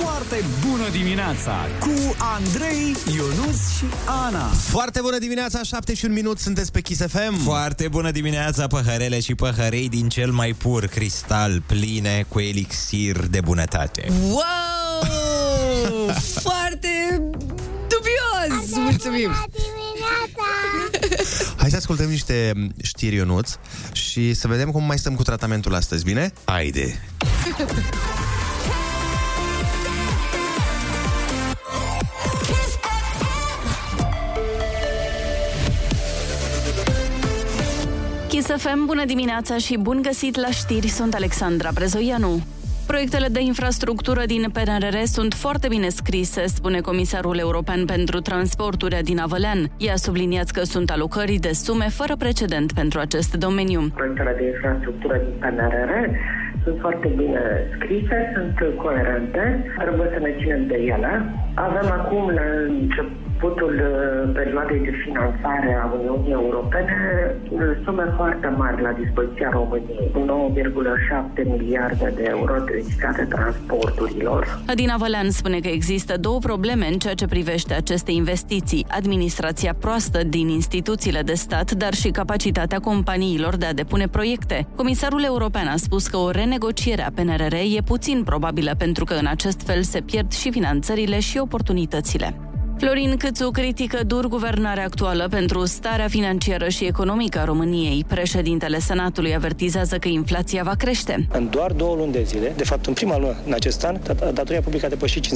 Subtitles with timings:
[0.00, 4.46] Foarte bună dimineața cu Andrei, Ionus și Ana.
[4.46, 7.42] Foarte bună dimineața, 7 și un minut, sunteți pe Kiss FM.
[7.42, 13.40] Foarte bună dimineața, păhărele și păhărei din cel mai pur cristal pline cu elixir de
[13.40, 14.12] bunătate.
[14.30, 14.40] Wow!
[16.42, 17.22] Foarte
[17.88, 18.74] dubios!
[18.74, 19.30] Mulțumim!
[21.56, 22.52] Hai să ascultăm niște
[22.82, 23.50] știri, Ionuț,
[23.92, 26.32] și să vedem cum mai stăm cu tratamentul astăzi, bine?
[26.44, 27.00] Haide!
[38.42, 42.32] Kiss FM, bună dimineața și bun găsit la știri, sunt Alexandra Brezoianu.
[42.86, 49.26] Proiectele de infrastructură din PNRR sunt foarte bine scrise, spune Comisarul European pentru Transporturi Adina
[49.26, 49.60] Vălean.
[49.76, 53.80] Ea a subliniat că sunt alocări de sume fără precedent pentru acest domeniu.
[53.94, 55.92] Proiectele de infrastructură din PNRR
[56.64, 57.42] sunt foarte bine
[57.74, 59.44] scrise, sunt coerente,
[59.78, 61.12] trebuie să ne ținem de ele.
[61.54, 62.46] Avem acum la
[63.42, 66.96] începutul uh, perioadei de finanțare a Uniunii Europene
[67.50, 70.10] uh, sume foarte mari la dispoziția României,
[71.34, 74.58] 9,7 miliarde de euro dedicate transporturilor.
[74.66, 78.86] Adina Vălean spune că există două probleme în ceea ce privește aceste investiții.
[78.88, 84.66] Administrația proastă din instituțiile de stat, dar și capacitatea companiilor de a depune proiecte.
[84.76, 89.26] Comisarul European a spus că o renegociere a PNRR e puțin probabilă pentru că în
[89.26, 92.34] acest fel se pierd și finanțările și oportunitățile.
[92.78, 98.04] Florin Câțu critică dur guvernarea actuală pentru starea financiară și economică a României.
[98.08, 101.26] Președintele Senatului avertizează că inflația va crește.
[101.32, 103.96] În doar două luni de zile, de fapt în prima lună în acest an,
[104.32, 105.28] datoria publică a depășit 50%.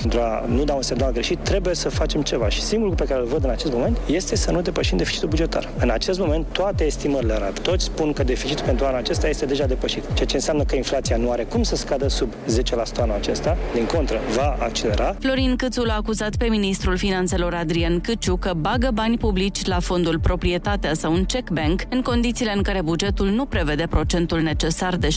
[0.00, 2.48] Pentru a nu da un semnal greșit, trebuie să facem ceva.
[2.48, 5.28] Și singurul lucru pe care îl văd în acest moment este să nu depășim deficitul
[5.28, 5.68] bugetar.
[5.78, 7.60] În acest moment, toate estimările arată.
[7.60, 10.04] Toți spun că deficitul pentru anul acesta este deja depășit.
[10.14, 13.56] Ceea ce înseamnă că inflația nu are cum să scadă sub 10% anul acesta.
[13.74, 15.16] Din contră, va accelera.
[15.20, 20.20] Florin Câțu l-a acuzat pe ministrul finanțelor Adrian Câciu că bagă bani publici la fondul
[20.20, 25.08] proprietatea sau un check bank în condițiile în care bugetul nu prevede procentul necesar de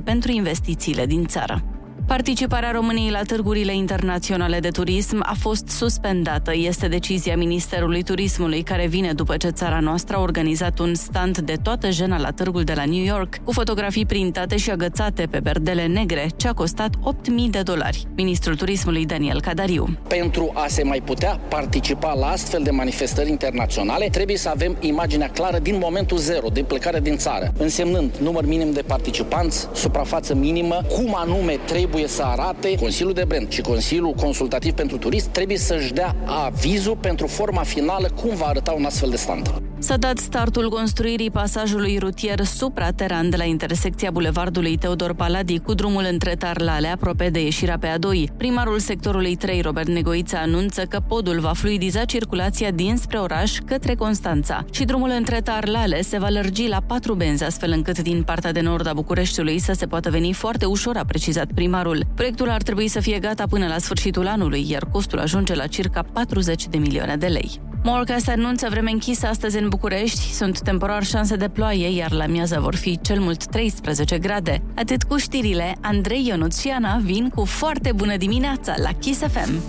[0.00, 1.77] 7% pentru investițiile din țară.
[2.08, 6.52] Participarea României la târgurile internaționale de turism a fost suspendată.
[6.54, 11.54] Este decizia Ministerului Turismului care vine după ce țara noastră a organizat un stand de
[11.62, 15.86] toată jena la târgul de la New York, cu fotografii printate și agățate pe berdele
[15.86, 18.06] negre, ce a costat 8.000 de dolari.
[18.16, 19.98] Ministrul Turismului Daniel Cadariu.
[20.08, 25.30] Pentru a se mai putea participa la astfel de manifestări internaționale, trebuie să avem imaginea
[25.30, 30.80] clară din momentul zero, de plecare din țară, însemnând număr minim de participanți, suprafață minimă,
[30.88, 35.58] cum anume trebuie trebuie să arate Consiliul de Brand și Consiliul Consultativ pentru Turism trebuie
[35.58, 39.62] să-și dea avizul pentru forma finală cum va arăta un astfel de stand.
[39.80, 46.06] S-a dat startul construirii pasajului rutier suprateran de la intersecția bulevardului Teodor Paladi cu drumul
[46.10, 48.36] între Tarlale, aproape de ieșirea pe A2.
[48.36, 54.64] Primarul sectorului 3, Robert Negoița, anunță că podul va fluidiza circulația dinspre oraș către Constanța
[54.70, 58.60] și drumul între Tarlale se va lărgi la patru benzi, astfel încât din partea de
[58.60, 61.87] nord a Bucureștiului să se poată veni foarte ușor, a precizat primarul.
[62.14, 66.02] Proiectul ar trebui să fie gata până la sfârșitul anului, iar costul ajunge la circa
[66.12, 67.60] 40 de milioane de lei.
[67.82, 70.32] Morcast anunță vreme închisă astăzi în București.
[70.32, 74.62] Sunt temporar șanse de ploaie, iar la miază vor fi cel mult 13 grade.
[74.74, 79.62] Atât cu știrile, Andrei Ionuț și Ana vin cu foarte bună dimineața la Kiss FM.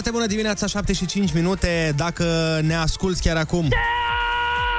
[0.00, 1.92] Foarte bună dimineața, 7 și 5 minute.
[1.96, 2.24] Dacă
[2.62, 3.68] ne asculți chiar acum...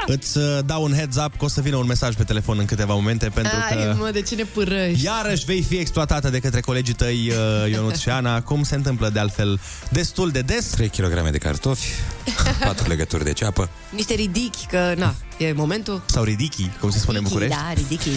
[0.06, 2.66] Îți uh, dau un heads up că o să vină un mesaj pe telefon în
[2.66, 5.04] câteva momente pentru Ai, că mă, de ce ne părăși?
[5.04, 9.10] iarăși vei fi exploatată de către colegii tăi uh, Ionuț și Ana, cum se întâmplă
[9.10, 9.60] de altfel
[9.90, 10.66] destul de des.
[10.66, 11.88] 3 kg de cartofi,
[12.66, 13.70] 4 legături de ceapă.
[13.90, 16.02] Niște ridichi, că, na, e momentul.
[16.06, 17.56] Sau ridichi, cum se spune în București.
[17.56, 18.10] Da, ridichi.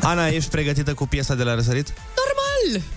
[0.00, 1.88] Ana, ești pregătită cu piesa de la răsărit?
[1.88, 2.43] Normal!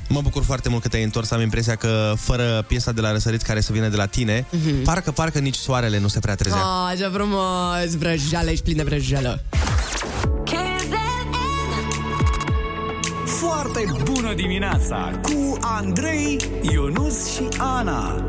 [0.09, 1.31] Mă bucur foarte mult că te-ai întors.
[1.31, 4.83] Am impresia că fără piesa de la răsărit care să vină de la tine, Mhm.
[4.83, 6.59] parcă, parcă nici soarele nu se prea trezea.
[6.61, 7.95] Ah, ce frumos!
[7.97, 9.43] Vrăjeală, ești plin de vrăjeală.
[13.25, 18.21] Foarte bună dimineața cu Andrei, Ionus și Ana.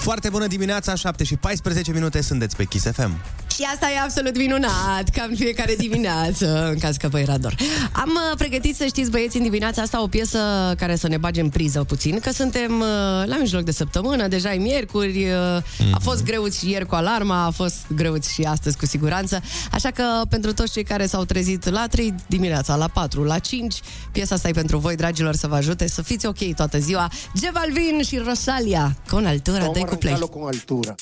[0.00, 3.12] Foarte bună dimineața, 7 și 14 minute, sunteți pe Kiss FM.
[3.60, 7.54] Și asta e absolut minunat, ca în fiecare dimineață, în caz că vă era dor.
[7.92, 10.38] Am uh, pregătit, să știți, băieți, în dimineața asta o piesă
[10.78, 12.86] care să ne bage în priză puțin, că suntem uh,
[13.24, 17.50] la mijloc de săptămână, deja e miercuri, uh, a fost greuți ieri cu alarma, a
[17.50, 19.40] fost greuți și astăzi cu siguranță,
[19.72, 23.80] așa că pentru toți cei care s-au trezit la 3 dimineața, la 4, la 5,
[24.12, 27.10] piesa asta e pentru voi, dragilor, să vă ajute să fiți ok toată ziua.
[27.34, 30.18] J Balvin și Rosalia, con altura, dai cu play.
[30.30, 30.94] con altura.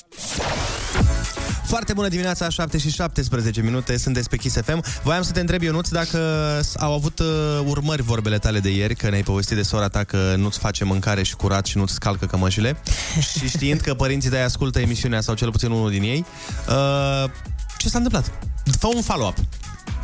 [1.69, 4.85] Foarte bună dimineața, 7 și 17 minute, sunteți pe Kiss FM.
[5.03, 6.19] Voiam să te întreb, Ionuț, dacă
[6.63, 7.27] s- au avut uh,
[7.65, 11.23] urmări vorbele tale de ieri, că ne-ai povestit de sora ta că nu-ți face mâncare
[11.23, 12.77] și curat și nu-ți scalcă cămășile.
[13.39, 16.25] și știind că părinții tăi ascultă emisiunea, sau cel puțin unul din ei,
[16.69, 17.31] uh,
[17.79, 18.33] ce s-a întâmplat?
[18.79, 19.37] Fă un follow-up.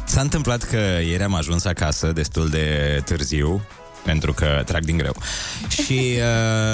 [0.07, 0.77] S-a întâmplat că
[1.09, 3.63] ieri am ajuns acasă destul de târziu,
[4.05, 5.17] pentru că trag din greu.
[5.85, 6.13] Și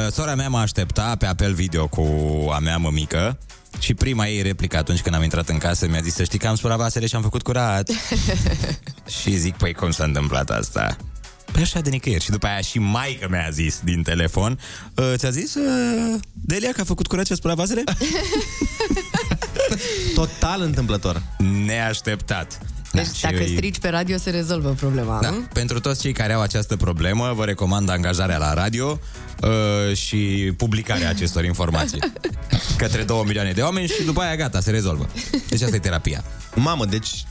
[0.06, 2.06] uh, sora mea mă aștepta pe apel video cu
[2.52, 3.38] a mea mămică
[3.78, 6.48] și prima ei replică atunci când am intrat în casă mi-a zis să știi că
[6.48, 7.90] am spălat vasele și am făcut curat.
[9.20, 10.96] și zic, păi cum s-a întâmplat asta?
[11.52, 12.24] Păi așa de nicăieri.
[12.24, 14.58] Și după aia și maică mi-a zis din telefon
[14.94, 17.84] uh, Ți-a zis, uh, Delia, că a făcut curat și a spălat vasele?
[20.14, 21.22] Total întâmplător.
[21.66, 22.58] Neașteptat.
[22.92, 25.30] Deci Da, și dacă îi- strici pe radio se rezolvă problema, Da.
[25.30, 25.36] nu?
[25.52, 29.00] Pentru toți cei care au această problemă, vă recomand angajarea la radio
[29.42, 31.98] uh, și publicarea acestor informații
[32.76, 35.08] către 2 milioane de oameni și după aia gata, se rezolvă.
[35.48, 36.24] Deci asta e terapia.
[36.54, 37.24] Mamă, deci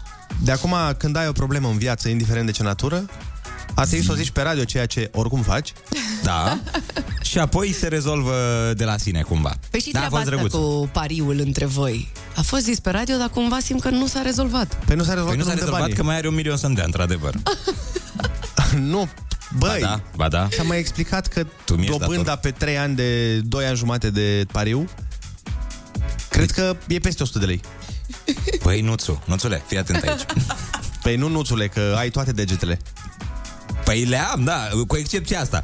[0.44, 3.06] de acum când ai o problemă în viață, indiferent de ce natură,
[3.80, 5.74] a trebui să o zici pe radio, ceea ce oricum faci.
[6.24, 6.60] Da.
[7.22, 8.34] și apoi se rezolvă
[8.76, 9.54] de la sine cumva.
[9.72, 10.82] Păi și da, a treaba fost asta drăguț.
[10.82, 12.12] cu pariul între voi.
[12.36, 14.78] A fost zis pe radio, dar cumva simt că nu s-a rezolvat.
[14.86, 15.96] Păi nu s-a rezolvat, Păi nu s-a că dă rezolvat banii.
[15.96, 17.34] că mai are un milion să-mi dea, într-adevăr.
[18.92, 19.10] nu,
[19.58, 20.48] băi, Ba da, ba da.
[20.52, 22.52] s-a mai explicat că Tu mi-ești dobânda dator.
[22.52, 24.90] pe 3 ani de 2 ani jumate de pariu,
[26.30, 27.62] cred că e peste 100 de lei.
[28.64, 30.26] Păi, Nuțu, Nuțule, fii atent aici.
[31.04, 32.80] Păi nu, nuțule, că ai toate degetele.
[33.90, 35.64] Păi le am, da, cu excepția asta.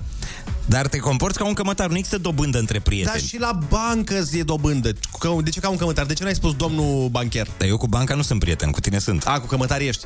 [0.66, 3.12] Dar te comporți ca un cămătar, nu există dobândă între prieteni.
[3.20, 4.92] Dar și la bancă e dobândă.
[5.20, 6.06] Că- De ce ca un cămătar?
[6.06, 7.48] De ce n-ai spus domnul bancher?
[7.58, 9.24] Dar eu cu banca nu sunt prieten, cu tine sunt.
[9.28, 10.06] A, cu cămătarii ești.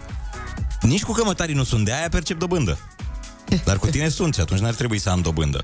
[0.82, 2.78] Nici cu cămătarii nu sunt, de aia percep dobândă.
[3.66, 5.62] Dar cu tine sunt și atunci n-ar trebui să am dobândă.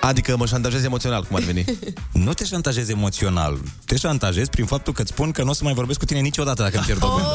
[0.00, 1.64] Adică mă șantajez emoțional, cum ar veni.
[2.24, 5.64] Nu te șantajezi emoțional, te șantajezi prin faptul că îți spun că nu o să
[5.64, 7.28] mai vorbesc cu tine niciodată dacă îmi pierd dobândă.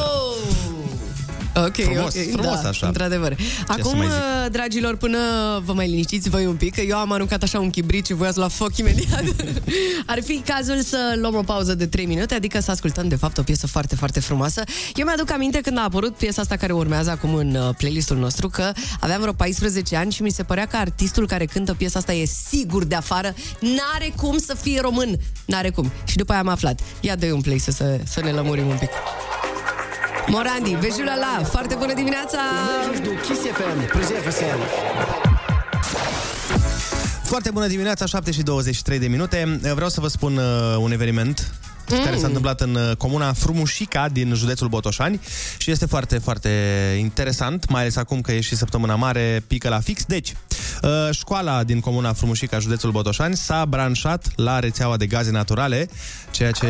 [1.56, 2.86] Ok, Frumos, ok, frumos da, așa.
[2.86, 3.36] într-adevăr.
[3.38, 4.52] să Acum, mai zic?
[4.52, 5.18] dragilor, până
[5.64, 8.38] vă mai liniștiți voi un pic, că eu am aruncat așa un chibrit și voiați
[8.38, 9.24] la foc imediat.
[10.06, 13.38] Ar fi cazul să luăm o pauză de 3 minute, adică să ascultăm, de fapt,
[13.38, 14.62] o piesă foarte, foarte frumoasă.
[14.94, 18.48] Eu mi-aduc aminte când a apărut piesa asta care urmează acum în uh, playlistul nostru,
[18.48, 22.12] că aveam vreo 14 ani și mi se părea că artistul care cântă piesa asta
[22.12, 25.90] e sigur de afară, n-are cum să fie român, n-are cum.
[26.04, 26.80] Și după aia am aflat.
[27.00, 28.90] Ia dă un play să, să, să ne lămurim un pic.
[30.26, 32.38] Morandi, bejula la, foarte bună dimineața!
[33.04, 34.58] do Kiss FM, Preserva FM.
[37.22, 39.58] Foarte bună dimineața, 7 și 23 de minute.
[39.74, 41.50] Vreau să vă spun uh, un eveniment
[41.96, 42.04] mm.
[42.04, 45.20] care s-a întâmplat în uh, comuna Frumușica din județul Botoșani
[45.58, 46.48] și este foarte, foarte
[46.98, 50.04] interesant, mai ales acum că e și săptămâna mare, pică la fix.
[50.04, 50.32] Deci,
[50.82, 55.88] uh, școala din comuna Frumușica, județul Botoșani, s-a branșat la rețeaua de gaze naturale,
[56.30, 56.66] ceea ce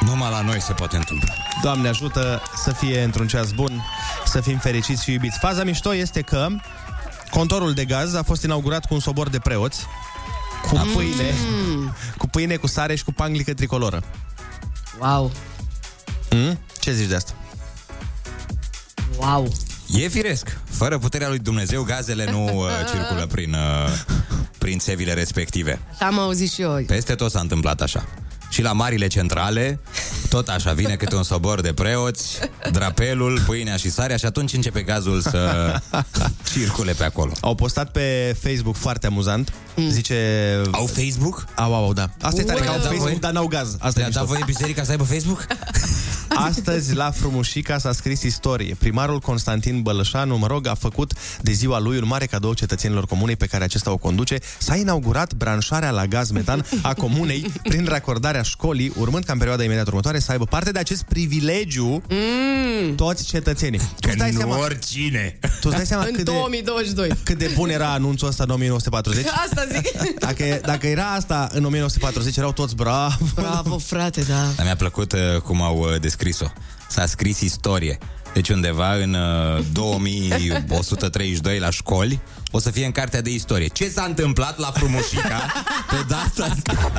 [0.00, 1.32] Numai la noi se poate întâmpla.
[1.62, 3.84] Doamne ajută să fie într-un ceas bun,
[4.24, 5.38] să fim fericiți și iubiți.
[5.38, 6.46] Faza mișto este că
[7.30, 9.86] contorul de gaz a fost inaugurat cu un sobor de preoți,
[10.62, 11.34] cu pâine,
[12.18, 14.02] cu pâine, cu sare și cu panglică tricoloră.
[15.00, 15.32] Wow!
[16.30, 16.58] Mm?
[16.80, 17.32] Ce zici de asta?
[19.18, 19.52] Wow!
[19.94, 20.58] E firesc.
[20.70, 24.16] Fără puterea lui Dumnezeu, gazele nu uh, circulă prin, uh,
[24.58, 25.80] prin țevile respective.
[26.00, 26.82] Am auzit și eu.
[26.86, 28.04] Peste tot s-a întâmplat așa.
[28.48, 29.78] Și la marile centrale,
[30.28, 32.38] tot așa, vine câte un sobor de preoți,
[32.72, 35.74] drapelul, pâinea și sarea și atunci începe gazul să
[36.52, 37.32] circule pe acolo.
[37.40, 39.52] Au postat pe Facebook foarte amuzant.
[39.88, 40.16] Zice...
[40.70, 41.44] Au Facebook?
[41.54, 42.10] Au, au, au, da.
[42.20, 42.90] Asta e tare, că au Wow.
[42.90, 43.76] Facebook, dar n-au gaz.
[43.78, 44.24] Asta e Le-a dat mișto.
[44.26, 45.46] voie biserica să aibă Facebook?
[46.28, 48.76] Astăzi, la Frumușica, s-a scris istorie.
[48.78, 53.36] Primarul Constantin Bălășanu, mă rog, a făcut de ziua lui un mare cadou cetățenilor comunei
[53.36, 54.38] pe care acesta o conduce.
[54.58, 59.62] S-a inaugurat branșarea la gaz metan a comunei prin racordarea școlii, urmând ca în perioada
[59.62, 62.94] imediat următoare să aibă parte de acest privilegiu mm.
[62.94, 63.78] toți cetățenii.
[63.78, 65.38] Tu Că îți dai nu seama, oricine.
[65.40, 67.12] tu îți dai seama În cât de, 2022.
[67.22, 69.26] cât de bun era anunțul ăsta în 1940?
[69.26, 70.18] Asta zic.
[70.18, 73.14] Dacă, dacă era asta în 1940, erau toți bravo.
[73.34, 74.46] Bravo, frate, da.
[74.56, 76.52] Dar mi-a plăcut uh, cum au uh, descris-o.
[76.88, 77.98] S-a scris istorie.
[78.32, 82.20] Deci undeva în uh, 2132 la școli
[82.50, 83.66] o să fie în cartea de istorie.
[83.66, 85.52] Ce s-a întâmplat la Frumușica
[85.90, 86.90] pe data asta?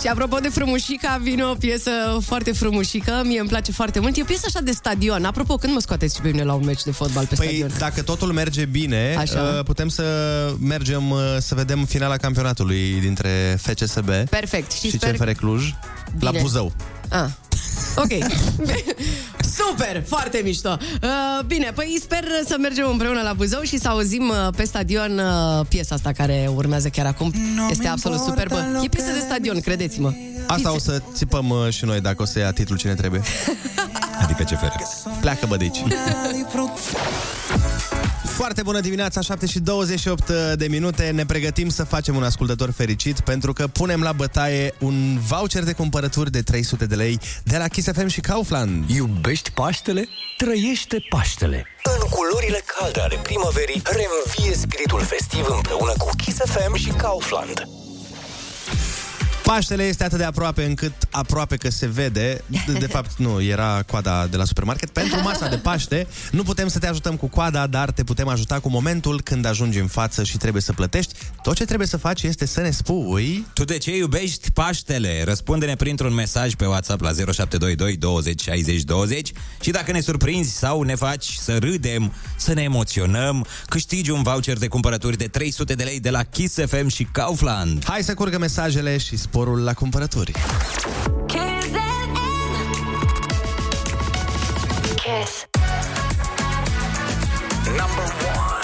[0.00, 1.90] Și apropo de frumușica, vine o piesă
[2.20, 3.22] foarte frumușică.
[3.24, 4.16] Mie îmi place foarte mult.
[4.16, 5.24] E o piesă așa de stadion.
[5.24, 7.70] Apropo, când mă scoateți și pe mine la un meci de fotbal pe Păi, stadion?
[7.78, 9.54] dacă totul merge bine, Așa.
[9.58, 10.04] uh, putem să
[10.60, 14.72] mergem uh, să vedem finala campionatului dintre FCSB Perfect.
[14.72, 15.14] Și, și sper...
[15.14, 15.74] CFR Cluj
[16.20, 16.42] la Bine.
[16.42, 16.72] Buzău.
[17.08, 17.28] Ah.
[17.96, 18.08] Ok.
[19.58, 20.76] Super, foarte mișto.
[21.02, 25.18] Uh, bine, păi sper să mergem împreună la Buzău și să auzim uh, pe stadion
[25.18, 27.32] uh, piesa asta care urmează chiar acum.
[27.70, 28.80] Este absolut superbă.
[28.82, 30.12] E piesă de stadion, credeți-mă.
[30.46, 33.22] Asta o să țipăm uh, și noi dacă o să ia titlul cine trebuie.
[34.22, 34.82] Adică CFR.
[35.20, 35.82] Pleacă bă de aici.
[38.40, 41.10] Foarte bună dimineața, 7 și 28 de minute.
[41.10, 45.72] Ne pregătim să facem un ascultător fericit pentru că punem la bătaie un voucher de
[45.72, 48.90] cumpărături de 300 de lei de la Kiss FM și Kaufland.
[48.90, 50.08] Iubești Paștele?
[50.36, 51.66] Trăiește Paștele!
[51.84, 57.79] În culorile calde ale primăverii, reînvie spiritul festiv împreună cu Kiss FM și Kaufland.
[59.50, 62.44] Paștele este atât de aproape încât aproape că se vede.
[62.66, 64.90] De, de fapt, nu, era coada de la supermarket.
[64.90, 68.60] Pentru masa de Paște nu putem să te ajutăm cu coada, dar te putem ajuta
[68.60, 71.14] cu momentul când ajungi în față și trebuie să plătești.
[71.42, 73.46] Tot ce trebuie să faci este să ne spui...
[73.52, 75.22] Tu de ce iubești Paștele?
[75.24, 80.82] Răspunde-ne printr-un mesaj pe WhatsApp la 0722 20 60 20 și dacă ne surprinzi sau
[80.82, 85.84] ne faci să râdem, să ne emoționăm, câștigi un voucher de cumpărături de 300 de
[85.84, 87.84] lei de la Kiss FM și Kaufland.
[87.84, 90.32] Hai să curgă mesajele și sporul la cumpărături.
[94.96, 95.46] Kiss.
[97.66, 98.60] Number one.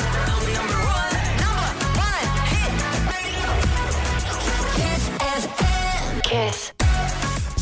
[6.23, 6.66] Kiss.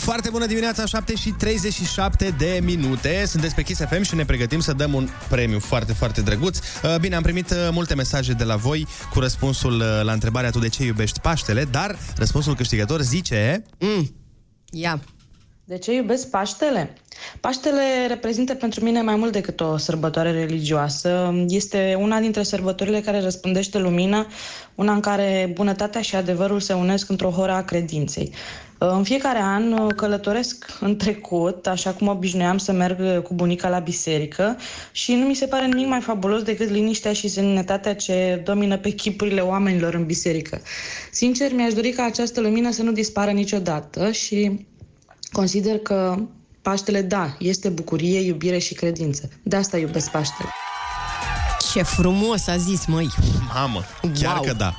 [0.04, 3.24] Foarte bună dimineața, 7 și 37 de minute.
[3.26, 6.58] Sunteți pe Kiss FM și ne pregătim să dăm un premiu foarte, foarte drăguț.
[6.58, 10.50] Uh, Bine, am primit uh, multe mesaje de la voi cu răspunsul uh, la întrebarea
[10.50, 13.62] tu de ce iubești Paștele, dar răspunsul câștigător zice...
[13.78, 14.14] Mm.
[14.70, 15.00] Ia.
[15.64, 16.94] De ce iubesc Paștele?
[17.40, 21.34] Paștele reprezintă pentru mine mai mult decât o sărbătoare religioasă.
[21.48, 24.26] Este una dintre sărbătorile care răspândește lumină,
[24.74, 28.32] una în care bunătatea și adevărul se unesc într-o horă a credinței.
[28.92, 34.56] În fiecare an călătoresc în trecut, așa cum obișnuiam să merg cu bunica la biserică
[34.92, 38.90] și nu mi se pare nimic mai fabulos decât liniștea și seninătatea ce domină pe
[38.90, 40.60] chipurile oamenilor în biserică.
[41.10, 44.66] Sincer, mi-aș dori ca această lumină să nu dispară niciodată și
[45.32, 46.16] Consider că
[46.62, 49.28] Paștele, da, este bucurie, iubire și credință.
[49.42, 50.48] De asta iubesc Paștele.
[51.72, 53.08] Ce frumos a zis, măi.
[53.54, 53.84] Mamă,
[54.20, 54.44] chiar Wow.
[54.44, 54.74] că da.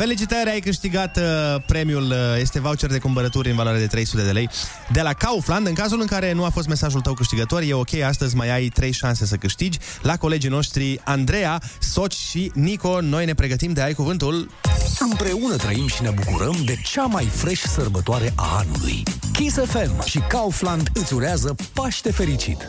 [0.00, 4.30] Felicitări, ai câștigat uh, premiul, uh, este voucher de cumpărături în valoare de 300 de
[4.30, 4.48] lei
[4.92, 5.66] de la Kaufland.
[5.66, 8.68] În cazul în care nu a fost mesajul tău câștigător, e ok, astăzi mai ai
[8.68, 9.78] 3 șanse să câștigi.
[10.02, 14.50] La colegii noștri Andreea, Soci și Nico, noi ne pregătim de ai cuvântul.
[14.98, 19.02] Împreună trăim și ne bucurăm de cea mai fresh sărbătoare a anului.
[19.32, 22.68] Kiss FM și Kaufland îți urează Paște fericit!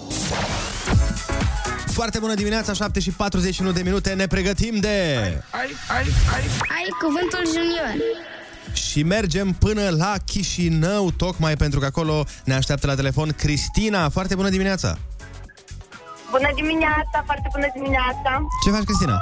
[1.94, 5.16] Foarte bună dimineața, 7 și 41 de minute, ne pregătim de...
[6.78, 7.94] Ai cuvântul junior.
[8.74, 14.10] Și mergem până la Chișinău, tocmai pentru că acolo ne așteaptă la telefon Cristina.
[14.10, 14.98] Foarte bună dimineața!
[16.32, 18.48] Bună dimineața, foarte bună dimineața.
[18.64, 19.22] Ce faci, Cristina?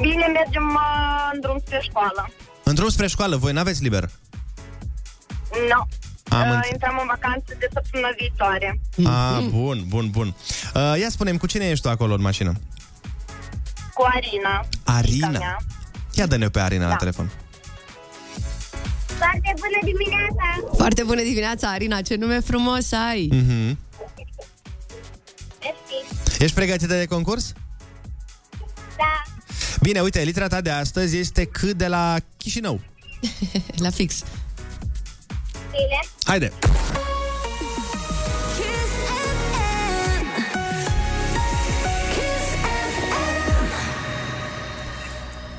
[0.00, 2.30] Bine, mergem uh, în drum spre școală.
[2.62, 4.10] În drum spre școală, voi n-aveți liber?
[5.70, 5.86] Nu.
[6.28, 6.70] Am Uh, înțeles.
[6.72, 8.80] intrăm în vacanță de săptămâna viitoare.
[9.06, 10.34] Ah, bun, bun, bun.
[10.74, 12.52] Uh, ia spunem, cu cine ești tu acolo în mașină?
[13.94, 14.66] Cu Arina.
[14.84, 15.26] Arina.
[15.28, 15.56] fiica mea.
[16.14, 16.96] Ia dă-ne pe Arina la Da.
[16.96, 17.30] telefon.
[19.06, 20.76] Foarte bună dimineața!
[20.76, 22.00] Foarte bună dimineața, Arina.
[22.00, 23.28] Ce nume frumos ai.
[23.32, 23.76] Mm-hmm.
[25.60, 26.42] Mersi.
[26.42, 27.52] Ești pregătită de concurs?
[28.96, 29.22] Da.
[29.80, 32.80] Bine, uite, litera ta de astăzi este C de la Chișinău.
[33.84, 34.22] la fix.
[35.76, 36.00] Bine.
[36.24, 36.52] Haide!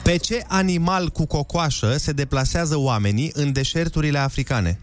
[0.04, 4.80] Pe ce animal cu cocoașă se deplasează oamenii în deșerturile africane?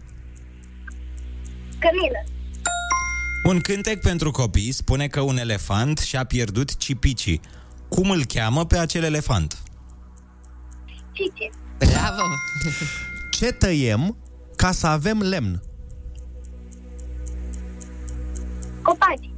[1.79, 2.23] Cămilă.
[3.43, 7.41] Un cântec pentru copii spune că un elefant și-a pierdut cipicii.
[7.89, 9.63] Cum îl cheamă pe acel elefant?
[11.11, 11.49] Cici.
[11.77, 12.23] Bravo!
[13.31, 14.17] Ce tăiem
[14.63, 15.61] ca să avem lemn?
[18.81, 19.29] Copaci.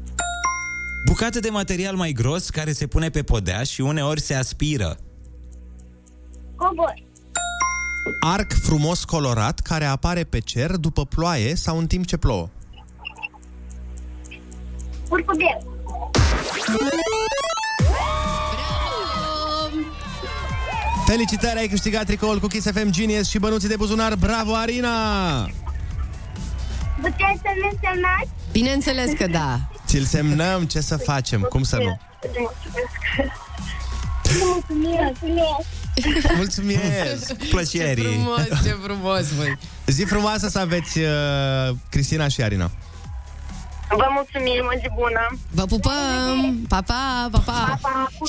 [1.05, 4.97] Bucată de material mai gros care se pune pe podea și uneori se aspiră.
[6.55, 6.93] Cobor.
[8.19, 12.49] Arc frumos colorat care apare pe cer după ploaie sau în timp ce plouă.
[15.09, 15.73] Curcubeu.
[21.05, 24.15] Felicitări, ai câștigat tricoul cu Kiss FM Genius și bănuții de buzunar.
[24.15, 24.89] Bravo, Arina!
[26.95, 28.29] Puteți să-mi semnați?
[28.51, 29.59] Bineînțeles că da.
[29.85, 31.41] Ți-l semnăm, ce să facem?
[31.41, 31.99] Cum să nu?
[34.45, 35.21] Mulțumesc!
[36.35, 37.37] Mulțumesc!
[37.37, 38.03] Ce Plăcerii!
[38.03, 39.57] frumos, ce frumos, măi.
[39.85, 42.71] Zi frumoasă să aveți uh, Cristina și Arina.
[43.89, 45.37] Vă mulțumim, o zi bună!
[45.51, 46.65] Vă pupăm!
[46.67, 47.79] Pa, pa, pa, pa!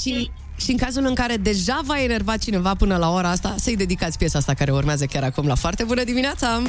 [0.02, 3.76] Și, și în cazul în care deja v-a enervat cineva până la ora asta, să-i
[3.76, 6.62] dedicați piesa asta care urmează chiar acum la foarte bună dimineața!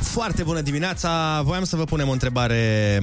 [0.00, 1.42] Foarte bună dimineața!
[1.44, 2.98] Voiam să vă punem o întrebare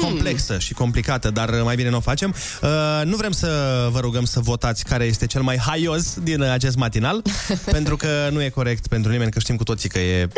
[0.00, 2.34] complexă și complicată, dar mai bine nu o facem.
[2.62, 2.68] Uh,
[3.04, 3.48] nu vrem să
[3.90, 7.22] vă rugăm să votați care este cel mai haios din acest matinal,
[7.76, 10.28] pentru că nu e corect pentru nimeni, că știm cu toții că e...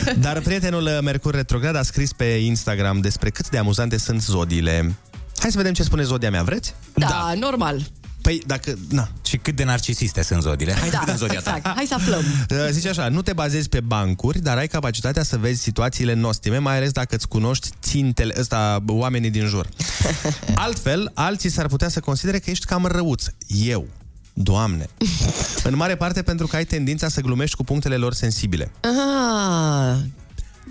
[0.20, 4.94] Dar prietenul Mercur Retrograd a scris pe Instagram despre cât de amuzante sunt zodiile.
[5.38, 6.74] Hai să vedem ce spune zodia mea, vreți?
[6.94, 7.32] Da, da.
[7.38, 7.80] normal.
[8.22, 8.74] Păi, dacă...
[8.88, 9.08] Na.
[9.26, 10.72] Și cât de narcisiste sunt zodiile.
[10.72, 11.54] Hai să vedem zodia ta.
[11.56, 11.76] exact.
[11.76, 12.18] Hai să aflăm.
[12.50, 16.58] Uh, Zice așa, nu te bazezi pe bancuri, dar ai capacitatea să vezi situațiile nostime,
[16.58, 19.68] mai ales dacă îți cunoști țintele, ăsta, oamenii din jur.
[20.54, 23.24] Altfel, alții s-ar putea să considere că ești cam răuț.
[23.64, 23.86] Eu.
[24.32, 24.86] Doamne.
[25.68, 28.70] În mare parte pentru că ai tendința să glumești cu punctele lor sensibile.
[28.80, 29.96] Ah,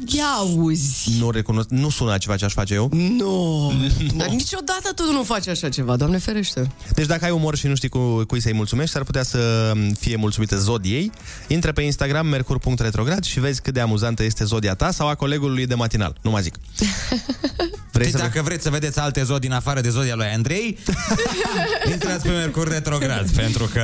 [0.05, 1.17] ia auzi.
[1.19, 2.89] Nu recunosc, nu sună ceva ce aș face eu.
[2.93, 3.71] Nu.
[4.17, 6.71] Dar niciodată tu nu faci așa ceva, Doamne ferește.
[6.93, 10.15] Deci dacă ai umor și nu știi cu, cui să-i mulțumești, s-ar putea să fie
[10.15, 11.11] mulțumită zodiei.
[11.47, 15.65] Intră pe Instagram mercur.retrograd și vezi cât de amuzantă este zodia ta sau a colegului
[15.65, 16.17] de matinal.
[16.21, 16.55] Nu mai zic.
[18.01, 20.77] Vrei să dacă vreți să vedeți alte zodii în afară de zodia lui Andrei,
[21.91, 23.81] intrați pe Mercur Retrograd, pentru că...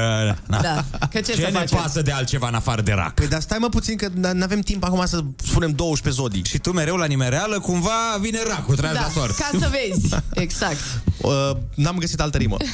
[0.48, 1.78] Na, Da, că ce ce să ne facem?
[1.78, 3.14] pasă de altceva în afară de rac?
[3.14, 6.44] Păi dar stai mă puțin că nu avem timp acum să spunem 12 zodii.
[6.46, 9.36] Și tu mereu la nimereală, cumva vine racul, tragi Da, la sort.
[9.38, 10.16] ca să vezi.
[10.46, 10.80] Exact.
[11.22, 12.58] Uh, n-am găsit altă rimă.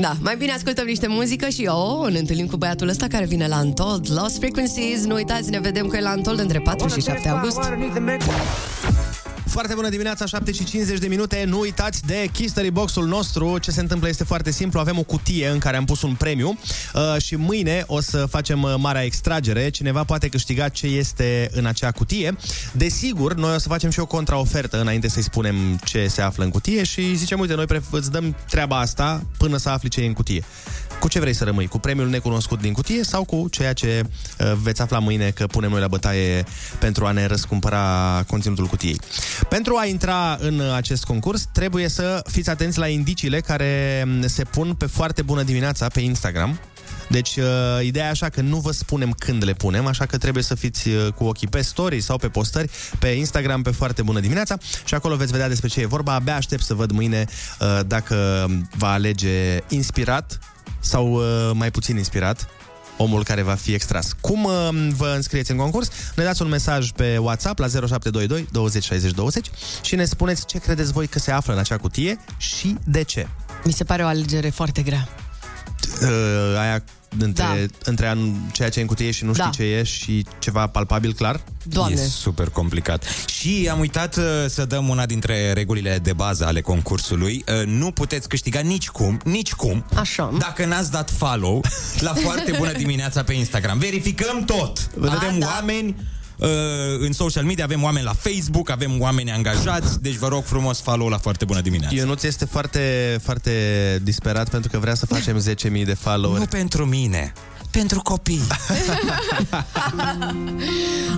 [0.00, 3.46] Da, mai bine ascultăm niște muzică și oh, ne întâlnim cu băiatul ăsta care vine
[3.46, 5.04] la Untold Lost Frequencies.
[5.04, 7.58] Nu uitați, ne vedem că e la Untold între 4 și 7 august.
[9.48, 11.44] Foarte bună dimineața, 7 și 50 de minute.
[11.46, 13.58] Nu uitați de Kistery Box-ul nostru.
[13.58, 14.80] Ce se întâmplă este foarte simplu.
[14.80, 16.58] Avem o cutie în care am pus un premiu
[16.94, 19.70] uh, și mâine o să facem uh, marea extragere.
[19.70, 22.36] Cineva poate câștiga ce este în acea cutie.
[22.72, 26.50] Desigur, noi o să facem și o contraofertă înainte să-i spunem ce se află în
[26.50, 30.06] cutie și zicem, uite, noi pref- îți dăm treaba asta până să afli ce e
[30.06, 30.44] în cutie.
[31.00, 31.66] Cu ce vrei să rămâi?
[31.66, 35.70] Cu premiul necunoscut din cutie sau cu ceea ce uh, veți afla mâine că punem
[35.70, 36.44] noi la bătaie
[36.78, 39.00] pentru a ne răscumpăra conținutul cutiei?
[39.48, 44.44] Pentru a intra în acest concurs, trebuie să fiți atenți la indiciile care mm, se
[44.44, 46.58] pun pe foarte bună dimineața pe Instagram.
[47.08, 47.44] Deci, uh,
[47.82, 50.88] ideea e așa că nu vă spunem când le punem, așa că trebuie să fiți
[50.88, 54.94] uh, cu ochii pe story sau pe postări, pe Instagram, pe foarte bună dimineața și
[54.94, 56.14] acolo veți vedea despre ce e vorba.
[56.14, 57.24] Abia aștept să văd mâine
[57.60, 60.38] uh, dacă va alege inspirat
[60.80, 62.48] sau uh, mai puțin inspirat
[62.98, 64.12] omul care va fi extras.
[64.20, 65.88] Cum uh, vă înscrieți în concurs?
[66.16, 69.50] Ne dați un mesaj pe WhatsApp la 0722 20 60 20
[69.82, 73.26] și ne spuneți ce credeți voi că se află în acea cutie și de ce.
[73.64, 75.08] Mi se pare o alegere foarte grea.
[76.02, 76.84] Uh, aia
[77.18, 77.54] între, Da.
[77.54, 77.66] da.
[77.84, 78.18] între an,
[78.52, 79.50] ceea ce e în cutie și nu știi Da.
[79.50, 81.40] ce e și ceva palpabil clar?
[81.62, 82.00] Doamne.
[82.00, 83.04] E super complicat.
[83.26, 87.44] Și am uitat uh, să dăm una dintre regulile de bază ale concursului.
[87.60, 90.34] Uh, nu puteți câștiga nici cum, nici cum, Așa.
[90.38, 91.64] dacă n-ați dat follow
[91.98, 93.78] la foarte bună dimineața pe Instagram.
[93.78, 94.90] Verificăm tot.
[95.08, 95.46] Avem da.
[95.46, 96.04] oameni uh,
[96.98, 101.08] în social media, avem oameni la Facebook, avem oameni angajați, deci vă rog frumos follow
[101.08, 101.94] la foarte bună dimineața.
[101.96, 103.52] Ionuț este foarte, foarte
[104.02, 105.42] disperat pentru că vrea să facem
[105.80, 106.40] 10.000 de followeri.
[106.40, 107.32] Nu pentru mine,
[107.70, 108.42] pentru copii.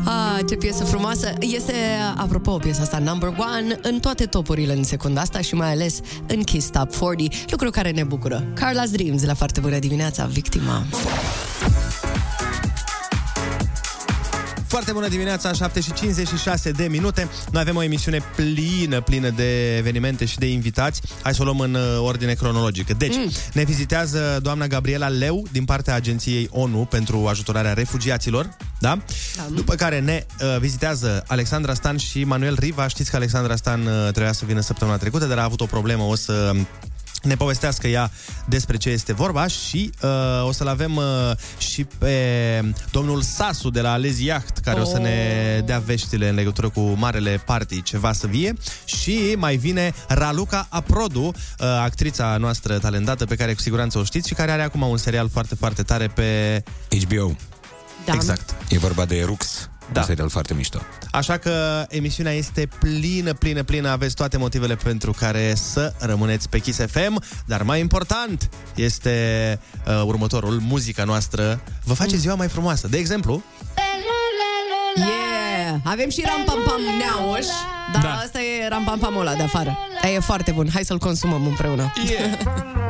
[0.04, 1.32] Ah, ce piesă frumoasă.
[1.38, 1.74] Este,
[2.16, 6.42] apropo, piesa asta number one în toate topurile în secunda asta și mai ales în
[6.42, 8.44] Kiss Top 40, lucru care ne bucură.
[8.54, 10.84] Carla's Dreams, la foarte bună dimineața, victima.
[14.70, 17.28] Foarte bună dimineața, 7 și 56 de minute.
[17.52, 21.00] Noi avem o emisiune plină, plină de evenimente și de invitați.
[21.22, 22.94] Hai să o luăm în uh, ordine cronologică.
[22.98, 23.30] Deci, mm.
[23.52, 28.98] ne vizitează doamna Gabriela Leu din partea Agenției ONU pentru ajutorarea refugiaților, da?
[29.36, 29.46] da.
[29.54, 32.88] După care ne uh, vizitează Alexandra Stan și Manuel Riva.
[32.88, 36.02] Știți că Alexandra Stan uh, trebuia să vină săptămâna trecută, dar a avut o problemă,
[36.02, 36.52] o să
[37.22, 38.10] ne povestească ea
[38.46, 41.04] despre ce este vorba și uh, o să-l avem uh,
[41.58, 42.14] și pe
[42.90, 44.86] domnul Sasu de la Alezi Yacht, care oh.
[44.86, 48.54] o să ne dea veștile în legătură cu marele party ceva să vie
[48.84, 54.28] și mai vine Raluca Aprodu, uh, actrița noastră talentată pe care cu siguranță o știți
[54.28, 56.62] și care are acum un serial foarte, foarte tare pe
[57.04, 57.36] HBO.
[58.04, 58.12] Da.
[58.12, 58.54] Exact.
[58.68, 60.00] E vorba de Rux, Da.
[60.00, 60.78] Un serial foarte mișto.
[61.10, 63.88] Așa că emisiunea este plină, plină, plină.
[63.88, 67.22] Aveți toate motivele pentru care să rămâneți pe Kiss FM.
[67.46, 71.60] Dar mai important este uh, următorul, muzica noastră.
[71.84, 72.88] Vă face ziua mai frumoasă.
[72.88, 73.42] De exemplu...
[74.96, 75.39] Yeah!
[75.82, 77.46] Avem și Ram Pam Pam Neauș,
[77.92, 78.12] dar da.
[78.12, 79.78] asta e Ram Pam Pam ăla de afară.
[80.14, 80.68] E foarte bun.
[80.72, 81.92] Hai să-l consumăm împreună.
[82.10, 82.38] Yeah.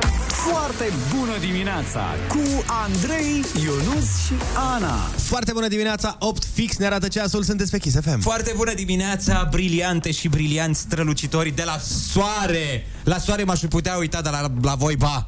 [0.52, 4.32] Foarte bună dimineața cu Andrei, Ionus și
[4.74, 4.94] Ana.
[5.16, 8.20] Foarte bună dimineața, 8 fix ne arată ceasul, sunteți pe Kiss FM.
[8.20, 12.86] Foarte bună dimineața, briliante și brilianți strălucitori de la soare.
[13.04, 15.26] La soare m-aș putea uita, dar la, la voi, ba.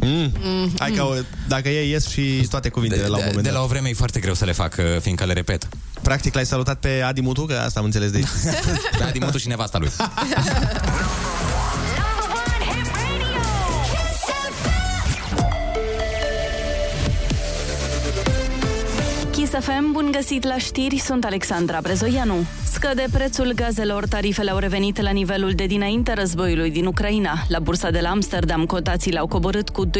[0.00, 0.32] Mm.
[0.42, 0.72] Mm.
[0.78, 3.58] Hai că dacă e, ies și toate cuvintele de, la un moment De dat.
[3.58, 5.68] la o vreme e foarte greu să le fac, uh, fiindcă le repet.
[6.02, 8.26] Practic l-ai salutat pe Adi Mutu, că asta am înțeles de aici.
[8.98, 9.90] pe Adi Mutu și nevasta lui.
[19.30, 22.46] Kiss FM, bun găsit la știri, sunt Alexandra Brezoianu.
[22.84, 27.32] Scăde prețul gazelor, tarifele au revenit la nivelul de dinainte războiului din Ucraina.
[27.48, 29.90] La bursa de la Amsterdam, cotațiile au coborât cu 12%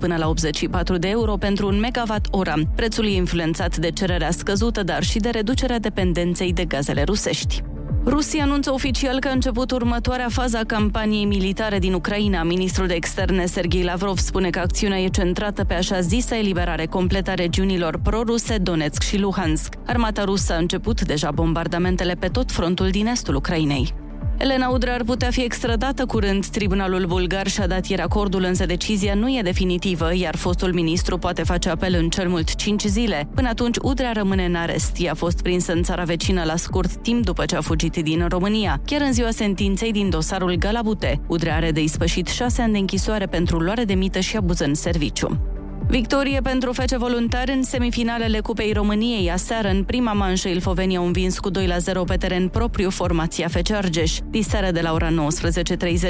[0.00, 2.54] până la 84 de euro pentru un megawatt oră.
[2.74, 7.62] Prețul e influențat de cererea scăzută, dar și de reducerea dependenței de gazele rusești.
[8.06, 12.42] Rusia anunță oficial că a început următoarea fază a campaniei militare din Ucraina.
[12.42, 17.30] Ministrul de externe Sergei Lavrov spune că acțiunea e centrată pe așa zisa eliberare completă
[17.30, 19.74] a regiunilor proruse Donetsk și Luhansk.
[19.86, 24.03] Armata rusă a început deja bombardamentele pe tot frontul din estul Ucrainei.
[24.38, 26.46] Elena Udrea ar putea fi extradată curând.
[26.46, 31.42] Tribunalul bulgar și-a dat ieri acordul, însă decizia nu e definitivă, iar fostul ministru poate
[31.42, 33.28] face apel în cel mult 5 zile.
[33.34, 34.96] Până atunci, Udrea rămâne în arest.
[34.98, 38.26] Ea a fost prinsă în țara vecină la scurt timp după ce a fugit din
[38.28, 41.20] România, chiar în ziua sentinței din dosarul Galabute.
[41.26, 44.74] Udrea are de ispășit 6 ani de închisoare pentru luare de mită și abuz în
[44.74, 45.53] serviciu.
[45.88, 49.30] Victorie pentru fece voluntari în semifinalele Cupei României.
[49.30, 53.48] Aseară, în prima manșă, Ilfovenia au învins cu 2 la 0 pe teren propriu formația
[53.48, 54.18] Fece Argeș.
[54.30, 55.14] Diseară de la ora 19.30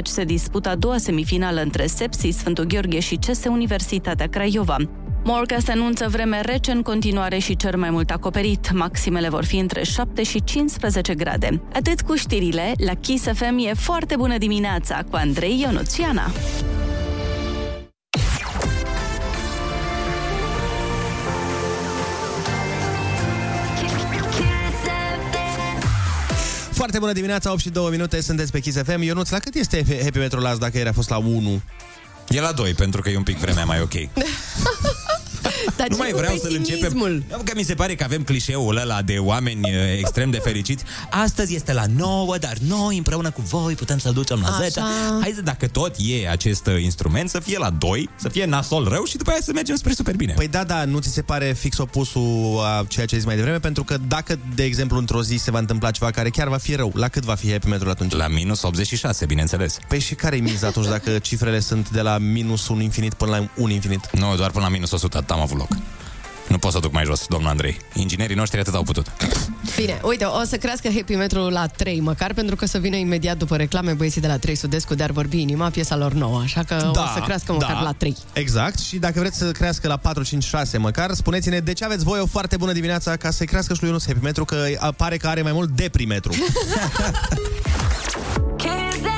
[0.03, 4.77] se dispută a doua semifinală între Sepsi, Sfântul Gheorghe și CS Universitatea Craiova.
[5.25, 8.73] Morca se anunță vreme rece în continuare și cer mai mult acoperit.
[8.73, 11.63] Maximele vor fi între 7 și 15 grade.
[11.73, 16.31] Atât cu știrile, la Kiss FM e foarte bună dimineața cu Andrei Ionuțiana.
[26.85, 29.03] Foarte bună dimineața, 8 și 2 minute, sunteți pe Kiss FM.
[29.03, 31.61] Ionuț, la cât este Happy Metrul azi dacă ieri a fost la 1?
[32.29, 33.93] E la 2, pentru că e un pic vremea mai ok.
[35.79, 37.09] Dar nu ce mai cu vreau să-l pesimismul?
[37.09, 37.43] începem.
[37.45, 40.85] Că mi se pare că avem clișeul ăla de oameni uh, extrem de fericiți.
[41.11, 44.81] Astăzi este la 9, dar noi împreună cu voi putem să-l ducem la 10.
[44.81, 44.89] Așa.
[45.21, 48.89] Hai să, dacă tot e acest uh, instrument, să fie la 2, să fie nasol
[48.89, 50.33] rău și după aia să mergem spre super bine.
[50.33, 53.37] Păi da, da, nu ți se pare fix opusul a ceea ce ai zis mai
[53.37, 53.59] devreme?
[53.59, 56.75] Pentru că dacă, de exemplu, într-o zi se va întâmpla ceva care chiar va fi
[56.75, 58.13] rău, la cât va fi Happy Metrul atunci?
[58.13, 59.79] La minus 86, bineînțeles.
[59.89, 63.31] Păi și care e miza atunci dacă cifrele sunt de la minus un infinit până
[63.31, 64.11] la un infinit?
[64.13, 65.69] Nu, doar până la minus 100, atât am avut loc.
[66.49, 67.77] Nu pot să duc mai jos, domnul Andrei.
[67.95, 69.07] Inginerii noștri atât au putut.
[69.77, 73.37] Bine, uite, o să crească Happy Metro la 3 măcar, pentru că să vină imediat
[73.37, 76.91] după reclame băieții de la 3 Sudescu de-ar vorbi inima, piesa lor nouă, așa că
[76.95, 78.17] da, o să crească măcar la 3.
[78.33, 78.79] Exact.
[78.79, 82.21] Și dacă vreți să crească la 4, 5, 6 măcar, spuneți-ne de ce aveți voi
[82.21, 84.67] o foarte bună dimineața ca să-i crească și lui Ionuț Happy Metru, că
[84.97, 86.33] pare că are mai mult deprimetru.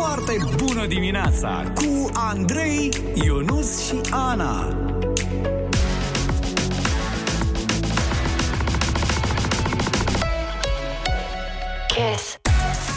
[0.00, 2.90] Foarte bună dimineața cu Andrei,
[3.24, 4.76] Ionus și Ana.
[11.88, 12.36] Kiss.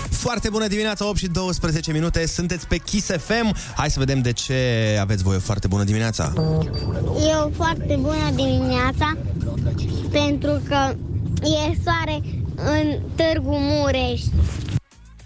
[0.09, 3.55] Foarte bună dimineața, 8 și 12 minute, sunteți pe Kiss FM.
[3.75, 4.55] Hai să vedem de ce
[5.01, 6.33] aveți voi o foarte bună dimineața.
[7.27, 9.17] E o foarte bună dimineața
[10.11, 10.95] pentru că
[11.41, 12.21] e soare
[12.55, 14.21] în Târgu Mureș.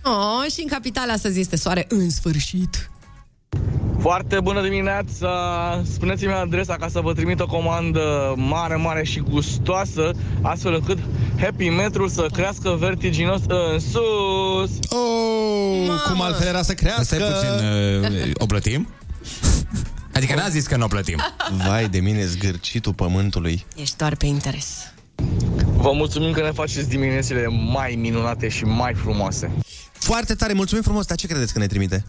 [0.03, 2.89] Oh, și în capitala să este soare în sfârșit.
[3.99, 5.29] Foarte bună dimineața!
[5.93, 10.11] Spuneți-mi adresa ca să vă trimit o comandă mare, mare și gustoasă,
[10.41, 10.97] astfel încât
[11.39, 14.71] Happy Metru să crească vertiginos în sus!
[14.89, 16.01] Oh, Mamă.
[16.11, 17.03] cum altfel era să crească?
[17.03, 17.65] Stai puțin,
[18.21, 18.87] uh, o plătim?
[20.15, 21.17] Adică n-a zis că nu o plătim.
[21.67, 23.65] Vai de mine, zgârcitul pământului.
[23.75, 24.93] Ești doar pe interes.
[25.75, 29.51] Vă mulțumim că ne faceți diminețile mai minunate și mai frumoase.
[30.01, 32.05] Foarte tare, mulțumim frumos, dar ce credeți că ne trimite?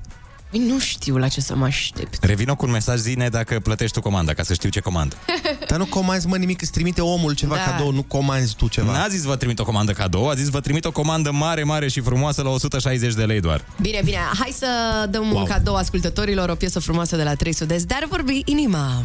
[0.50, 2.24] Păi Nu știu la ce să mă aștept.
[2.24, 5.16] Revină cu un mesaj zine dacă plătești tu comanda, ca să știu ce comandă.
[5.68, 7.60] Dar nu comanzi, mă, nimic, îți trimite omul ceva Da.
[7.70, 8.92] cadou, nu comanzi tu ceva.
[8.92, 11.88] N-a zis vă trimit o comandă cadou, a zis vă trimit o comandă mare, mare
[11.88, 13.64] și frumoasă la 160 de lei doar.
[13.80, 14.66] Bine, bine, hai să
[15.10, 15.32] dăm wow.
[15.32, 15.40] Wow.
[15.40, 19.02] un cadou ascultătorilor, o piesă frumoasă de la 3 Sudest, dar vorbi inima.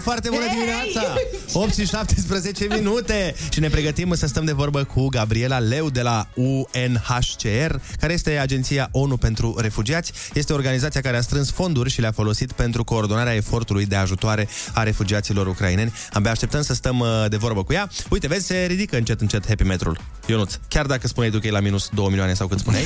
[0.00, 1.14] Foarte bună dimineața!
[1.52, 6.02] 8 și 17 minute și ne pregătim să stăm de vorbă cu Gabriela Leu de
[6.02, 10.12] la UNHCR, care este agenția ONU pentru refugiați.
[10.32, 14.82] Este organizația care a strâns fonduri și le-a folosit pentru coordonarea efortului de ajutoare a
[14.82, 15.92] refugiaților ucraineni.
[16.12, 17.90] Abia așteptăm să stăm uh, de vorbă cu ea.
[18.10, 19.98] Uite, vezi, se ridică încet, încet happy metrul.
[20.26, 22.84] Ionuț, chiar dacă spuneai tu că e la minus 2 milioane sau cât spuneai?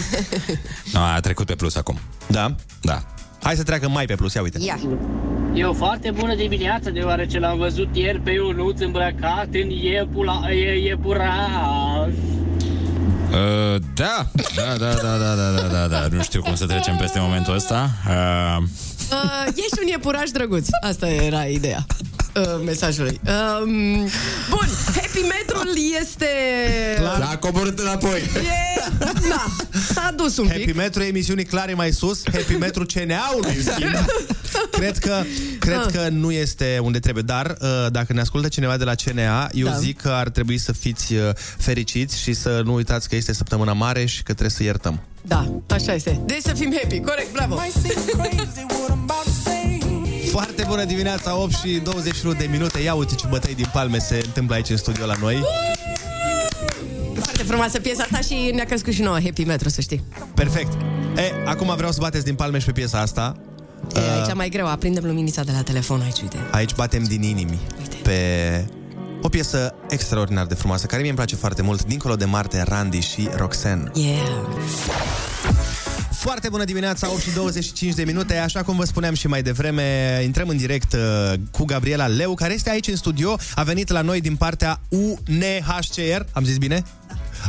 [0.93, 1.99] no, a trecut pe plus acum.
[2.27, 2.55] Da?
[2.81, 3.14] Da.
[3.45, 4.59] Hai să treacă mai pe plus, ia uite.
[4.61, 4.79] Ia.
[5.55, 10.79] E o foarte bună dimineață, deoarece l-am văzut ieri pe Ionuț îmbrăcat în iepula, e,
[10.79, 12.13] iepuraș.
[13.31, 14.27] Uh, da,
[14.57, 16.07] da, da, da, da, da, da, da, da.
[16.11, 17.91] Nu știu cum să trecem peste momentul ăsta.
[18.09, 18.63] Uh,
[19.13, 20.69] Uh, ești un iepuraș drăguț.
[20.81, 21.87] Asta era ideea
[22.37, 23.21] uh, mesajului.
[23.63, 23.71] Um,
[24.51, 26.27] bun, Happy Metrul este...
[27.01, 28.19] L-a coborât înapoi.
[28.19, 28.81] E...
[29.29, 29.47] Da,
[29.93, 30.75] s-a dus un Happy pic.
[30.75, 33.95] Metro e emisiunii clare mai sus, Happy Metro CNA-ului, în schimb.
[34.71, 35.23] Cred că,
[35.59, 35.93] cred Ah.
[35.93, 39.67] că nu este unde trebuie, dar uh, dacă ne ascultă cineva de la CNA, eu
[39.67, 39.77] Da.
[39.77, 41.21] zic că ar trebui să fiți uh,
[41.59, 45.01] fericiți și să nu uitați că este săptămâna mare și că trebuie să iertăm.
[45.23, 46.21] Da, așa este.
[46.27, 47.57] Deci să fim happy, corect, bravo.
[50.35, 52.79] Foarte bună dimineața, 8 și 21 de minute.
[52.81, 55.43] Ia uite ce bătăi din palme se întâmplă aici în studio la noi.
[57.15, 60.05] Foarte frumoasă piesa asta și ne-a crescut și nouă Happy Metro, să știi.
[60.35, 60.73] Perfect.
[61.17, 63.37] E, acum vreau să bateți din palme și pe piesa asta.
[63.97, 66.37] E, aici mai greu, aprindem luminița de la telefon aici, uite.
[66.51, 67.59] Aici batem din inimi
[68.03, 68.19] pe
[69.23, 73.01] o piesă extraordinar de frumoasă, care mie îmi place foarte mult, dincolo de Marte, Randy
[73.01, 73.91] și Roxanne.
[73.95, 74.19] Yeah.
[76.25, 78.37] Foarte bună dimineața, 8 și 25 de minute.
[78.37, 82.55] Așa cum vă spuneam și mai devreme, intrăm în direct uh, cu Gabriela Leu, care
[82.55, 83.37] este aici în studio.
[83.55, 86.21] A venit la noi din partea UNHCR.
[86.33, 86.83] Am zis bine?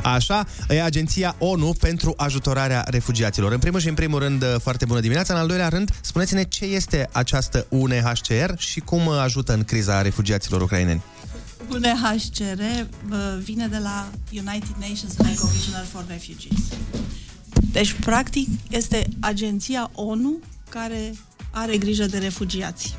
[0.03, 3.51] Așa, e agenția ONU pentru ajutorarea refugiaților.
[3.51, 5.33] În primul și în primul rând, uh, foarte bună dimineața.
[5.33, 10.01] În al doilea rând, spuneți-ne ce este această UNHCR și cum uh, ajută în criza
[10.01, 11.01] refugiaților ucraineni.
[11.69, 16.59] UNHCR uh, vine de la United Nations High Commissioner for Refugees.
[17.71, 20.33] Deci, practic, este agenția ONU
[20.69, 21.13] care
[21.51, 22.95] are grijă de refugiați.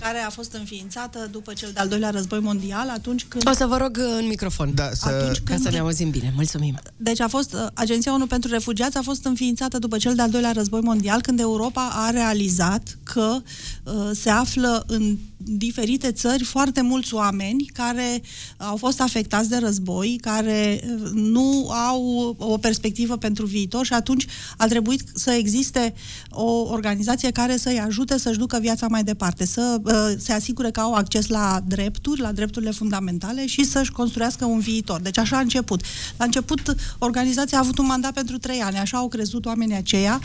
[0.00, 3.48] care a fost înființată după cel de-al doilea război mondial, atunci când...
[3.48, 4.74] O să vă rog în microfon.
[4.74, 5.08] Da, să...
[5.08, 6.32] Atunci Ca când- să ne auzim bine.
[6.34, 6.78] Mulțumim.
[6.96, 10.52] Deci a fost uh, Agenția ONU pentru Refugiați a fost înființată după cel de-al doilea
[10.52, 13.36] război mondial, când Europa a realizat că
[13.84, 18.22] uh, se află în diferite țări foarte mulți oameni care
[18.56, 24.26] au fost afectați de război, care uh, nu au o perspectivă pentru viitor și atunci
[24.56, 25.94] a trebuit să existe
[26.30, 30.80] o organizație care să-i ajute să-și ducă viața mai departe, să uh, se asigure că
[30.80, 35.00] au acces la drepturi, la drepturile fundamentale și să-și construiască un viitor.
[35.00, 35.82] Deci așa a început.
[36.16, 40.20] La început, organizația a avut un mandat pentru trei ani, așa au crezut oamenii aceia,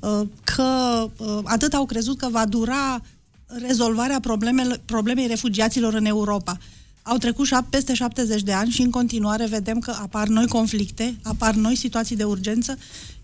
[0.00, 3.02] uh, că uh, atât au crezut că va dura
[3.46, 6.58] rezolvarea problemele, problemei refugiaților în Europa.
[7.02, 11.16] Au trecut șap- peste 70 de ani și în continuare vedem că apar noi conflicte,
[11.22, 12.78] apar noi situații de urgență,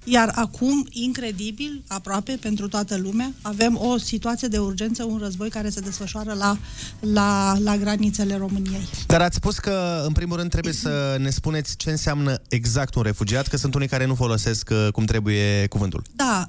[0.04, 5.68] iar acum, incredibil, aproape pentru toată lumea, avem o situație de urgență, un război care
[5.68, 6.58] se desfășoară la,
[7.00, 8.88] la, la granițele României.
[9.06, 13.02] Dar ați spus că, în primul rând, trebuie să ne spuneți ce înseamnă exact un
[13.02, 16.02] refugiat, că sunt unii care nu folosesc uh, cum trebuie cuvântul.
[16.16, 16.48] Da,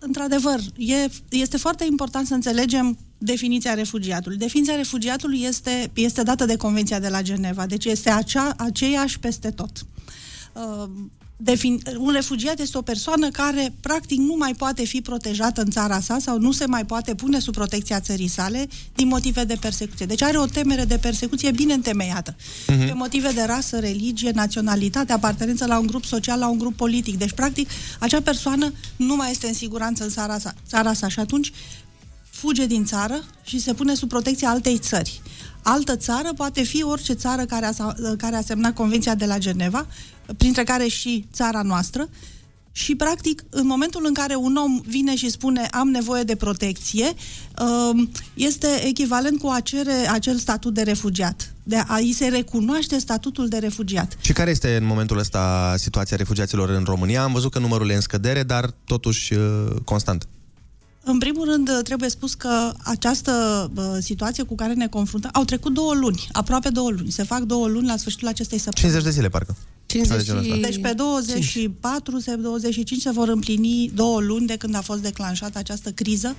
[0.00, 4.38] într-adevăr, e, este foarte important să înțelegem definiția refugiatului.
[4.38, 9.50] Definiția refugiatului este, este dată de Convenția de la Geneva, deci este acea, aceeași peste
[9.50, 9.70] tot.
[10.52, 10.90] Uh,
[11.42, 16.00] defin, un refugiat este o persoană care practic nu mai poate fi protejată în țara
[16.00, 20.06] sa sau nu se mai poate pune sub protecția țării sale din motive de persecuție.
[20.06, 22.36] Deci are o temere de persecuție bine întemeiată.
[22.66, 22.86] Mhm.
[22.86, 27.18] Pe motive de rasă, religie, naționalitate, apartenență la un grup social, la un grup politic.
[27.18, 31.18] Deci, practic, acea persoană nu mai este în siguranță în țara sa, țara sa și
[31.18, 31.52] atunci
[32.30, 35.20] fuge din țară și se pune sub protecția altei țări.
[35.62, 39.86] Altă țară poate fi orice țară care a, care a semnat Convenția de la Geneva,
[40.36, 42.08] printre care și țara noastră,
[42.72, 47.12] și, practic, în momentul în care un om vine și spune am nevoie de protecție,
[47.92, 51.52] um, este echivalent cu a cere acel statut de refugiat.
[51.62, 54.16] De a îi se recunoaște statutul de refugiat.
[54.20, 57.22] Și care este în momentul ăsta situația refugiaților în România?
[57.22, 60.28] Am văzut că numărul e în scădere, dar totuși uh, constant.
[61.10, 63.32] În primul rând, trebuie spus că această
[63.74, 67.10] uh, situație cu care ne confruntăm, au trecut două luni, aproape două luni.
[67.10, 68.92] Se fac două luni la sfârșitul acestei săptămâni.
[68.92, 69.56] 50 de zile, parcă.
[69.86, 70.68] 50 Ceva de genul ăsta.
[70.68, 75.58] Deci pe 24, se 25 se vor împlini două luni de când a fost declanșată
[75.58, 76.36] această criză.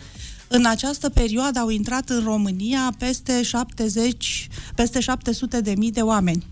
[0.47, 6.45] În această perioadă au intrat în România peste 70, peste 700 de mii de oameni.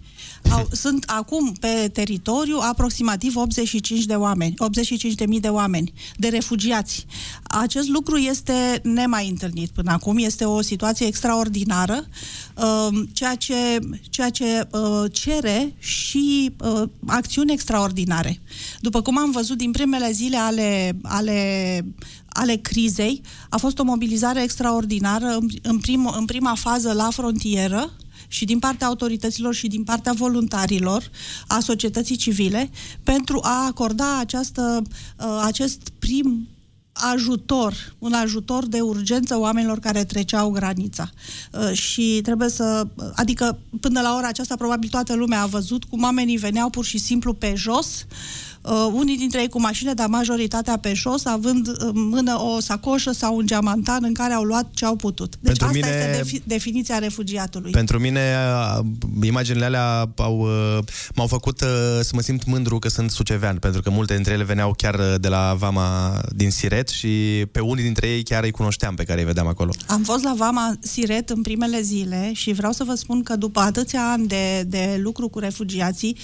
[0.51, 6.27] Au, sunt acum pe teritoriu aproximativ 85 de oameni, 85 de mii de oameni, de
[6.27, 7.05] refugiați.
[7.43, 12.07] Acest lucru este nemai întâlnit până acum, este o situație extraordinară,
[12.55, 18.41] uh, ceea ce, ceea ce uh, cere și uh, acțiuni extraordinare.
[18.79, 21.83] După cum am văzut din primele zile ale, ale
[22.29, 27.89] ale crizei, a fost o mobilizare extraordinară în, în, prim, în prima fază la frontieră,
[28.31, 31.09] și din partea autorităților și din partea voluntarilor,
[31.47, 32.69] a societății civile,
[33.03, 34.81] pentru a acorda această,
[35.17, 36.47] uh, acest prim
[36.93, 41.09] ajutor, un ajutor de urgență oamenilor care treceau granița.
[41.51, 46.03] Uh, și trebuie să, adică până la ora aceasta probabil toată lumea a văzut cum
[46.03, 48.48] oamenii veneau pur și simplu pe jos, uh,
[48.93, 53.35] unii dintre ei cu mașină, dar majoritatea pe jos, având în mână o sacoșă sau
[53.35, 55.29] un geamantan în care au luat ce au putut.
[55.39, 57.71] Deci Pentru asta mine- este defi- definiția refugiatului.
[57.71, 58.35] Pentru mine,
[58.79, 58.85] uh,
[59.23, 60.83] imaginile alea au, uh,
[61.15, 61.67] m-au făcut uh,
[62.01, 65.13] să mă simt mândru că sunt sucevean, pentru că multe dintre ele veneau chiar uh,
[65.19, 69.19] de la Vama din Siret și pe unii dintre ei chiar îi cunoșteam pe care
[69.19, 69.71] îi vedeam acolo.
[69.87, 73.59] Am fost la Vama Siret în primele zile și vreau să vă spun că după
[73.59, 76.17] atâția ani de, de lucru cu refugiații,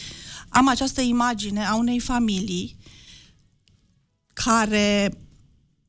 [0.49, 2.77] am această imagine a unei familii
[4.33, 5.17] care,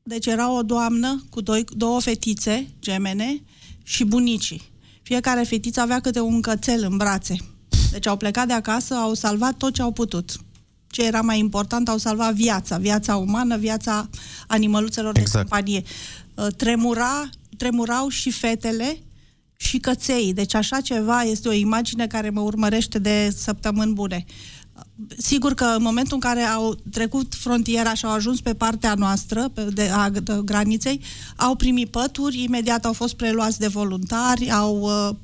[0.02, 3.42] deci era o doamnă cu doi, două fetițe gemene
[3.82, 4.62] și bunicii.
[5.02, 7.36] Fiecare fetiță avea câte un cățel în brațe.
[7.90, 10.36] Deci au plecat de acasă, au salvat tot ce au putut.
[10.86, 14.08] Ce era mai important, au salvat viața, viața umană, viața
[14.46, 15.32] animăluțelor exact.
[15.32, 15.82] de companie.
[16.34, 18.98] Uh, Tremura, tremurau și fetele
[19.56, 20.32] și căței.
[20.32, 24.24] Deci așa ceva este o imagine care mă urmărește de săptămâni bune.
[25.18, 29.48] Sigur că în momentul în care au trecut frontiera și au ajuns pe partea noastră
[29.54, 31.00] pe, de, a, de graniței,
[31.36, 35.16] au primit pături, imediat au fost preluați de voluntari, au uh,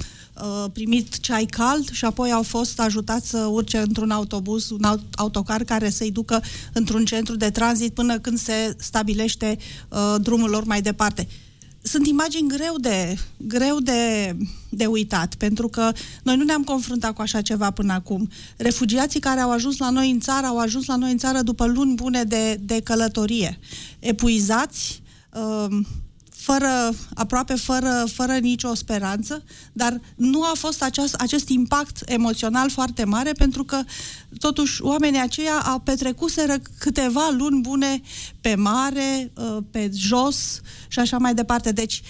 [0.43, 5.15] uh, primit ceai cald și apoi au fost ajutați să urce într-un autobuz, un aut-
[5.15, 6.43] autocar care să-i ducă
[6.73, 11.29] într-un centru de tranzit până când se stabilește uh, drumul lor mai departe
[11.83, 14.33] sunt imagini greu de, greu de,
[14.69, 15.93] de uitat, pentru că
[16.23, 18.29] noi nu ne-am confruntat cu așa ceva până acum.
[18.57, 21.67] Refugiații care au ajuns la noi în țară au ajuns la noi în țară după
[21.67, 23.59] luni bune de, de călătorie,
[23.99, 25.87] epuizați, um,
[26.43, 33.05] fără, aproape fără, fără nicio speranță, dar nu a fost aceast, acest impact emoțional foarte
[33.05, 33.83] mare pentru că
[34.39, 38.01] totuși oamenii aceia au petrecuseră câteva luni bune
[38.41, 41.73] pe mare, uh, pe jos și așa mai departe.
[41.73, 42.03] Deci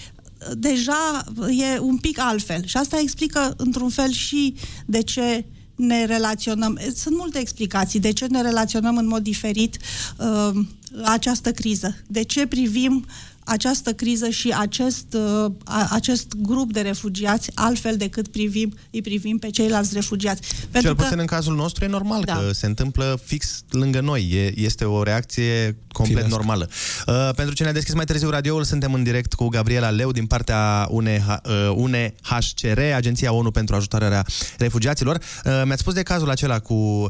[0.57, 6.79] deja e un pic altfel și asta explică într-un fel și de ce ne relaționăm.
[6.95, 9.77] Sunt multe explicații de ce ne relaționăm în mod diferit
[10.17, 10.65] uh,
[11.03, 11.95] această criză.
[12.07, 13.05] De ce privim
[13.45, 19.37] această criză și acest, uh, a- acest grup de refugiați altfel decât privim, îi privim
[19.37, 20.41] pe ceilalți refugiați.
[20.81, 22.33] Cel puțin în cazul nostru e normal Da.
[22.33, 24.29] că se întâmplă fix lângă noi.
[24.31, 26.35] E, este o reacție complet Firesc.
[26.35, 26.69] normală.
[27.07, 30.25] Uh, pentru cine a deschis mai târziu radioul, suntem în direct cu Gabriela Leu din
[30.25, 34.25] partea UNH, uh, UNHCR, Agenția ONU pentru Ajutarea
[34.57, 35.15] Refugiaților.
[35.15, 37.09] Uh, mi-ați spus de cazul acela cu uh,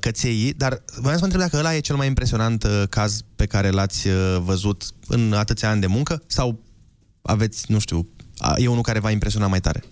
[0.00, 3.46] cățeii, dar vreau să vă întreb dacă ăla e cel mai impresionant uh, caz pe
[3.46, 4.14] care l-ați uh,
[4.44, 6.58] văzut în atâția ani de muncă sau
[7.22, 9.84] aveți, nu știu, a- e unul care v-a impresionat mai tare?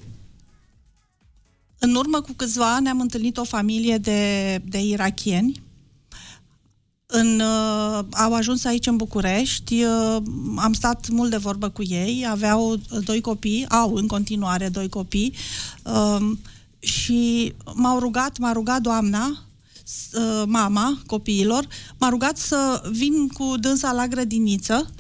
[1.79, 5.62] În urmă cu câțiva ani am întâlnit o familie de, de irachieni.
[7.07, 10.16] În, uh, au ajuns aici în București, uh,
[10.57, 14.88] am stat mult de vorbă cu ei, aveau uh, doi copii, au în continuare doi
[14.88, 15.35] copii
[15.85, 16.31] uh,
[16.79, 19.46] și m-au rugat, m-a rugat doamna, s- uh,
[20.46, 21.66] mama copiilor,
[21.99, 24.90] m-a rugat să vin cu dânsa la grădiniță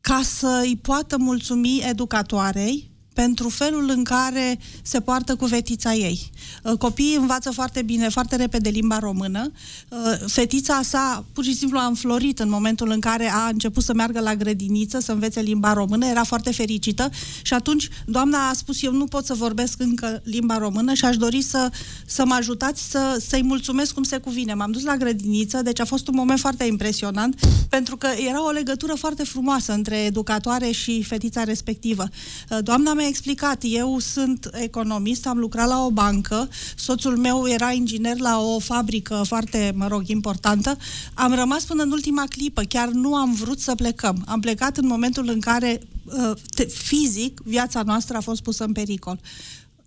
[0.00, 6.30] ca să îi poată mulțumi educatoarei pentru felul în care se poartă cu fetița ei.
[6.62, 9.50] Uh, Copiii învață foarte bine, foarte repede limba română.
[9.88, 13.94] Uh, Fetița sa pur și simplu a înflorit în momentul în care a început să
[13.94, 17.10] meargă la grădiniță, să învețe limba română, era foarte fericită
[17.42, 21.16] și atunci doamna a spus eu nu pot să vorbesc încă limba română și aș
[21.16, 21.70] dori să,
[22.06, 24.54] să mă ajutați să, să-i mulțumesc cum se cuvine.
[24.54, 28.50] M-am dus la grădiniță, deci a fost un moment foarte impresionant pentru că era o
[28.50, 32.04] legătură foarte frumoasă între educatoare și fetița respectivă.
[32.50, 37.72] Uh, Doamna mi-a explicat, eu sunt economist, am lucrat la o bancă, soțul meu era
[37.72, 40.76] inginer la o fabrică foarte, mă rog, importantă.
[41.14, 44.24] Am rămas până în ultima clipă, chiar nu am vrut să plecăm.
[44.26, 48.72] Am plecat în momentul în care uh, te- fizic viața noastră a fost pusă în
[48.72, 49.18] pericol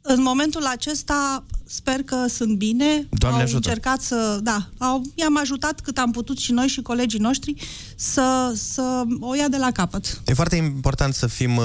[0.08, 3.08] În momentul acesta sper că sunt bine.
[3.10, 3.68] Doamne au ajută.
[3.68, 7.54] încercat să, da, au, i-am ajutat cât am putut și noi și colegii noștri
[7.96, 10.22] să, să o ia de la capăt.
[10.26, 11.64] E foarte important să fim uh,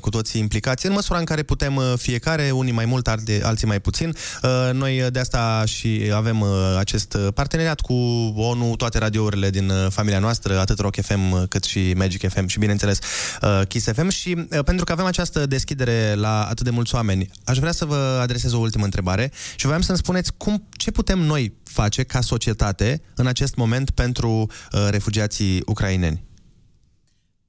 [0.00, 3.66] cu toții implicați în măsura în care putem uh, fiecare, unii mai mult, alții, alții
[3.66, 4.14] mai puțin.
[4.42, 7.94] Uh, noi uh, de asta și avem uh, acest uh, parteneriat cu
[8.36, 12.46] ONU, toate radiourile din uh, familia noastră, atât Rock FM uh, cât și Magic FM
[12.46, 12.98] și, bineînțeles,
[13.42, 17.30] uh, Kiss FM și uh, pentru că avem această deschidere la atât de mulți oameni,
[17.44, 21.18] aș vrea să vă adresez o ultimă întrebare și voiam să-mi spuneți cum, ce putem
[21.18, 26.24] noi face ca societate în acest moment pentru uh, refugiații ucraineni.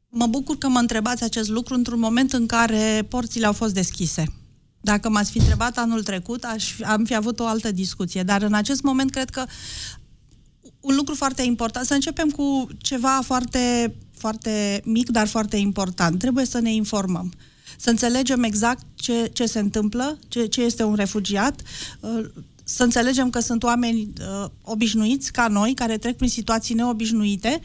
[0.10, 4.34] Mă bucur că mă întrebați acest lucru într-un moment în care porțile au fost deschise.
[4.82, 8.24] Dacă m-ați fi întrebat anul trecut, aș, fi- am fi avut o altă discuție.
[8.24, 9.46] Dar în acest moment cred că
[10.80, 16.20] un lucru foarte important, să începem cu ceva foarte, foarte mic, dar foarte important.
[16.20, 17.34] Trebuie să ne informăm.
[17.82, 21.62] Să înțelegem exact ce, ce se întâmplă, ce, ce este un refugiat,
[22.00, 22.26] uh,
[22.64, 27.62] să înțelegem că sunt oameni uh, obișnuiți ca noi, care trec prin situații neobișnuite,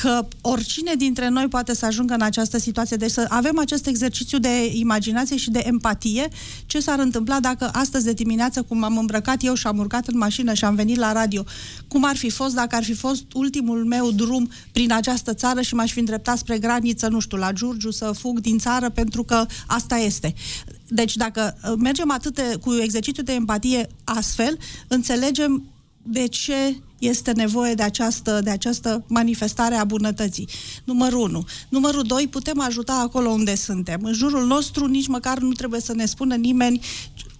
[0.00, 2.96] că oricine dintre noi poate să ajungă în această situație.
[2.96, 6.28] Deci să avem acest exercițiu de imaginație și de empatie.
[6.66, 10.18] Ce s-ar întâmpla dacă astăzi de dimineață, cum am îmbrăcat eu și am urcat în
[10.18, 11.44] mașină și am venit la radio,
[11.88, 15.74] cum ar fi fost dacă ar fi fost ultimul meu drum prin această țară și
[15.74, 19.46] m-aș fi îndreptat spre graniță, nu știu, la Giurgiu, să fug din țară pentru că
[19.66, 20.34] asta este.
[20.88, 25.62] Deci dacă uh, mergem atât de, cu exercițiu de empatie astfel, înțelegem
[26.10, 30.48] de ce este nevoie de această, de această manifestare a bunătății.
[30.84, 31.44] Numărul 1.
[31.68, 32.28] Numărul 2.
[32.28, 34.00] Putem ajuta acolo unde suntem.
[34.02, 36.80] În jurul nostru nici măcar nu trebuie să ne spună nimeni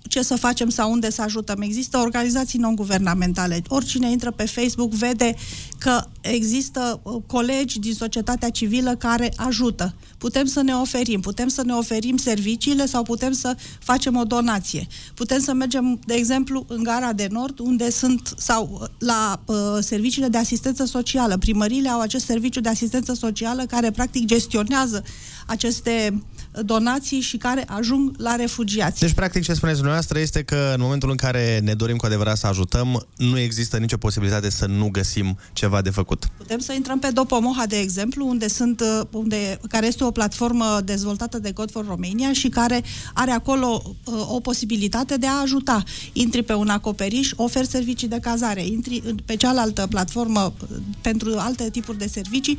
[0.09, 1.61] ce să facem sau unde să ajutăm.
[1.61, 3.63] Există organizații non-guvernamentale.
[3.69, 5.35] Oricine intră pe Facebook vede
[5.79, 9.95] că există uh, colegi din societatea civilă care ajută.
[10.19, 14.87] Putem să ne oferim, putem să ne oferim serviciile sau putem să facem o donație.
[15.15, 19.57] Putem să mergem, de exemplu, în Gara de Nord, unde sunt, sau uh, la uh,
[19.81, 21.39] serviciile de asistență socială.
[21.39, 25.03] Primările au acest serviciu de asistență socială care practic gestionează
[25.47, 26.23] aceste
[26.65, 29.01] donații și care ajung la refugiați.
[29.01, 32.37] Deci, practic, ce spuneți dumneavoastră este că în momentul în care ne dorim cu adevărat
[32.37, 36.27] să ajutăm, nu există nicio posibilitate să nu găsim ceva de făcut.
[36.37, 40.81] Putem să intrăm pe Dopomoha, de exemplu, unde sunt, uh, unde, care este o platformă
[40.85, 42.83] dezvoltată de God for Romania și care
[43.15, 45.83] are acolo uh, o posibilitate de a ajuta.
[46.13, 51.35] Intri pe un acoperiș, oferi servicii de cazare, intri în- pe cealaltă platformă uh, pentru
[51.39, 52.59] alte tipuri de servicii.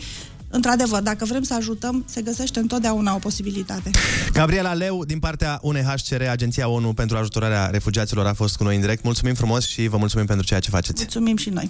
[0.50, 3.92] Într-adevăr, dacă vrem să ajutăm, se găsește întotdeauna o posibilitate.
[4.34, 8.82] Gabriela Leu, din partea UNHCR, Agenția ONU pentru ajutorarea refugiaților, a fost cu noi în
[8.82, 9.04] direct.
[9.04, 11.02] Mulțumim frumos și vă mulțumim pentru ceea ce faceți.
[11.02, 11.70] Mulțumim și noi.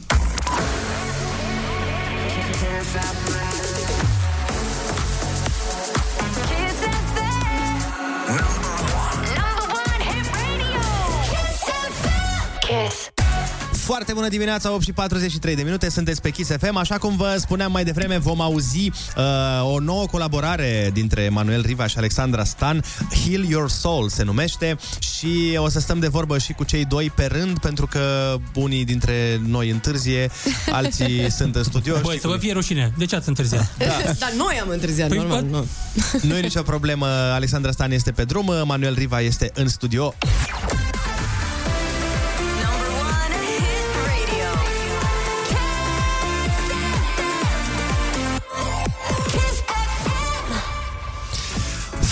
[13.90, 16.76] Foarte bună dimineața, 8 și 43 de minute, sunteți pe Kiss FM.
[16.76, 19.24] Așa cum vă spuneam mai devreme, vom auzi uh,
[19.74, 22.84] o nouă colaborare dintre Manuel Riva și Alexandra Stan.
[23.26, 27.12] Heal Your Soul se numește și o să stăm de vorbă și cu cei doi
[27.16, 30.30] pe rând, pentru că unii dintre noi întârzie,
[30.72, 31.94] alții sunt în studio.
[31.94, 32.94] Băi, Știi să vă cum- fie rușine.
[32.98, 33.72] De ce ați întârziat?
[33.78, 33.86] Da.
[34.20, 35.44] Dar noi am întârziat, Păi, normal.
[35.44, 35.68] bă- Nu.
[36.22, 40.14] Nu e nicio problemă, Alexandra Stan este pe drum, Manuel Riva este în studio.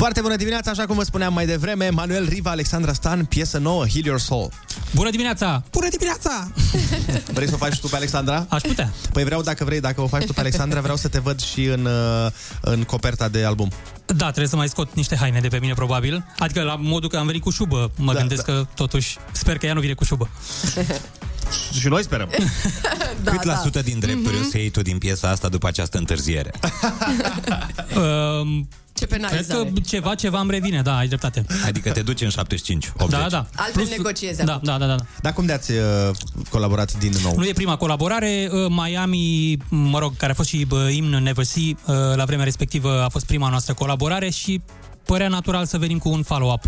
[0.07, 3.87] Foarte bună dimineața, așa cum vă spuneam mai devreme, Manuel Riva, Alexandra Stan, piesă nouă,
[3.87, 4.49] Heal Your Soul.
[4.93, 5.63] Bună dimineața!
[5.71, 6.51] Bună dimineața!
[7.33, 8.45] Vrei să o faci și tu pe Alexandra?
[8.49, 8.93] Aș putea.
[9.13, 11.63] Păi vreau, dacă vrei, dacă o faci tu pe Alexandra, vreau să te văd și
[11.63, 12.31] în, uh,
[12.61, 13.69] în coperta de album.
[14.05, 16.25] Da, trebuie să mai scot niște haine de pe mine, probabil.
[16.39, 17.91] Adică la modul că am venit cu șubă.
[17.97, 18.53] Mă da, gândesc da.
[18.53, 19.17] că totuși...
[19.31, 20.29] Sper că ea nu vine cu șubă.
[21.79, 22.29] Și noi sperăm.
[23.23, 23.59] Da, Cât la da.
[23.59, 24.45] sută din drepturi Mhm.
[24.45, 26.51] o să iei tu din piesa asta după această întârziere?
[27.95, 28.67] Um,
[28.97, 29.73] Ce cred că penalizare.
[29.87, 31.45] ceva, ceva îmi revine, da, ai dreptate.
[31.65, 33.19] Adică te duci în 75, 80.
[33.19, 33.45] Da, da.
[33.55, 34.63] Altfel negociezi Da, acum.
[34.65, 34.95] da, da, da.
[35.21, 35.79] Dar cum de-ați uh,
[36.49, 37.33] colaborat din nou?
[37.37, 38.49] Nu e prima colaborare.
[38.51, 42.43] uh, Miami, mă rog, care a fost și bă, imn Never See, uh, la vremea
[42.45, 44.61] respectivă a fost prima noastră colaborare și
[45.05, 46.63] părea natural să venim cu un follow-up.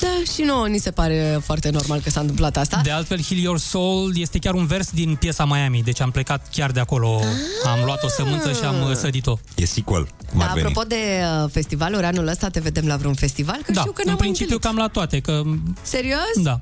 [0.00, 2.80] Da, și nouă ni se pare foarte normal că s-a întâmplat asta.
[2.82, 6.46] De altfel, Heal Your Soul este chiar un vers din piesa Miami, deci am plecat
[6.52, 7.20] chiar de acolo.
[7.64, 9.38] Am luat o sămânță și am uh, sădit-o.
[9.56, 10.08] E sequel.
[10.30, 10.66] cum Da, ar veni.
[10.66, 10.94] apropo de
[11.42, 13.58] uh, festivaluri, anul ăsta te vedem la vreun festival?
[13.64, 15.30] Că Da, știu că în ne-am mai principiu cam la toate, că...
[15.32, 15.76] întâlnit.
[15.82, 16.42] Serios?
[16.42, 16.60] Da.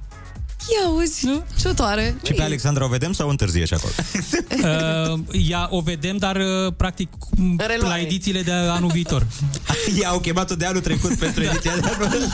[0.73, 2.17] Ia uzi, ciutoare.
[2.25, 3.93] Și pe Alexandra o vedem sau întârzie și acolo?
[4.65, 9.27] Uh, ea o vedem, dar uh, practic m, la edițiile de anul viitor.
[10.01, 12.29] Ea au chemat-o de anul trecut pentru ediția de anul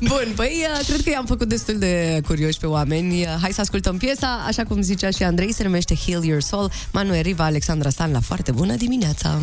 [0.00, 3.20] Bun, păi uh, cred că i-am făcut destul de curioși pe oameni.
[3.20, 6.70] Uh, Hai să ascultăm piesa, așa cum zicea și Andrei, se numește Heal Your Soul.
[6.92, 9.40] Manuel Riva, Alexandra Stan, la foarte bună dimineața!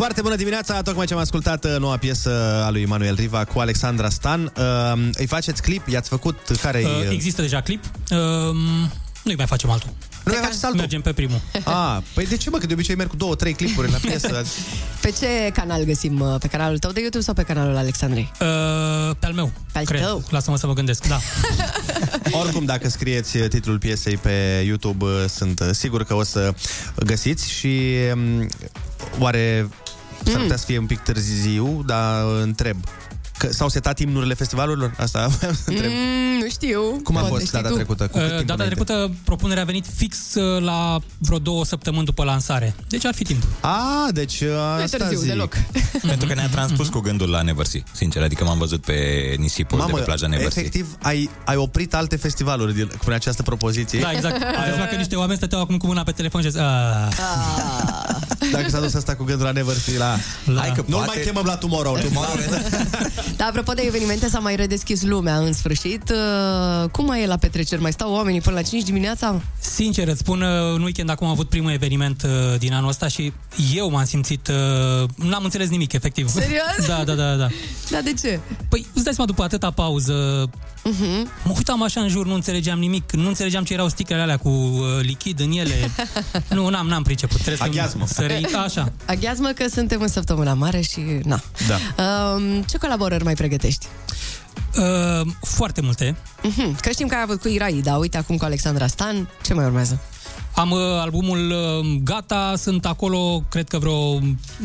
[0.00, 2.30] Foarte bună dimineața, tocmai ce am ascultat uh, noua piesă
[2.64, 4.52] a lui Manuel Riva cu Alexandra Stan.
[4.56, 5.88] Uh, îi faceți clip?
[5.88, 6.36] I-ați făcut?
[6.62, 7.84] care Uh, există deja clip.
[8.10, 8.18] Uh,
[9.22, 9.90] nu-i mai facem altul.
[10.24, 10.80] Nu mai faceți altul?
[10.80, 11.40] Mergem pe primul.
[11.64, 12.58] Ah, păi de ce mă?
[12.58, 14.42] Că de obicei merg cu două, trei clipuri la piesă.
[15.02, 16.20] Pe ce canal găsim?
[16.20, 18.30] uh, Pe canalul tău de YouTube sau pe canalul Alexandrei?
[18.40, 20.00] Uh, pe al meu, Pe al cred.
[20.02, 20.24] tău?
[20.30, 21.20] Lasă-mă să mă gândesc, da.
[22.40, 26.54] Oricum, dacă scrieți titlul piesei pe YouTube, uh, sunt uh, sigur că o să
[27.04, 27.80] găsiți și
[28.14, 28.46] um,
[29.18, 29.68] oare
[30.24, 30.40] s-ar Mm.
[30.42, 32.76] putea să fie un pic târziu, dar uh, întreb.
[33.38, 34.94] Că s-au setat imnurile festivalurilor?
[34.98, 35.90] Asta voiam să întreb.
[35.90, 36.80] Mm, nu știu.
[37.04, 37.74] Cum a Poate fost știi data tu.
[37.74, 38.06] trecută?
[38.06, 38.84] Cu cât Uh, timp Data înainte?
[38.84, 42.74] trecută, propunerea a venit fix uh, la vreo două săptămâni după lansare.
[42.88, 43.42] Deci ar fi timp.
[43.60, 44.48] A, deci uh,
[44.82, 45.28] asta târziu, zic.
[45.28, 45.56] deloc.
[46.10, 48.22] Pentru că ne-a transpus cu gândul la Neversea, sincer.
[48.22, 48.94] Adică m-am văzut pe
[49.38, 50.60] nisipul de Mamă, pe plaja Neversea.
[50.62, 54.00] efectiv, ai, ai oprit alte festivaluri din, cu această propoziție.
[54.00, 54.42] Da, exact.
[54.60, 57.08] Ați văzut că niște oameni stăteau acum cu mâna pe telefon și zis, "Ah."
[58.52, 60.16] Dacă s-a dus asta cu gândul la Neversea, la...
[60.54, 61.96] La- Hai că nu mai chemăm la Tomorrow.
[61.98, 62.36] Tomorrow.
[63.36, 66.12] Da, apropo de evenimente, s-a mai redeschis lumea în sfârșit.
[66.40, 67.80] Uh, Cum mai e la petreceri?
[67.80, 69.40] Mai stau oamenii până la 5 dimineața?
[69.58, 73.08] Sincer, îți spun, uh, în weekend acum am avut primul eveniment uh, din anul ăsta
[73.08, 73.32] și
[73.74, 74.48] eu m-am simțit...
[74.48, 76.28] uh, N-am înțeles nimic, efectiv.
[76.28, 76.86] Serios?
[76.86, 77.48] Da, da, da, da.
[77.90, 78.40] Da, de ce?
[78.68, 81.44] Păi, îți dai seama, după atâta pauză, uh-huh.
[81.44, 84.48] mă uitam așa în jur, nu înțelegeam nimic, nu înțelegeam ce erau sticlele alea cu
[84.48, 85.90] uh, lichid în ele.
[86.56, 87.40] nu, n-am, n-am priceput.
[87.42, 88.06] Trebuie Aghiazmă.
[88.06, 88.46] să, să rei...
[88.64, 88.92] Așa.
[89.06, 91.00] Aghiazmă că suntem în săptămâna mare și...
[91.24, 91.40] Na.
[91.68, 92.04] Da.
[92.04, 93.86] Um, ce colaborări mai pregătești?
[94.78, 96.16] Uh, foarte multe.
[96.16, 96.80] Uh-huh.
[96.80, 99.28] Că știm că ai avut cu Irai, dar uite acum cu Alexandra Stan.
[99.42, 100.00] Ce mai urmează?
[100.54, 104.18] Am uh, albumul uh, gata, sunt acolo, cred că vreo,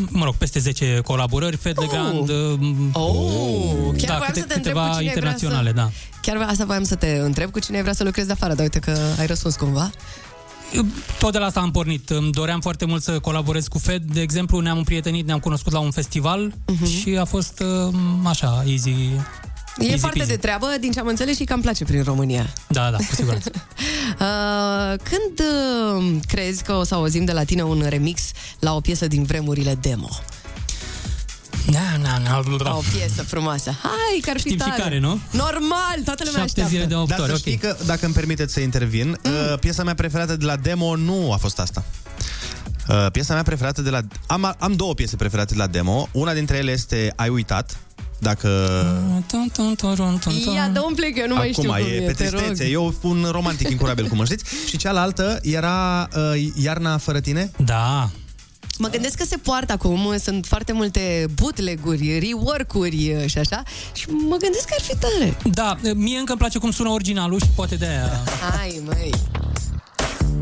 [0.09, 2.59] mă rog, peste 10 colaborări, Fed de Grand, uh,
[2.93, 5.91] Oh, chiar da, voiam câte, să te întreb câteva cu cine internaționale, vrea să...
[6.21, 6.31] da.
[6.31, 8.79] Chiar asta voiam să te întreb cu cine vrea să lucrezi de afară, dar uite
[8.79, 9.89] că ai răspuns cumva.
[11.19, 12.09] Tot de la asta am pornit.
[12.09, 14.03] Îmi doream foarte mult să colaborez cu Fed.
[14.03, 17.01] De exemplu, ne-am împrietenit, ne-am cunoscut la un festival uh-huh.
[17.01, 18.95] și a fost uh, așa, easy.
[19.77, 20.31] E easy foarte peasy.
[20.31, 22.53] de treabă, din ce am înțeles și cam place prin România.
[22.67, 23.51] Da, da, cu siguranță.
[24.19, 28.21] Uh, când uh, crezi că o să auzim de la tine un remix
[28.59, 30.09] la o piesă din vremurile demo?
[31.65, 33.75] Na, na, na, La o piesă frumoasă.
[33.81, 34.81] Hai, că ar fi Știm și tare.
[34.81, 35.19] care, nu?
[35.31, 37.05] Normal, toată lumea așteaptă.
[37.07, 39.57] Dar să știi că, dacă îmi permiteți să intervin, mm.
[39.59, 41.83] piesa mea preferată de la demo nu a fost asta.
[42.87, 44.01] Uh, piesa mea preferată de la...
[44.27, 46.07] Am, am două piese preferate de la demo.
[46.11, 47.77] Una dintre ele este Ai uitat,
[48.19, 48.49] dacă...
[50.55, 52.39] Ia, dă un plic, eu nu mai Acum știu cum e, pe te rog.
[52.41, 52.69] tristețe.
[52.69, 54.43] Eu un romantic incurabil, cum îl știți.
[54.67, 57.51] Și cealaltă era uh, Iarna fără tine.
[57.57, 58.09] Da.
[58.77, 63.63] Mă gândesc că se poartă acum, sunt foarte multe bootleg-uri, rework-uri și așa
[63.93, 65.37] și mă gândesc că ar fi tare.
[65.43, 68.09] Da, mie încă îmi place cum sună originalul și poate de aia...
[68.57, 69.09] Hai, măi.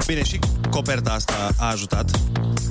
[0.05, 2.09] Bine, și coperta asta a ajutat.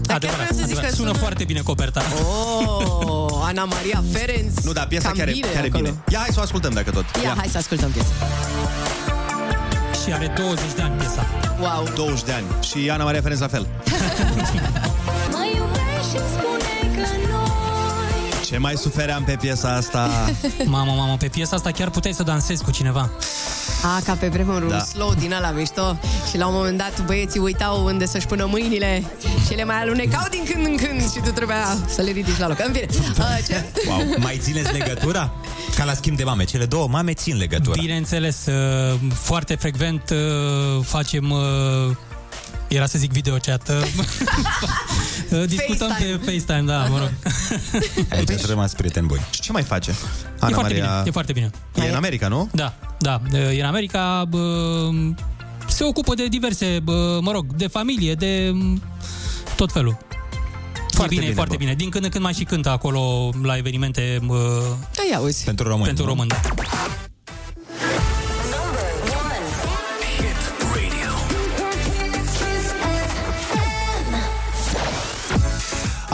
[0.06, 0.90] Adevărat, vreau să zic adevărat.
[0.90, 2.02] că Sună, sună- foarte bine coperta.
[2.24, 3.21] Oh,
[3.52, 4.50] Ana Maria Ferenc.
[4.60, 5.82] Nu, dar piesa Cam chiar, e- bine chiar e acolo.
[5.82, 6.02] bine.
[6.08, 7.04] Ia, hai să o ascultăm dacă tot.
[7.22, 8.08] Ia, hai să ascultăm piesa.
[10.04, 11.26] Și are 20 de ani piesa.
[11.60, 11.88] Wow.
[11.94, 12.44] 20 de ani.
[12.62, 13.66] Și Ana Maria Ferenc la fel.
[15.32, 20.08] Mă iubești și spune că noi Ce mai sufeream pe piesa asta?
[20.64, 23.10] Mamă, mamă, pe piesa asta chiar puteai să dansezi cu cineva.
[23.82, 24.74] A, ca pe vremuri Da.
[24.74, 25.98] un slow din ăla mișto
[26.30, 29.02] Și la un moment dat băieții uitau unde să-și pună mâinile
[29.46, 32.48] Și le mai alunecau din când în când Și tu trebuia să le ridici la
[32.48, 32.86] loc În fine,
[33.18, 33.64] uh, ce?
[33.88, 34.14] Wow.
[34.18, 35.32] Mai țineți legătura?
[35.76, 36.44] Ca la schimb de mame.
[36.44, 37.80] Cele două mame țin legătura.
[37.80, 41.34] Bineînțeles, uh, foarte frecvent uh, facem...
[42.72, 43.68] uh, Era să zic video chat.
[43.68, 43.76] uh,
[45.46, 46.16] Discutăm FaceTime.
[46.16, 47.10] pe FaceTime, da, mă rog.
[48.12, 49.20] Aici ați rămas prieteni buni.
[49.30, 49.90] Și ce mai face?
[49.90, 49.94] E
[50.40, 50.84] Ana foarte Maria...
[50.88, 51.50] bine, e foarte bine.
[51.74, 52.48] E în America, nu?
[52.52, 53.20] Da, da.
[53.32, 54.40] E în America, bă,
[55.68, 58.82] se ocupă de diverse, bă, mă rog, de familie, de m,
[59.56, 59.98] tot felul.
[60.90, 61.62] Foarte bine, bine, foarte bă.
[61.64, 61.74] bine.
[61.74, 64.62] Din când în când mai și cântă acolo la evenimente bă,
[64.94, 65.86] Da, ia uzi Pentru români.
[65.86, 66.10] pentru nu?
[66.10, 66.28] români.
[66.28, 66.36] da.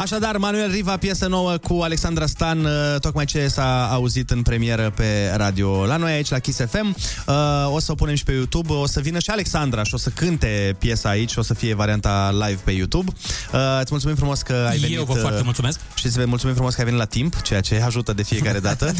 [0.00, 2.70] Așadar, Manuel Riva, piesă nouă cu Alexandra Stan, uh,
[3.00, 6.96] tocmai ce s-a auzit în premieră pe radio la noi aici, la Kiss FM.
[7.26, 7.34] Uh,
[7.70, 10.10] O să o punem și pe YouTube, o să vină și Alexandra și o să
[10.10, 13.12] cânte piesa aici, o să fie varianta live pe YouTube.
[13.52, 14.98] Uh, Îți mulțumim frumos că ai Eu venit.
[14.98, 15.80] vă foarte uh, mulțumesc.
[15.94, 18.92] Și îți mulțumim frumos că ai venit la timp, ceea ce ajută de fiecare dată.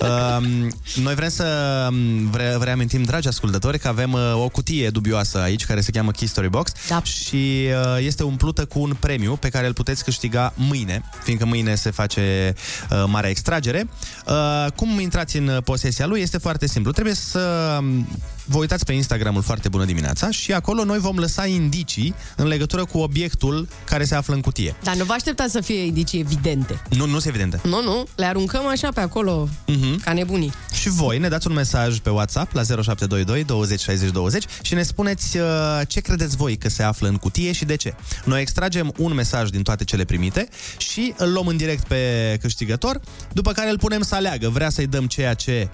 [0.00, 0.70] Um,
[1.02, 1.46] noi vrem să
[1.90, 5.90] um, vre, vă reamintim, dragi ascultători, că avem uh, o cutie dubioasă aici, care se
[5.90, 7.02] cheamă Key Story Box da.
[7.02, 11.74] și uh, este umplută cu un premiu pe care îl puteți câștiga mâine, fiindcă mâine
[11.74, 12.54] se face
[12.90, 13.88] uh, marea extragere.
[14.26, 16.20] Uh, cum intrați în posesia lui?
[16.20, 16.92] Este foarte simplu.
[16.92, 18.08] Trebuie să um,
[18.50, 22.84] vă uitați pe Instagramul Foarte Bună Dimineața și acolo noi vom lăsa indicii în legătură
[22.84, 24.74] cu obiectul care se află în cutie.
[24.82, 26.82] Dar nu vă așteptați să fie indicii evidente.
[26.96, 27.60] Nu, nu se evidente.
[27.64, 30.00] Nu, nu, le aruncăm așa pe acolo, Mhm.
[30.00, 30.52] ca nebunii.
[30.72, 34.82] Și voi ne dați un mesaj pe WhatsApp la 0722 20 60 20 și ne
[34.82, 35.44] spuneți uh,
[35.86, 37.94] ce credeți voi că se află în cutie și de ce.
[38.24, 40.48] Noi extragem un mesaj din toate cele primite
[40.78, 43.00] și îl luăm în direct pe câștigător,
[43.32, 44.48] după care îl punem să aleagă.
[44.48, 45.68] Vrea să-i dăm ceea ce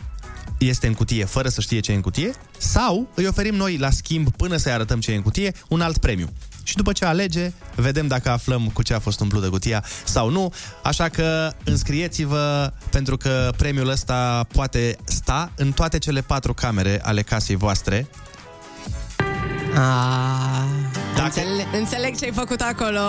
[0.59, 3.91] este în cutie fără să știe ce e în cutie sau îi oferim noi la
[3.91, 6.29] schimb până să-i arătăm ce e în cutie un alt premiu.
[6.63, 10.53] Și după ce alege, vedem dacă aflăm cu ce a fost umplută cutia sau nu.
[10.83, 17.23] Așa că înscrieți-vă pentru că premiul ăsta poate sta în toate cele patru camere ale
[17.23, 18.09] casei voastre.
[19.75, 23.01] Ah, înțeleg, înțeleg ce ai făcut acolo.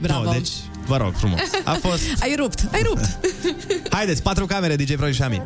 [0.00, 0.22] Bravo.
[0.22, 0.50] No, deci,
[0.86, 1.40] vă rog frumos.
[1.64, 2.02] A fost...
[2.24, 3.18] Ai rupt, ai rupt.
[3.96, 5.42] Haideți, patru camere, DJ Pro și Ami.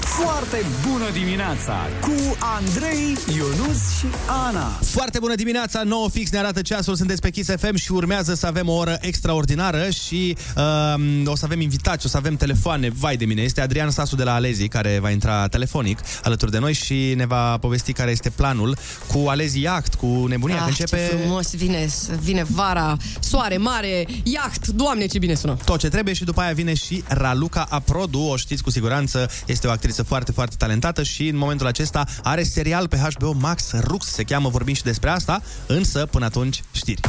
[0.00, 4.06] Foarte bună dimineața cu Andrei, Ionus și
[4.46, 4.78] Ana.
[4.84, 8.46] Foarte bună dimineața, 9 fix ne arată ceasul, sunteți pe Kiss FM și urmează să
[8.46, 13.16] avem o oră extraordinară și uh, o să avem invitați, o să avem telefoane, vai
[13.16, 13.42] de mine.
[13.42, 17.26] Este Adrian Sasu de la Alezi care va intra telefonic alături de noi și ne
[17.26, 18.76] va povesti care este planul
[19.06, 21.88] cu Alezi Yacht, cu nebunia, ah, că începe ce frumos vine,
[22.20, 25.56] vine vara, soare mare, iaht, doamne ce bine sună.
[25.64, 29.66] tot ce trebuie și după aia vine și Raluca Aprodu, o știți cu siguranță, este
[29.66, 34.06] o actriță foarte, foarte talentată și în momentul acesta are serial pe HBO Max Rux,
[34.06, 37.00] se cheamă, vorbim și despre asta, însă până atunci știri.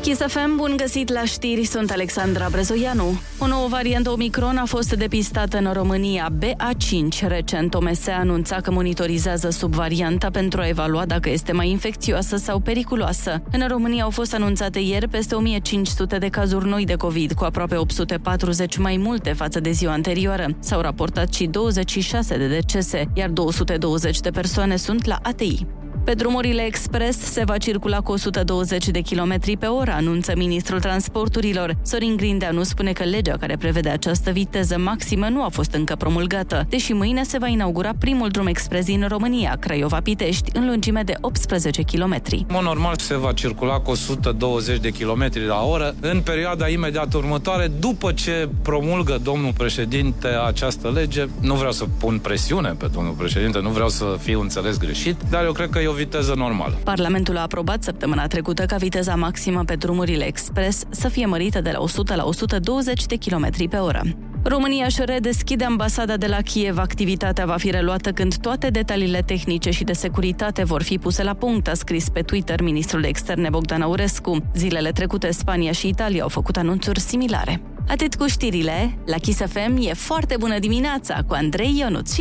[0.00, 3.20] Kiss FM, bun găsit la știri, sunt Alexandra Brezoianu.
[3.38, 7.26] O nouă variantă Omicron a fost depistată în România, BA5.
[7.26, 13.42] Recent, OMS anunța că monitorizează subvarianta pentru a evalua dacă este mai infecțioasă sau periculoasă.
[13.52, 17.76] În România au fost anunțate ieri peste 1500 de cazuri noi de COVID, cu aproape
[17.76, 20.46] 840 mai multe față de ziua anterioară.
[20.58, 25.66] S-au raportat și 26 de decese, iar 220 de persoane sunt la ATI.
[26.04, 31.76] Pe drumurile expres se va circula cu 120 de km pe oră, anunță ministrul transporturilor.
[31.82, 36.66] Sorin Grindeanu spune că legea care prevede această viteză maximă nu a fost încă promulgată,
[36.68, 41.82] deși mâine se va inaugura primul drum expres din România, Craiova-Pitești, în lungime de 18
[41.82, 42.22] km.
[42.30, 47.14] În mod normal se va circula cu 120 de km la oră în perioada imediat
[47.14, 51.26] următoare, după ce promulgă domnul președinte această lege.
[51.40, 55.44] Nu vreau să pun presiune pe domnul președinte, nu vreau să fiu înțeles greșit, dar
[55.44, 56.78] eu cred că e o viteză normală.
[56.84, 61.70] Parlamentul a aprobat săptămâna trecută ca viteza maximă pe drumurile expres să fie mărită de
[61.70, 64.02] la 100 la 120 de km pe oră.
[64.42, 66.78] România își redeschide ambasada de la Kiev.
[66.78, 71.34] Activitatea va fi reluată când toate detaliile tehnice și de securitate vor fi puse la
[71.34, 74.36] punct, a scris pe Twitter ministrul de externe Bogdan Aurescu.
[74.54, 77.62] Zilele trecute, Spania și Italia au făcut anunțuri similare.
[77.88, 82.16] Atât cu știrile, la Kiss FM e foarte bună dimineața cu Andrei Ionuț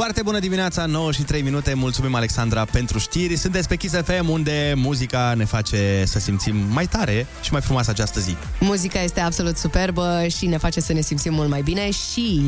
[0.00, 1.74] Foarte bună dimineața, 9 și 3 minute.
[1.74, 3.36] Mulțumim, Alexandra, pentru știri.
[3.36, 7.90] Sunteți pe Kiss FM, unde muzica ne face să simțim mai tare și mai frumoasă
[7.90, 8.36] această zi.
[8.60, 12.42] Muzica este absolut superbă și ne face să ne simțim mult mai bine și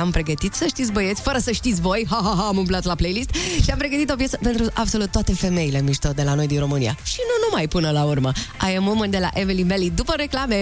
[0.00, 2.94] am pregătit, să știți băieți, fără să știți voi, ha, ha, ha, am umblat la
[2.94, 3.30] playlist
[3.62, 6.96] și am pregătit o piesă pentru absolut toate femeile mișto de la noi din România.
[7.02, 8.32] Și nu numai până la urmă.
[8.72, 10.56] I am Woman de la Evelyn Belly după reclame.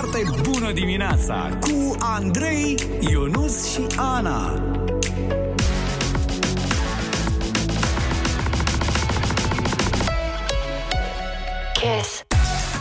[0.00, 4.62] Foarte bună dimineața cu Andrei, Ionus și Ana.
[11.72, 12.22] Kiss.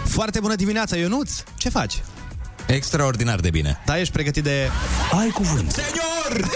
[0.06, 1.32] Foarte bună dimineața, Ionuț!
[1.58, 2.04] Ce faci?
[2.68, 3.82] Extraordinar de bine.
[3.86, 4.70] Da, ești pregătit de...
[5.20, 5.72] Ai cuvânt.
[5.72, 6.50] Senior!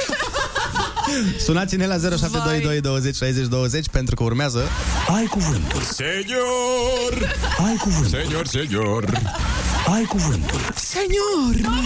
[1.46, 4.68] Sunați-ne la 0722 20 60 20 pentru că urmează...
[5.16, 5.82] Ai cuvântul.
[5.82, 7.36] Senior!
[7.66, 8.20] Ai cuvântul.
[8.20, 9.22] Senior, senior!
[9.88, 10.60] Ai cuvântul.
[10.76, 11.56] Senior!
[11.62, 11.82] Nu mai!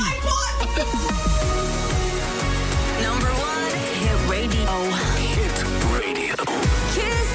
[3.08, 4.72] Number one, hit radio.
[5.18, 5.58] Hit
[5.92, 6.44] radio.
[6.94, 7.30] Kiss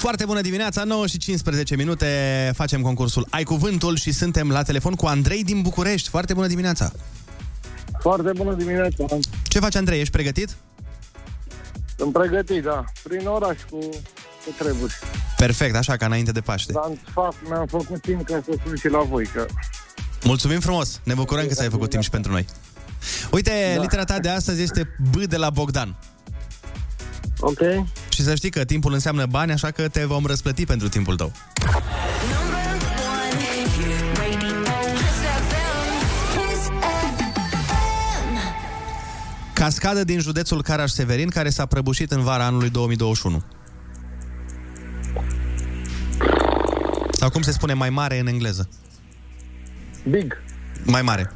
[0.00, 2.06] Foarte bună dimineața, 9 și 15 minute,
[2.54, 6.08] facem concursul Ai Cuvântul și suntem la telefon cu Andrei din București.
[6.08, 6.92] Foarte bună dimineața!
[8.00, 9.04] Foarte bună dimineața!
[9.42, 10.00] Ce faci, Andrei?
[10.00, 10.48] Ești pregătit?
[10.48, 10.67] Uh,
[11.98, 12.84] sunt pregătit, da.
[13.02, 13.78] Prin oraș cu,
[14.44, 14.94] cu treburi.
[15.36, 16.72] Perfect, așa ca înainte de Paște.
[16.72, 19.46] Dar în fapt mi-am făcut timp ca să sun și la voi, că
[20.24, 21.00] Mulțumim frumos!
[21.02, 22.46] Ne bucurăm că ți-ai făcut timp și pentru noi.
[23.30, 23.80] Uite, da.
[23.80, 25.96] litera ta de astăzi este B de la Bogdan.
[27.40, 27.60] Ok.
[28.08, 31.32] Și să știi că timpul înseamnă bani, așa că te vom răsplăti pentru timpul tău.
[39.58, 43.42] Cascadă din județul Caraș-Severin care s-a prăbușit în vara anului 2021.
[47.10, 48.68] Sau cum se spune mai mare în engleză?
[50.10, 50.36] Big.
[50.84, 51.32] Mai mare.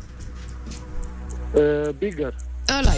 [1.53, 2.35] uh, bigger.
[2.79, 2.93] ăla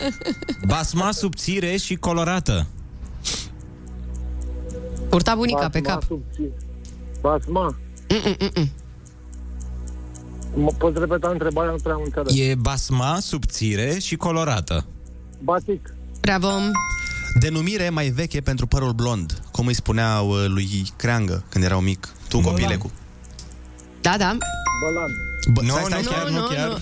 [0.66, 2.66] Basma subțire și colorată.
[5.10, 6.02] Urta bunica pe Basma cap.
[6.08, 6.56] subțire.
[7.20, 7.76] Basma.
[10.54, 11.70] Mă poți repeta întrebarea?
[11.70, 12.34] Nu prea am înțeles.
[12.38, 14.84] E basma subțire și colorată.
[15.42, 15.94] Batic.
[16.20, 16.48] Bravo!
[17.40, 22.08] Denumire mai veche pentru părul blond, cum îi spuneau uh, lui Creangă când erau mic.
[22.28, 22.90] Tu, copilecu.
[24.00, 24.36] Da, da.
[24.84, 25.10] Bălan.
[25.52, 26.68] Bă, Nu, stai, stai, nu, chiar, nu, nu chiar.
[26.68, 26.76] nu.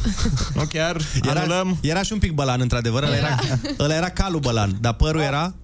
[0.60, 0.96] Nu chiar,
[1.30, 1.76] Era, anulăm.
[1.80, 3.02] era și un pic bălan, într-adevăr.
[3.02, 3.38] Ăla era,
[3.84, 5.54] ăla era calul bălan, dar părul era...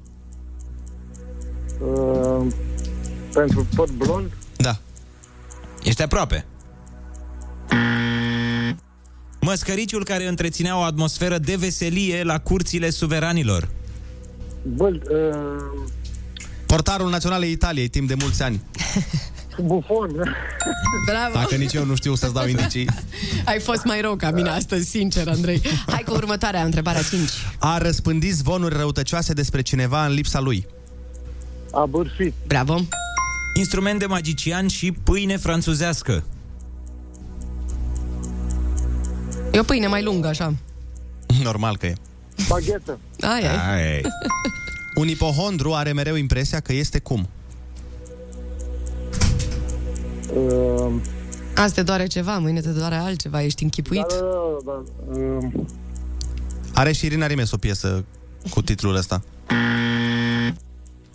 [1.81, 2.47] Uh,
[3.33, 4.33] pentru păr blond.
[4.57, 4.77] Da.
[5.83, 6.45] Ești aproape.
[9.41, 13.69] Măscăriciul care întreținea o atmosferă de veselie la curțile suveranilor.
[14.62, 15.89] Bă, uh,
[16.67, 18.61] Portarul național al Italiei, timp de mulți ani.
[19.62, 20.11] bufon.
[21.07, 21.33] Bravo!
[21.33, 22.89] Dacă nici eu nu știu să-ți dau indicii.
[23.45, 25.61] Ai fost mai rău ca mine astăzi, sincer, Andrei.
[25.87, 27.29] Hai cu următoarea, întrebarea 5.
[27.59, 30.67] A răspândit zvonuri răutăcioase despre cineva în lipsa lui.
[31.73, 32.33] A bârfit.
[32.47, 32.81] Bravo!
[33.59, 36.25] Instrument de magician și pâine franțuzească.
[39.53, 40.55] E o pâine mai lungă, așa.
[41.42, 41.94] Normal că e.
[42.49, 42.99] Baghetă.
[43.20, 43.74] Ai, ai.
[43.74, 44.01] Ai.
[44.94, 47.28] Un ipohondru are mereu impresia că este cum?
[50.34, 50.92] Uh,
[51.55, 54.07] Azi te doare ceva, mâine te doare altceva, ești închipuit.
[54.09, 54.14] da,
[54.64, 54.82] da, da,
[55.12, 55.18] da.
[55.20, 55.64] Uh,
[56.74, 58.05] Are și Irina Rimes o piesă
[58.51, 59.22] cu titlul ăsta.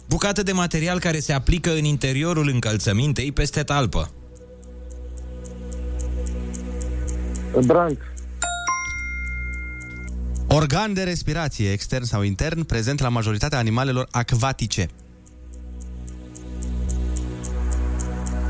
[0.09, 4.09] Bucată de material care se aplică în interiorul încălțămintei peste talpă.
[7.65, 7.97] Branc.
[10.53, 14.89] Organ de respirație, extern sau intern, prezent la majoritatea animalelor acvatice.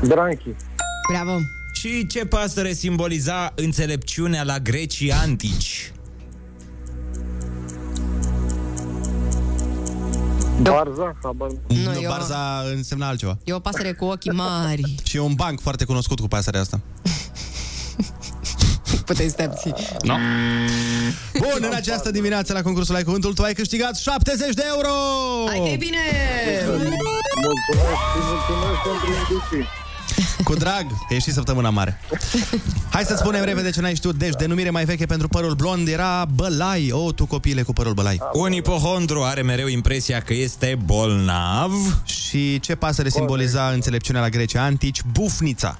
[0.06, 0.48] Branchi.
[1.12, 1.38] Bravo!
[1.72, 5.92] Și ce pasăre simboliza înțelepciunea la grecii antici?
[10.62, 11.16] Barza.
[11.22, 11.48] Habar.
[11.68, 13.38] Nu, Nu, eu- Barza însemna altceva.
[13.44, 14.94] E o pasăre cu ochii mari.
[15.04, 16.80] Și e un banc foarte cunoscut cu pasărea asta.
[19.10, 19.74] Puteți să te abții.
[20.02, 20.14] No.
[21.38, 24.88] Bun, în această dimineață la concursul Ai Cuvântul tu ai câștigat 70 de euro!
[25.48, 25.98] Hai că e bine!
[26.66, 29.80] Mulțumesc și mulțumesc pentru indicii.
[30.44, 32.00] Cu drag, că e și săptămâna mare.
[32.90, 34.14] Hai să spunem repede ce n-ai știut.
[34.14, 36.90] Deci, denumire mai veche pentru părul blond era bălai.
[36.92, 38.18] O, tu copile cu părul bălai.
[38.32, 41.72] Un ipohondru are mereu impresia că este bolnav.
[42.04, 45.02] Și ce pasăre simboliza înțelepciunea la greci antici?
[45.12, 45.78] Bufnița.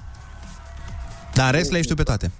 [1.33, 2.31] Dar în rest le știu pe toate.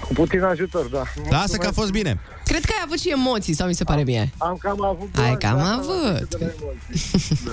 [0.00, 1.02] Cu puțin ajutor, da.
[1.30, 2.20] Lasă că a fost bine.
[2.44, 4.30] Cred că ai avut și emoții, sau mi se pare mie?
[4.38, 5.16] Am cam avut...
[5.18, 6.28] Ai cam da, avut.
[6.28, 7.38] de la emoții.
[7.46, 7.52] Da.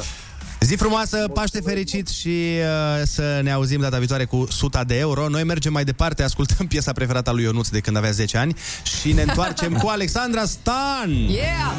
[0.60, 5.28] Zi frumoasă, Paște fericit și uh, să ne auzim data viitoare cu 100 de euro.
[5.28, 8.56] Noi mergem mai departe, ascultăm piesa preferată a lui Ionuț de când avea 10 ani
[9.00, 11.10] și ne întoarcem cu Alexandra Stan.
[11.12, 11.72] Yeah!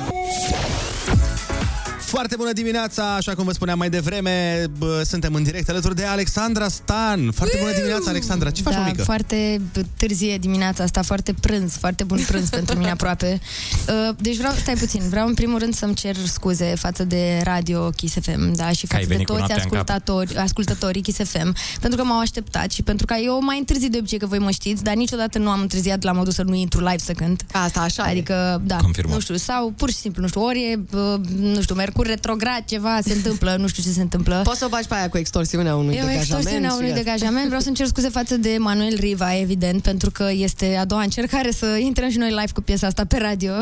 [2.11, 6.05] Foarte bună dimineața, așa cum vă spuneam mai devreme, bă, suntem în direct alături de
[6.05, 7.31] Alexandra Stan.
[7.31, 8.51] Foarte bună dimineața, Alexandra.
[8.51, 9.03] Ce faci, da, mămică?
[9.03, 9.61] foarte
[9.97, 13.41] târzie dimineața asta, foarte prânz, foarte bun prânz pentru mine aproape.
[13.89, 17.91] Uh, Deci vreau, stai puțin, vreau în primul rând să-mi cer scuze față de Radio
[17.91, 19.89] Kiss FM, da, și Că ai față de venit cu toți noaptea în cap.
[19.89, 23.99] ascultatori, ascultătorii Kiss FM, pentru că m-au așteptat și pentru că eu mai întârzi de
[23.99, 26.81] obicei, că voi mă știți, dar niciodată nu am întârziat la modul să nu intru
[26.81, 27.45] live să cânt.
[27.53, 29.15] Asta așa Adică, da, Confirmăm.
[29.15, 32.65] nu știu, sau pur și simplu, nu știu, ori e, uh, nu știu, Mercur retrograd,
[32.65, 34.41] ceva se întâmplă, nu știu ce se întâmplă.
[34.45, 36.21] Poți să o faci pe aia cu extorsiunea unui E o degajament.
[36.29, 37.01] extorsiune a și unui gata.
[37.03, 37.47] degajament.
[37.47, 41.51] Vreau să-mi cer scuze față de Manuel Riva, evident, pentru că este a doua încercare
[41.51, 43.53] să intrăm și noi live cu piesa asta pe radio,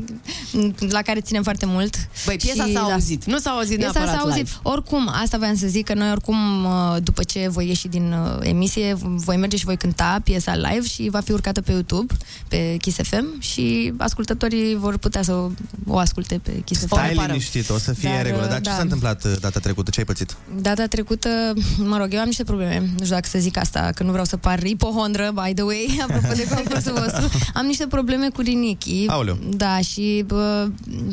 [0.96, 1.96] la care ținem foarte mult.
[2.26, 2.92] Băi, piesa Și, s-a da.
[2.92, 3.24] auzit.
[3.24, 4.36] Nu s-a auzit Piesa neapărat s-a auzit.
[4.44, 4.50] live.
[4.62, 8.38] Oricum, asta voiam să zic, că noi oricum, uh, după ce voi ieși din uh,
[8.48, 12.14] emisie, voi merge și voi cânta piesa live și va fi urcată pe YouTube,
[12.48, 15.48] pe Kiss FM și ascultătorii vor putea să o,
[15.86, 16.86] o asculte pe Kiss FM.
[16.86, 17.14] Stai
[17.52, 18.46] liniștit, o să fie Dar, în regulă.
[18.46, 18.74] Dar ce da.
[18.74, 19.90] s-a întâmplat uh, data trecută?
[19.90, 20.36] Ce ai pățit?
[20.60, 21.28] Data trecută,
[21.76, 22.78] mă rog, eu am niște probleme.
[22.78, 25.98] Nu știu dacă să zic asta, că nu vreau să par ipohondră, by the way,
[26.08, 27.30] apropo de concursul vostru.
[27.54, 29.08] Am niște probleme cu rinichii.
[29.08, 29.38] Aoleu.
[29.50, 30.68] Da, și bă,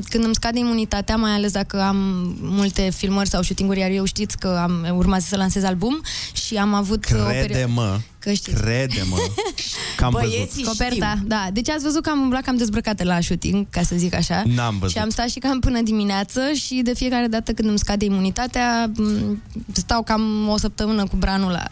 [0.10, 1.98] când îmi scade imunitatea, mai ales dacă am
[2.42, 6.02] multe filmări sau shooting-uri, iar eu știți că am urmează să lansez album
[6.34, 7.72] și am avut o perioadă...
[8.30, 8.62] Crede-mă, Că știți.
[8.62, 9.18] crede-mă,
[9.98, 10.66] că am văzut.
[10.66, 11.48] Coperta, da.
[11.54, 14.44] Deci ați văzut că am umblat cam dezbrăcată la shooting, ca să zic așa.
[14.46, 14.96] N-am văzut.
[14.96, 18.92] Și am stat și cam până dimineață și de fiecare dată când îmi scade imunitatea,
[18.96, 19.42] m,
[19.74, 21.64] stau cam o săptămână cu branul la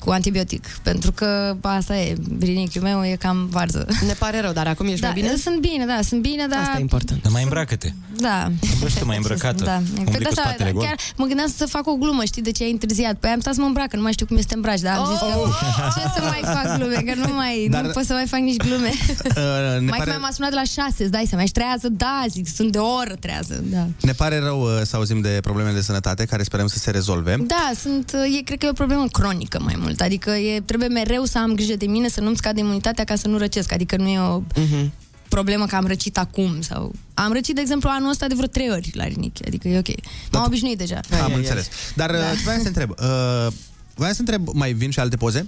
[0.00, 3.86] cu antibiotic, pentru că asta e, rinichiul meu e cam varză.
[4.06, 5.36] Ne pare rău, dar acum ești da, mai bine?
[5.36, 6.58] Sunt bine, da, sunt bine, dar...
[6.58, 7.22] Asta e important.
[7.22, 7.92] Dar mai îmbrăcă-te.
[8.16, 8.50] Da.
[8.72, 9.64] Îmbrăște mai îmbrăcată.
[9.64, 10.84] Da, Umbli Păi cu de asta, spatele gol.
[10.84, 13.14] chiar mă gândeam să fac o glumă, știi, de ce ai întârziat?
[13.14, 15.18] Păi am stat să mă îmbrac, nu mai știu cum este îmbraci, dar am zis
[15.18, 15.26] că
[15.94, 18.56] ce să mai fac glume, că nu mai, Dar- nu pot să mai fac nici
[18.56, 18.90] glume.
[19.32, 20.16] Uh, ne, mai pare, pare...
[20.16, 22.86] m-a sunat de la 6, îți dai seama, ești trează, da, zic, sunt de o
[22.86, 23.86] oră trează, da.
[24.00, 27.36] ne pare rău uh, să auzim de problemele de sănătate care sperăm să se rezolve.
[27.46, 31.24] Da, sunt, e, cred că e o problemă cronică mai mult, adică e, trebuie mereu
[31.24, 34.08] să am grijă de mine, să nu-mi scade imunitatea ca să nu răcesc, adică nu
[34.08, 34.92] e o Mhm.
[35.28, 36.92] problemă că am răcit acum sau...
[37.14, 39.88] Am răcit, de exemplu, anul ăsta de vreo trei ori la rinichi, adică e ok.
[40.32, 41.00] M-am obișnuit deja.
[41.22, 41.68] Am înțeles.
[41.94, 42.16] Dar da.
[42.44, 43.52] voiam să te întreb, uh,
[43.94, 45.46] voiam să întreb, mai vin și alte poze?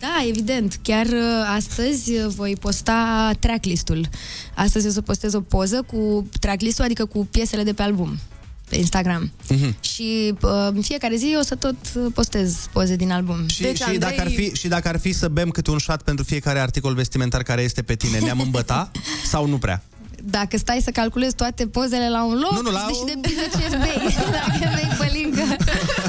[0.00, 0.78] Da, evident.
[0.82, 4.08] Chiar uh, astăzi uh, voi posta tracklist-ul.
[4.54, 8.18] Astăzi o să postez o poză cu tracklist-ul, adică cu piesele de pe album
[8.68, 9.32] pe Instagram.
[9.48, 9.76] Mhm.
[9.80, 13.48] Și uh, în fiecare zi o să tot uh, postez poze din album.
[13.48, 16.02] Și, deci, și, dacă ar fi, și dacă ar fi să bem câte un shot
[16.02, 18.90] pentru fiecare articol vestimentar care este pe tine, ne-am îmbăta
[19.32, 19.82] sau nu prea?
[20.26, 23.76] Dacă stai să calculezi toate pozele la un loc, Nu, nu, la și depinde ce
[23.76, 24.14] bei.
[24.38, 25.42] Dacă bei pălincă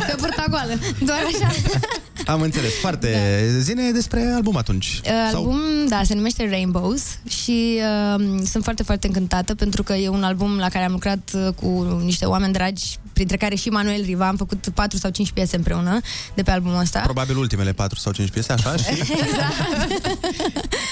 [0.08, 0.74] pe burta goală.
[0.99, 1.51] Doar așa.
[2.26, 2.73] Am înțeles.
[2.73, 3.11] Foarte...
[3.53, 3.59] Da.
[3.59, 5.01] Zine despre album atunci.
[5.03, 7.80] Uh, Album, da, se numește Rainbows și
[8.17, 11.47] uh, sunt foarte, foarte încântată pentru că e un album la care am lucrat uh,
[11.61, 14.28] cu niște oameni dragi, printre care și Manuel Riva.
[14.28, 15.99] Am făcut 4 sau 5 piese împreună
[16.34, 16.99] de pe albumul ăsta.
[16.99, 18.76] Probabil ultimele 4 sau 5 piese, așa?
[18.76, 18.84] Și...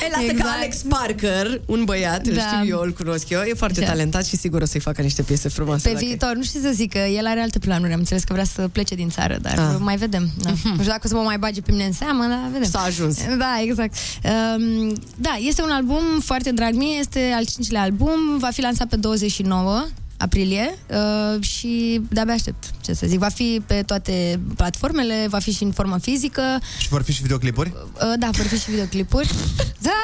[0.04, 0.42] Ei, lasă exact.
[0.50, 2.42] că Alex Parker, un băiat, îl Da.
[2.42, 3.86] știu eu, îl cunosc eu, e foarte Da.
[3.86, 5.88] talentat și sigur o să-i facă niște piese frumoase.
[5.88, 7.94] Pe dacă- viitor, nu știu ce să zic, că el are alte planuri.
[7.94, 9.76] Am înțeles că vrea să plece din țară, dar Ah.
[9.80, 10.30] mai vedem.
[10.42, 10.50] Da.
[10.50, 12.70] Nu știu dacă o să mă mai bage pe mine în seamă, dar vedem.
[12.70, 13.18] S-a ajuns.
[13.38, 13.96] Da, exact.
[14.24, 18.88] Um, da, este un album foarte drag mie, este al cincilea album, va fi lansat
[18.88, 19.86] pe 29
[20.18, 23.20] aprilie uh, și de-abia aștept, ce să zic.
[23.20, 26.42] Va fi pe toate platformele, va fi și în formă fizică.
[26.80, 27.74] și vor fi și videoclipuri?
[27.94, 29.30] Uh, da, vor fi și videoclipuri.
[29.84, 30.04] Da!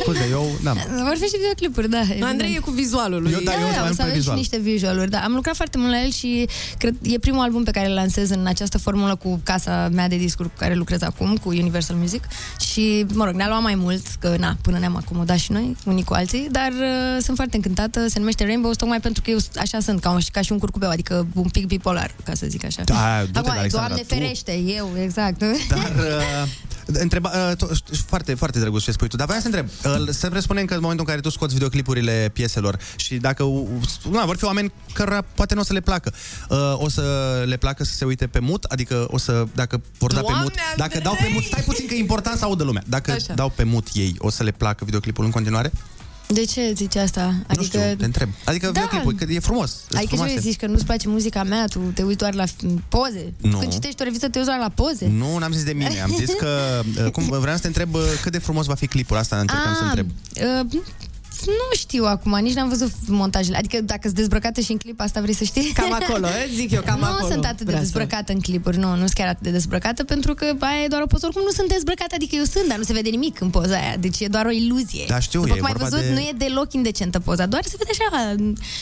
[0.00, 0.78] Scuze, eu n-am.
[1.04, 2.00] Vor fi și videoclipuri, da.
[2.00, 2.22] evident.
[2.24, 3.32] Andrei e cu vizualul lui.
[3.32, 4.36] Eu, da, eu Da, mai o am să pe avem și vizual.
[4.36, 5.18] niște visualuri, da.
[5.18, 6.48] Am lucrat foarte mult la el și
[6.78, 10.16] cred e primul album pe care îl lansez în această formulă cu casa mea de
[10.16, 12.24] discuri cu care lucrez acum, cu Universal Music.
[12.70, 16.04] Și, mă rog, ne-a luat mai mult, că na, până ne-am acomodat și noi, unii
[16.04, 19.80] cu alții, dar uh, sunt foarte încântată, se numește Rainbows, tocmai pentru că eu așa
[19.80, 22.82] sunt, ca, un, ca și un curcubeu, adică un pic bipolar, ca să zic așa.
[22.84, 25.38] Da, du-te, Acum, Alexandra, Doamne tu- ferește, eu, exact.
[25.68, 26.48] Dar, uh,
[26.86, 30.28] întreba, uh, to- foarte, foarte drăguț ce spui tu, dar voiam să întreb, uh, să
[30.30, 33.66] presupunem că în momentul în care tu scoți videoclipurile pieselor și dacă uh,
[34.10, 36.12] na, vor fi oameni cărora poate nu o să le placă,
[36.48, 37.02] uh, o să
[37.46, 40.42] le placă să se uite pe mut, adică o să, dacă vor da pe Doamne,
[40.42, 41.02] mut, dacă Andrei!
[41.02, 43.34] dau pe mut, stai puțin că e important să audă lumea, dacă Așa.
[43.34, 45.72] dau pe mut ei, o să le placă videoclipul în continuare?
[46.26, 47.34] De ce zici asta?
[47.56, 48.28] Nu știu, te întreb.
[48.44, 48.72] Adică Da.
[48.72, 49.70] videoclipul, că e frumos.
[49.70, 50.30] sunt Adică ce frumoase.
[50.32, 53.32] vrei să zici, că nu-ți place muzica mea, tu te uiți doar la f- poze?
[53.40, 53.58] Nu.
[53.58, 55.06] Când citești o revistă, te uiți doar la poze?
[55.06, 56.00] Nu, n-am zis de mine.
[56.00, 58.86] Am zis că uh, cum, vreau să te întreb uh, cât de frumos va fi
[58.86, 59.16] clipul.
[59.16, 60.08] Asta încercam să Ah, întreb.
[60.70, 60.80] Uh,
[61.46, 63.56] nu știu acum, nici n-am văzut montajele.
[63.56, 65.72] Adică dacă sunt dezbrăcată și în clip, asta vrei să știi?
[65.74, 66.50] Cam acolo, eh?
[66.54, 67.30] zic eu, cam nu acolo.
[67.32, 70.04] sunt atât de Vrea să- dezbrăcată în clipuri, nu, nu sunt chiar atât de dezbrăcată,
[70.04, 71.26] pentru că aia e doar o poză.
[71.26, 73.96] Oricum nu sunt dezbrăcată, adică eu sunt, dar nu se vede nimic în poza aia.
[74.00, 75.04] Deci e doar o iluzie.
[75.08, 77.62] Da, știu, După e cum ai vorba văzut, de- nu e deloc indecentă poza, doar
[77.64, 78.34] se vede așa.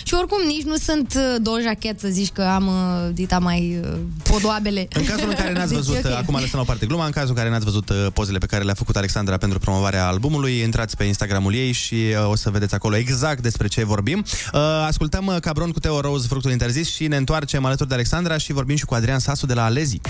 [0.02, 3.80] Și oricum nici nu sunt uh, două jachete să zici că am uh, dita mai
[3.84, 4.88] uh, podoabele.
[4.94, 6.14] În cazul în care n-ați Deci văzut, e ok.
[6.14, 8.46] acum lăsăm la o parte gluma, în cazul în care n-ați văzut uh, pozele pe
[8.46, 12.50] care le-a făcut Alexandra pentru promovarea albumului, intrați pe Instagramul ei și uh, o să
[12.52, 14.24] vedeți acolo exact despre ce vorbim.
[14.52, 18.36] Uh, Ascultăm uh, Cabron cu Teo Rose, fructul interzis și ne întoarcem alături de Alexandra
[18.38, 20.00] și vorbim și cu Adrian Sasu de la Alezi.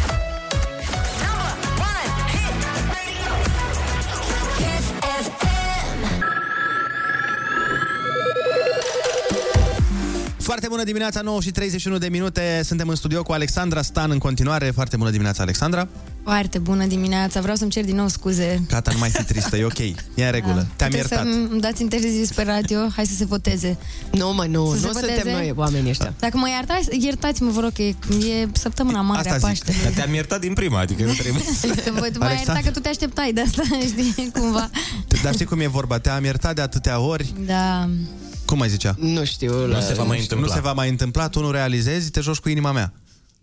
[10.73, 12.61] Bună dimineața, 9 și 31 de minute.
[12.65, 14.71] Suntem în studio cu Alexandra Stan în continuare.
[14.71, 15.89] Foarte bună dimineața, Alexandra.
[16.23, 18.63] Foarte bună dimineața, vreau să-mi cer din nou scuze.
[18.69, 19.79] Gata, nu mai fi tristă, e ok.
[19.79, 20.67] E în regulă.
[20.77, 21.33] Te-am Puteți iertat.
[21.33, 23.77] să-mi dați interzis pe radio, hai să se voteze.
[24.13, 25.33] Nu, mă, nu, Să nu se suntem voteze?
[25.33, 26.15] noi oamenii ăștia.
[26.19, 27.95] Dacă mă iertați, iertați-mă, vă rog, că e,
[28.41, 29.73] e săptămâna mare a Paște.
[29.83, 31.67] Dar te-am iertat din prima, adică nu trebuie să...
[31.67, 34.71] Că voi tu mai iertat că tu te așteptai de asta, știi, cumva.
[35.23, 35.99] Dar știi cum e vorba?
[35.99, 37.35] Te-am iertat de atâtea ori.
[37.47, 37.89] Da.
[38.53, 38.95] Cum mai zicea?
[38.99, 39.67] Nu știu.
[39.67, 40.47] Nu se va mai întâmpla.
[40.47, 42.93] Nu se va mai întâmpla, tu nu realizezi, te joci cu inima mea.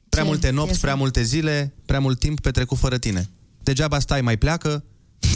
[0.10, 0.82] Prea Ce multe nopți, piesă?
[0.82, 3.30] prea multe zile, prea mult timp petrecut fără tine.
[3.64, 4.84] Degeaba stai, mai pleacă,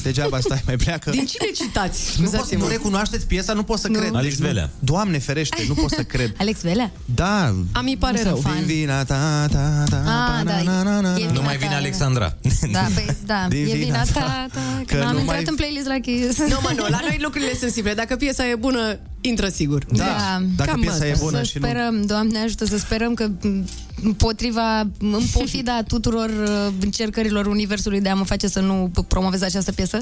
[0.04, 1.10] degeaba stai, mai pleacă.
[1.10, 2.02] Din cine citați?
[2.18, 2.64] Nu, pot, Scuzați-mă.
[2.64, 3.54] nu recunoașteți piesa?
[3.54, 4.00] Nu pot să Nu.
[4.00, 4.16] cred.
[4.16, 4.70] Alex Deci nu- Velea.
[4.80, 6.34] Doamne ferește, nu pot să cred.
[6.38, 6.92] Alex Velea?
[7.16, 7.56] Da.
[7.72, 8.32] A, mi pare Nu rău.
[8.34, 8.66] sunt fan.
[8.66, 11.26] Din vina ta, ta, ta, Ah, pa, da, na, na, na, e na.
[11.26, 12.38] Nu vina mai vine ta, Alexandra.
[12.72, 14.12] Da, păi, da, Din e vina vina ta.
[14.14, 16.38] ta, ta Că că am nu intrat mai- în playlist la Kiss.
[16.40, 17.94] Nu, mă, nu, la noi lucrurile sunt simple.
[17.94, 19.86] Dacă piesa e bună, intră sigur.
[19.92, 21.08] Da, dacă Cam piesa asta.
[21.08, 21.66] e bună să și nu...
[21.68, 23.66] sperăm, Doamne ajută, să sperăm că m,
[24.04, 29.42] împotriva, în pofida tuturor uh, încercărilor Universului de a mă face să nu p- promovez
[29.42, 29.98] această piesă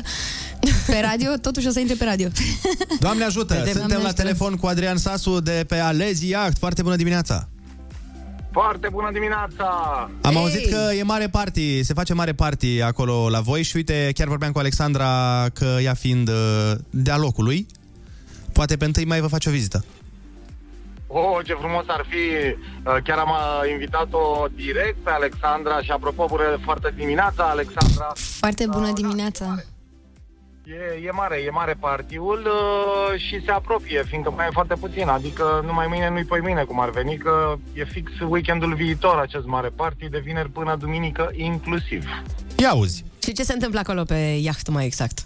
[0.86, 2.28] pe radio, totuși o să intre pe radio.
[3.00, 3.54] Doamne ajută!
[3.54, 3.66] Vedem.
[3.66, 4.22] Suntem Doamne la ajută.
[4.22, 6.58] telefon cu Adrian Sasu de pe Alezi Yacht.
[6.58, 7.48] Foarte bună dimineața!
[8.52, 9.66] Foarte bună dimineața!
[10.22, 10.42] Am Hey!
[10.42, 14.28] auzit că e mare party, se face mare party acolo la voi și uite, chiar
[14.28, 17.66] vorbeam cu Alexandra că ea fiind uh, de-a locului,
[18.52, 19.86] poate pe întâi mai vă face o vizită.
[21.14, 22.18] Oh, ce frumos ar fi!
[22.18, 28.12] Uh, Chiar am uh, invitat-o direct pe Alexandra și apropo, bună foarte dimineața, Alexandra.
[28.16, 29.56] Foarte bună dimineața.
[30.66, 35.08] E, e mare, e mare partiul uh, și se apropie, fiindcă mai e foarte puțin,
[35.08, 39.46] adică numai mâine, nu-i poi mâine, cum ar veni, că e fix weekendul viitor acest
[39.46, 42.06] mare party, de vineri până duminică inclusiv.
[42.58, 43.04] Ia auzi!
[43.24, 45.26] Și ce se întâmplă acolo pe iaht mai exact?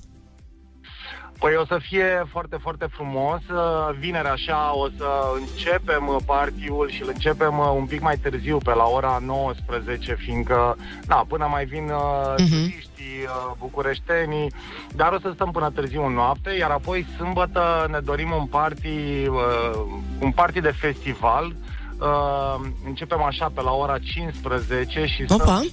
[1.46, 3.40] Păi o să fie foarte, foarte frumos.
[3.54, 5.08] Uh, Vineri așa o să
[5.40, 10.16] începem uh, partiul și îl începem uh, un pic mai târziu, pe la ora 19,
[10.16, 12.50] fiindcă, da, până mai vin uh, Mhm.
[12.50, 14.52] turiștii, uh, bucureștenii,
[14.96, 19.28] dar o să stăm până târziu în noapte, iar apoi sâmbătă ne dorim un party,
[19.28, 19.82] uh,
[20.20, 21.56] un party de festival.
[22.00, 25.44] Uh, începem așa pe la ora 15 și Opa!
[25.46, 25.66] să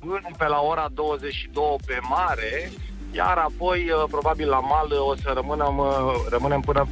[0.00, 2.70] până pe la ora 22 pe mare,
[3.12, 6.88] iar apoi, uh, probabil la mal, uh, o să rămânem, uh, rămânem până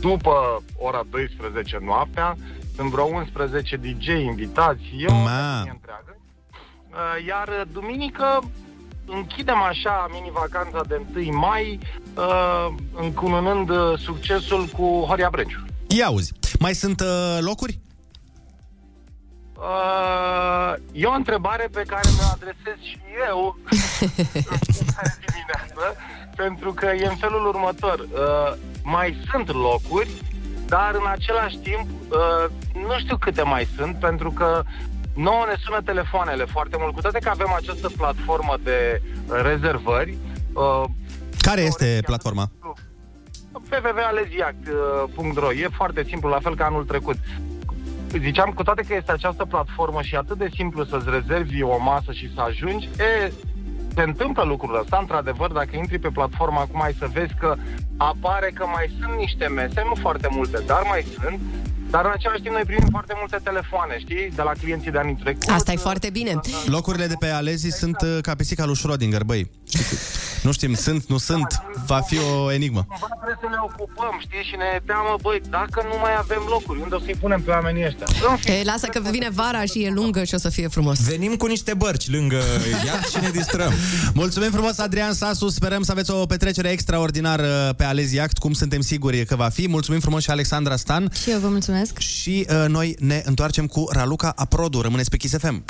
[0.00, 2.36] după ora 12 noaptea.
[2.76, 5.28] Sunt vreo 11 DJ invitați, eu o Ma.
[5.28, 6.16] familie întreagă.
[6.90, 8.42] Uh, Iar uh, duminică
[9.06, 11.78] închidem așa mini-vacanța de 1 mai,
[12.16, 15.64] uh, încununând uh, succesul cu Horia Brenciu.
[15.88, 16.32] Ia auzi!
[16.58, 17.78] Mai sunt uh, locuri?
[19.58, 22.98] Uh, e o întrebare pe care mi-o adresez și
[23.28, 23.58] eu
[24.50, 25.96] în fiecare dimineață,
[26.36, 27.98] pentru că e în felul următor.
[27.98, 30.10] Uh, mai sunt locuri,
[30.66, 34.62] dar în același timp uh, nu știu câte mai sunt, pentru că
[35.14, 40.16] nouă ne sună telefoanele foarte mult, cu toate că avem această platformă de uh, rezervări.
[40.52, 40.84] Uh,
[41.40, 42.50] Care este platforma?
[43.52, 47.16] www.aleziact.ro E foarte simplu, la fel ca anul trecut.
[48.16, 52.12] Ziceam, cu toate că este această platformă și atât de simplu să-ți rezervi o masă
[52.12, 53.32] și să ajungi, e,
[53.94, 57.54] se întâmplă lucrul ăsta, într-adevăr, dacă intri pe platforma acum ai să vezi că
[57.96, 61.40] apare că mai sunt niște mese, nu foarte multe, dar mai sunt,
[61.90, 65.16] dar în același timp noi primim foarte multe telefoane, știi, de la clienții de anul
[65.22, 65.48] trecut.
[65.48, 66.40] Asta e foarte bine.
[66.66, 69.50] Locurile de pe Alezi sunt uh, ca pisica lui Schrödinger, băi.
[70.42, 72.86] Nu știm, sunt, nu sunt, va fi o enigmă.
[72.88, 76.80] Cumva trebuie să ne ocupăm, știi, și ne teamă, băi, dacă nu mai avem locuri,
[76.80, 78.06] unde o să-i punem pe oamenii ăștia?
[78.30, 80.98] În fine, E, lasă că vine vara și e lungă și o să fie frumos.
[81.08, 82.40] Venim cu niște bărci lângă
[82.86, 83.72] iaht și ne distrăm.
[84.14, 85.48] Mulțumim frumos, Adrian Sasu.
[85.48, 89.68] Sperăm să aveți o petrecere extraordinară pe Alezi Yacht, cum suntem siguri că va fi.
[89.68, 91.10] Mulțumim frumos și Alexandra Stan.
[91.22, 91.77] Și eu vă mulțumesc.
[91.98, 94.80] Și uh, noi ne întoarcem cu Raluca Aprodu.
[94.80, 95.64] Rămâneți pe Kiss FM.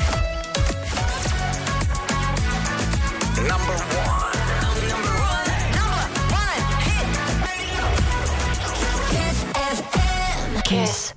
[10.63, 11.13] Kiss.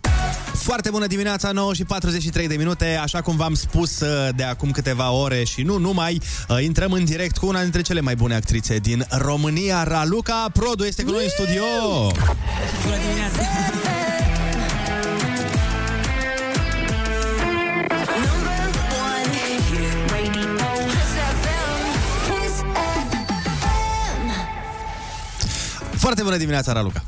[0.53, 2.99] Foarte bună dimineața, 9 și 43 de minute.
[3.01, 7.05] Așa cum v-am spus uh, de acum câteva ore și nu numai, uh, intrăm în
[7.05, 11.23] direct cu una dintre cele mai bune actrițe din România, Raluca Produ este cu noi
[11.23, 11.63] în studio.
[12.83, 14.00] Bună dimineața!
[26.01, 27.03] Foarte bună dimineața, Raluca.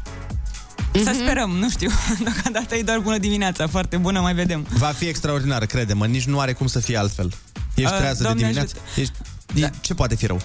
[1.03, 1.89] Să sperăm, nu știu.
[2.23, 4.67] Deocamdată e doar bună dimineața, foarte bună, mai vedem.
[4.77, 7.31] Va fi extraordinar, crede-mă, nici nu are cum să fie altfel.
[7.75, 8.75] Ești Uh, trează de Doamne dimineață?
[8.95, 9.13] Ești...
[9.53, 9.69] Da.
[9.81, 10.41] Ce poate fi rău?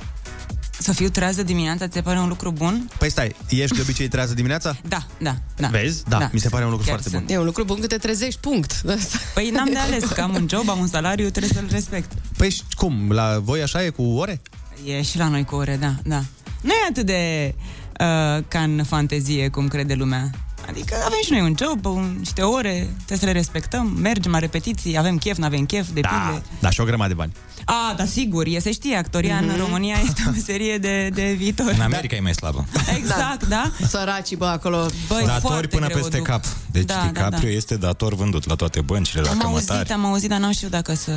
[0.78, 2.90] Să fiu trează dimineața, ți se pare un lucru bun?
[2.99, 4.76] Păi stai, ești de obicei trează dimineața?
[4.88, 5.68] Da, da, da.
[5.68, 6.03] Vezi?
[6.09, 6.28] Da, Da.
[6.32, 7.26] mi se pare un lucru Chiar foarte sunt.
[7.26, 7.34] bun.
[7.34, 8.82] E un lucru bun că te trezești, punct.
[9.34, 12.12] Păi n-am de ales, că am un job, am un salariu, trebuie să-l respect.
[12.36, 13.11] Păi și cum?
[13.11, 14.40] La voi așa e cu ore?
[14.84, 16.22] E și la noi cu ore, da, da.
[16.61, 17.55] Nu e atât de
[18.01, 20.30] uh, ca în fantezie, cum crede lumea.
[20.68, 24.38] Adică avem și noi un job, un, niște ore, trebuie să le respectăm, mergem la
[24.38, 26.09] repetiții, avem chef, nu avem chef, depinde.
[26.32, 27.32] Da, da, și o grămadă de bani.
[27.64, 29.49] A, da, sigur, e, se știe, actoria Mhm.
[29.49, 31.70] în România este o meserie de, de viitor.
[31.74, 32.64] În America e mai slabă.
[32.99, 33.70] Exact, da?
[33.88, 34.86] Săracii, bă, acolo.
[35.09, 36.26] Băi, Datori foarte până greu peste duc.
[36.26, 36.44] cap.
[36.70, 37.57] Deci Da, da, DiCaprio da.
[37.57, 39.92] este dator vândut la toate băncile, la Am auzit, cămătari.
[39.92, 41.12] am auzit, dar n-am știut dacă să,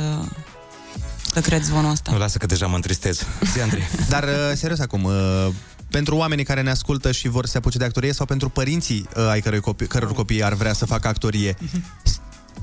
[1.32, 2.10] să cred zvonul ăsta.
[2.12, 3.26] Nu, lasă că deja mă întristez.
[3.52, 3.82] Zi, Andrei.
[4.08, 5.12] Dar, uh, serios acum, uh,
[5.92, 9.08] pentru oamenii care ne ascultă și vor să se apuce de actorie sau pentru părinții
[9.16, 11.56] uh, ai cărui copii, căror copii ar vrea să facă actorie,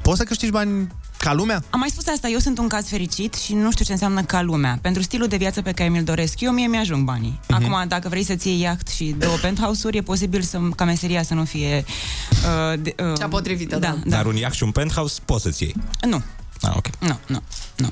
[0.01, 1.63] poți să câștigi bani ca lumea?
[1.69, 4.41] Am mai spus asta, eu sunt un caz fericit și nu știu ce înseamnă ca
[4.41, 4.79] lumea.
[4.81, 7.39] Pentru stilul de viață pe care mi-l doresc eu, mie mi-ajung banii.
[7.47, 7.53] Mhm.
[7.53, 11.33] Acum, dacă vrei să-ți iei iaht și două penthouse-uri, e posibil să, ca meseria să
[11.33, 11.83] nu fie...
[12.31, 13.97] Uh, de, uh, Cea potrivită, da.
[14.05, 14.15] Da.
[14.15, 15.75] Dar un iaht și un penthouse poți să-ți iei.
[16.07, 16.21] Nu.
[16.61, 16.85] Ah, ok.
[16.99, 17.41] Nu, nu,
[17.75, 17.91] nu.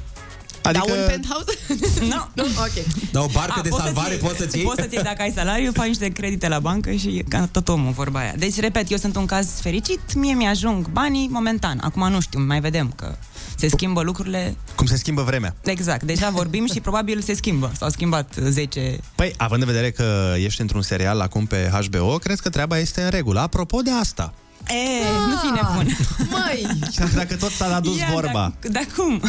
[0.67, 0.85] Adică...
[0.87, 1.57] Da, un penthouse?
[2.11, 2.27] nu.
[2.33, 3.11] nu, ok.
[3.11, 4.65] Dar o barcă A, de poți salvare să-ți poți să-ți iei?
[4.65, 7.67] Poți să-ți iei dacă ai salariu, faci niște credite la bancă și e ca tot
[7.67, 8.33] omul, vorba aia.
[8.37, 11.79] Deci, repet, eu sunt un caz fericit, mie mi-ajung banii momentan.
[11.81, 13.15] Acum nu știu, mai vedem că
[13.57, 14.55] se schimbă lucrurile.
[14.75, 15.55] Cum se schimbă vremea.
[15.63, 17.71] Exact, deja vorbim și probabil se schimbă.
[17.77, 18.97] S-au schimbat 10...
[19.15, 23.01] Păi, având în vedere că ești într-un serial acum pe HBO, cred că treaba este
[23.01, 23.39] în regulă.
[23.39, 24.33] Apropo de asta,
[24.69, 25.97] E, nu fi nebun.
[26.29, 26.67] Măi!
[27.13, 29.21] dacă tot s-a adus Ia, vorba, Dar da, cum?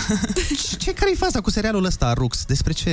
[0.79, 2.45] ce care-i faza cu serialul ăsta, Rux?
[2.45, 2.91] Despre ce...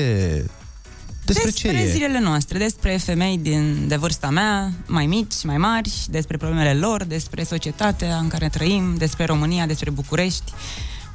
[1.25, 1.91] Despre, ce despre e?
[1.91, 7.03] zilele noastre, despre femei din, de vârsta mea, mai mici, mai mari, despre problemele lor,
[7.03, 10.53] despre societatea în care trăim, despre România, despre București.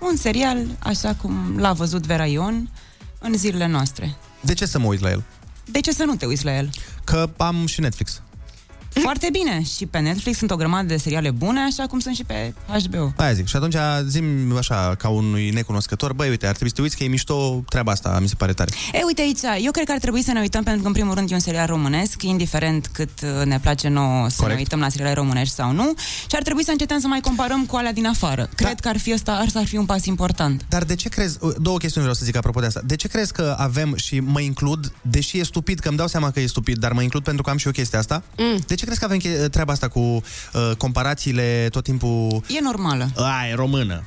[0.00, 2.70] Un serial, așa cum l-a văzut Vera Ion,
[3.18, 4.16] în zilele noastre.
[4.40, 5.22] De ce să mă uit la el?
[5.64, 6.70] De ce să nu te uiți la el?
[7.04, 8.20] Că am și Netflix.
[8.92, 9.62] Foarte bine.
[9.76, 13.12] Și pe Netflix sunt o grămadă de seriale bune, așa cum sunt și pe HBO.
[13.16, 13.46] Aia zic.
[13.46, 13.76] Și atunci
[14.06, 17.62] zim așa, ca unui necunoscător, băi, uite, ar trebui să te uiți că e mișto
[17.68, 18.70] treaba asta, mi se pare tare.
[18.92, 21.14] E, uite aici, eu cred că ar trebui să ne uităm, pentru că, în primul
[21.14, 24.54] rând, e un serial românesc, indiferent cât uh, ne place nouă să Corect.
[24.54, 25.92] ne uităm la seriale românești sau nu,
[26.28, 28.48] și ar trebui să încetăm să mai comparăm cu alea din afară.
[28.54, 30.64] Cred că ar fi asta, asta ar fi un pas important.
[30.68, 33.32] Dar de ce crezi, două chestiuni vreau să zic apropo de asta, de ce crezi
[33.32, 36.78] că avem și mă includ, deși e stupid, că îmi dau seama că e stupid,
[36.78, 38.58] dar mă includ pentru că am și eu chestia asta, mm.
[38.66, 40.22] de ce crezi că avem che- treaba asta cu uh,
[40.78, 43.08] comparațiile tot timpul, E normală.
[43.16, 44.02] a, e română,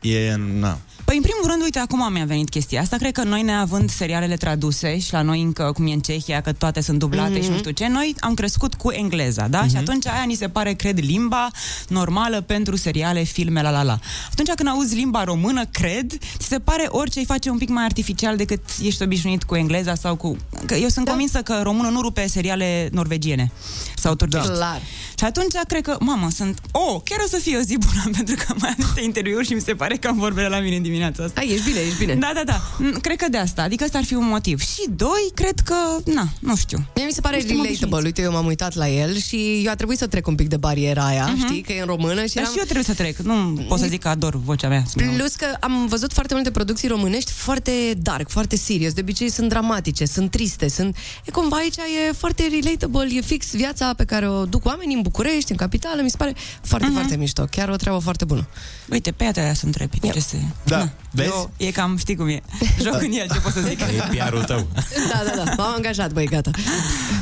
[0.00, 0.78] e, na.
[1.04, 2.96] Păi, în primul rând, uite, acum mi-a venit chestia asta.
[2.96, 6.52] Cred că noi, neavând serialele traduse și la noi încă, cum e în Cehia, că
[6.52, 7.42] toate sunt dublate mm-hmm.
[7.42, 9.64] și nu știu ce, noi am crescut cu engleza, da?
[9.64, 9.70] Mm-hmm.
[9.70, 11.48] Și atunci aia ni se pare, cred, limba
[11.88, 13.98] normală pentru seriale, filme, la la la.
[14.30, 17.84] Atunci când auzi limba română, cred, ți se pare orice îi face un pic mai
[17.84, 20.36] artificial decât ești obișnuit cu engleza sau cu...
[20.66, 21.10] Că eu sunt da.
[21.10, 23.52] convinsă că românul nu rupe seriale norvegiene
[23.96, 24.48] sau turcești.
[24.48, 24.54] Da.
[24.54, 24.80] Clar.
[25.18, 26.60] Și atunci cred că, mamă, sunt...
[26.70, 29.52] Oh, chiar o să fie o zi bună, pentru că mai am niște interviuri și
[29.52, 31.40] mi se pare că am vorbele la mine în dimineața asta.
[31.40, 32.14] Hai, ești bine, ești bine.
[32.14, 32.60] Da, da, da.
[32.78, 33.62] Mm, Cred că de asta.
[33.62, 34.60] Adică ăsta ar fi un motiv.
[34.60, 35.74] Și doi, cred că,
[36.04, 36.78] na, nu știu.
[36.94, 37.86] Mie mi se pare Nu suntem relatable.
[37.86, 38.06] obișnuiți.
[38.06, 40.56] Uite, eu m-am uitat la el și eu a trebuit să trec un pic de
[40.56, 41.46] bariera aia, Mhm.
[41.46, 42.52] știi, că e în română și Dar eram...
[42.52, 43.16] și eu trebuie să trec.
[43.18, 44.82] Nu pot să zic că ador vocea mea.
[45.16, 48.92] Plus că am văzut foarte multe producții românești foarte dark, foarte serious.
[48.92, 50.96] De obicei sunt dramatice, sunt triste, sunt...
[51.24, 51.76] E cumva aici
[52.08, 56.02] e foarte relatable, e fix viața pe care o duc oamenii în București, în capitală.
[56.02, 56.94] Mi se pare foarte, Mhm.
[56.94, 57.44] foarte mișto.
[57.50, 58.48] Chiar o treabă foarte bună.
[58.90, 60.00] Uite, pe aia să întrebi.
[60.12, 60.36] Ce se...
[60.80, 61.28] Da, vezi?
[61.28, 62.42] Eu, e cam, știi cum e.
[62.84, 63.80] Joc în el, ce pot să zic.
[63.80, 64.66] E PR-ul tău.
[65.12, 65.54] Da, da, da.
[65.56, 66.50] M-am angajat, băi, gata.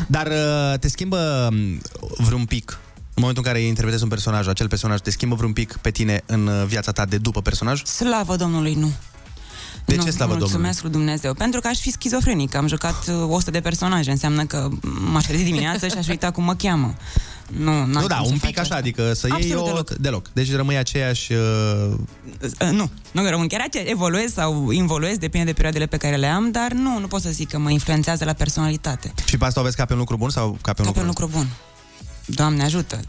[0.06, 1.80] Dar uh, te schimbă m,
[2.16, 2.78] vreun pic
[3.18, 6.22] în momentul în care interpretezi un personaj, acel personaj te schimbă vreun pic pe tine
[6.26, 7.82] în uh, viața ta de după personaj?
[7.82, 8.92] Slavă Domnului, nu.
[9.84, 10.82] De nu, ce slavă mulțumesc Domnului?
[10.82, 11.34] lui Dumnezeu.
[11.34, 12.54] Pentru că aș fi schizofrenic.
[12.54, 14.10] Am jucat uh, 100 de personaje.
[14.10, 14.68] Înseamnă că
[15.10, 16.94] m-aș trezi dimineața și aș uita cum mă cheamă.
[17.56, 19.66] Nu, Nu, da, un pic așa, adică să iei Absolut o...
[19.66, 19.90] deloc.
[19.90, 20.28] deloc.
[20.32, 21.32] Deci rămâi aceeași...
[21.32, 21.38] Uh...
[22.60, 23.84] Uh, Nu, nu rămân chiar aceea.
[23.86, 27.30] Evoluez sau involuez, depinde de perioadele pe care le am, dar nu, nu pot să
[27.30, 29.12] zic că mă influențează la personalitate.
[29.24, 31.00] Și pe asta o vezi ca pe un lucru bun sau ca pe un Ca
[31.00, 31.46] pe lucru un lucru bun.
[32.30, 33.00] Doamne ajută,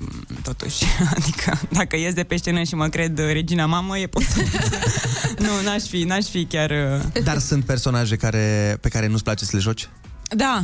[0.43, 0.83] totuși.
[1.17, 4.59] Adică, dacă ies de pe scenă și mă cred uh, regina mamă, e posibil.
[5.45, 6.69] nu, n-aș fi, n-aș fi chiar...
[7.15, 9.89] uh, Dar sunt personaje care, pe care nu-ți place să le joci?
[10.29, 10.63] Da.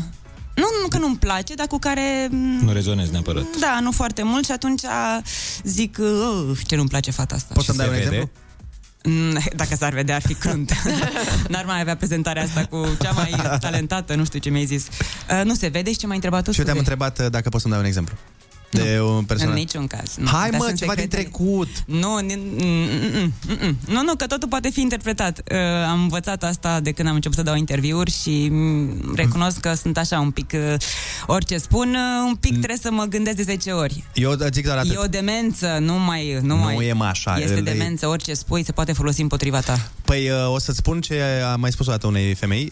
[0.55, 2.27] Nu, nu că nu-mi place, dar cu care...
[2.31, 2.35] m,
[2.65, 3.45] Nu rezonezi neapărat.
[3.59, 4.81] Da, nu foarte mult și atunci
[5.63, 7.53] zic, uh, ce nu-mi place fata asta.
[7.53, 8.15] Poți să-mi dai se un vede?
[8.15, 8.41] exemplu?
[9.03, 10.71] Mm, Dacă s-ar vedea, ar fi crunt.
[11.49, 14.87] N-ar mai avea prezentarea asta cu cea mai talentată, nu știu ce mi-ai zis.
[15.29, 16.51] Uh, nu se vede și ce m-ai întrebat tu?
[16.51, 16.91] Și eu te-am scuze?
[16.91, 18.15] întrebat uh, dacă poți să-mi dai un exemplu.
[18.71, 19.55] De un În personaj.
[19.55, 20.15] niciun caz.
[20.17, 20.27] Nu.
[20.27, 21.29] Hai Dar mă, sunt ceva din secretele.
[21.31, 21.67] trecut.
[21.85, 23.77] Nu, ni- mm, mm, mm, mm.
[23.87, 25.41] nu, nu, că totul poate fi interpretat.
[25.51, 25.57] Uh,
[25.89, 29.97] am învățat asta de când am început să dau interviuri și mm, recunosc că sunt
[29.97, 30.75] așa un pic, uh,
[31.27, 34.03] orice spun, uh, un pic trebuie să mă gândesc de 10 ori.
[34.13, 34.93] Eu zic doar atât.
[34.93, 36.39] E o demență, nu mai...
[36.41, 39.21] Nu, Nu mai e mai așa, Este el e- demență, orice spui se poate folosi
[39.21, 39.89] împotriva ta.
[40.05, 41.21] Păi uh, o să-ți spun ce
[41.53, 42.71] am mai spus o dată unei femei.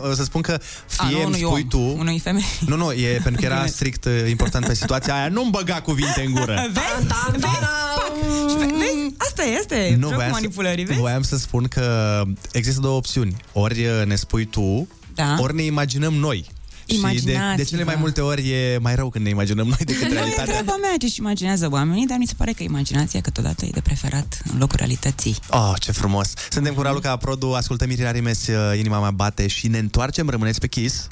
[0.10, 0.52] o să spun că
[0.96, 1.98] A, fie nu, îmi unui spui om, tu...
[1.98, 2.44] Unui femei.
[2.66, 3.66] Nu, nu, e pentru că era Bine.
[3.68, 6.54] strict uh, important pe situația aia, nu-mi băga cuvinte în gură.
[6.72, 7.06] Vezi?
[7.32, 8.50] Vezi?
[8.50, 9.14] Și ve- Vezi?
[9.18, 11.00] Asta e, asta e jocul voiam manipulării, să, vezi?
[11.00, 12.22] voiam să spun că
[12.52, 13.36] există două opțiuni.
[13.52, 15.36] Ori uh, ne spui tu, Da.
[15.38, 16.44] ori ne imaginăm noi.
[16.86, 17.62] Și de, de Imaginați-vă.
[17.68, 20.44] cele mai multe ori e mai rău când ne imaginăm noi decât Nu e realitatea.
[20.52, 24.42] treaba mea ce-și imaginează oamenii, dar mi se pare că imaginația câteodată e de preferat
[24.52, 25.36] în locul realității.
[25.48, 26.32] Oh, ce frumos!
[26.50, 30.60] Suntem cu Raluca Produ, ascultăm Mirina Rimes, uh, Inima mea bate și ne întoarcem, rămâneți
[30.60, 31.06] pe Kiss.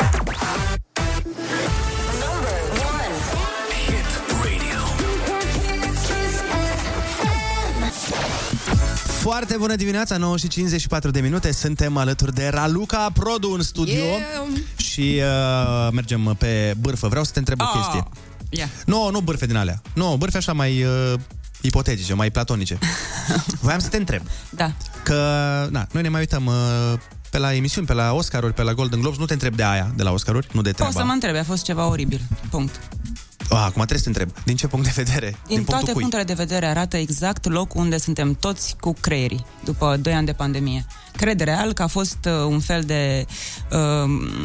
[9.22, 11.52] Foarte bună dimineața, 9 și 54 de minute.
[11.52, 14.20] Suntem alături de Raluca Produ în studio Yeah.
[14.76, 17.08] și uh, mergem pe bârfă.
[17.08, 18.04] Vreau să te întreb o Ah, chestie.
[18.50, 18.68] ia.
[18.86, 19.82] Nu, nu bârfe din alea.
[19.94, 21.14] Nu, bârfe așa mai uh,
[21.60, 22.78] ipotetice, mai platonice.
[23.60, 24.22] Voiam să te întreb.
[24.50, 24.72] Da.
[25.02, 25.14] Că,
[25.70, 26.54] na, noi ne mai uităm uh,
[27.30, 29.18] pe la emisiuni, pe la Oscaruri, pe la Golden Globes.
[29.18, 30.90] Nu te întreb de aia, de la Oscaruri, nu de treaba.
[30.92, 32.20] Poți să mă întrebi, a fost ceva oribil.
[32.50, 32.80] Punct.
[33.50, 34.30] Ah, acum trebuie să te întreb.
[34.44, 35.36] Din ce punct de vedere?
[35.46, 36.00] Din, punctul toate cui?
[36.00, 40.32] punctele de vedere arată exact locul unde suntem toți cu creierii după 2 ani de
[40.32, 40.86] pandemie.
[41.16, 43.26] Cred real că a fost uh, un fel de,
[43.72, 43.78] uh,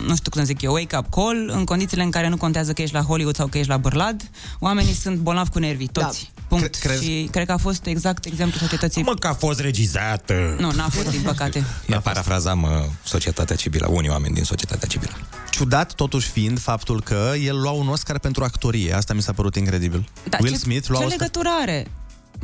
[0.07, 2.81] nu știu cum să zic eu, wake-up call în condițiile în care nu contează că
[2.81, 4.29] ești la Hollywood sau că ești la Bârlad.
[4.59, 6.31] Oamenii sunt bolnavi cu nervii, toți.
[6.35, 6.41] Da.
[6.47, 6.75] Punct.
[6.75, 9.03] Cre- crezi- Și cred că a fost exact exemplul societății.
[9.03, 10.55] Mă, că a fost regizată.
[10.59, 11.63] Nu, n-a fost, din păcate.
[11.91, 12.69] Ia parafrazam uh,
[13.03, 15.11] societatea civilă, unii oameni din societatea civilă.
[15.49, 18.86] Ciudat totuși fiind faptul că el lua un Oscar pentru actorie.
[18.93, 20.09] Asta mi s-a părut incredibil.
[20.29, 21.19] Da, Will ce, Smith lua ce Oscar.
[21.19, 21.87] legătură are?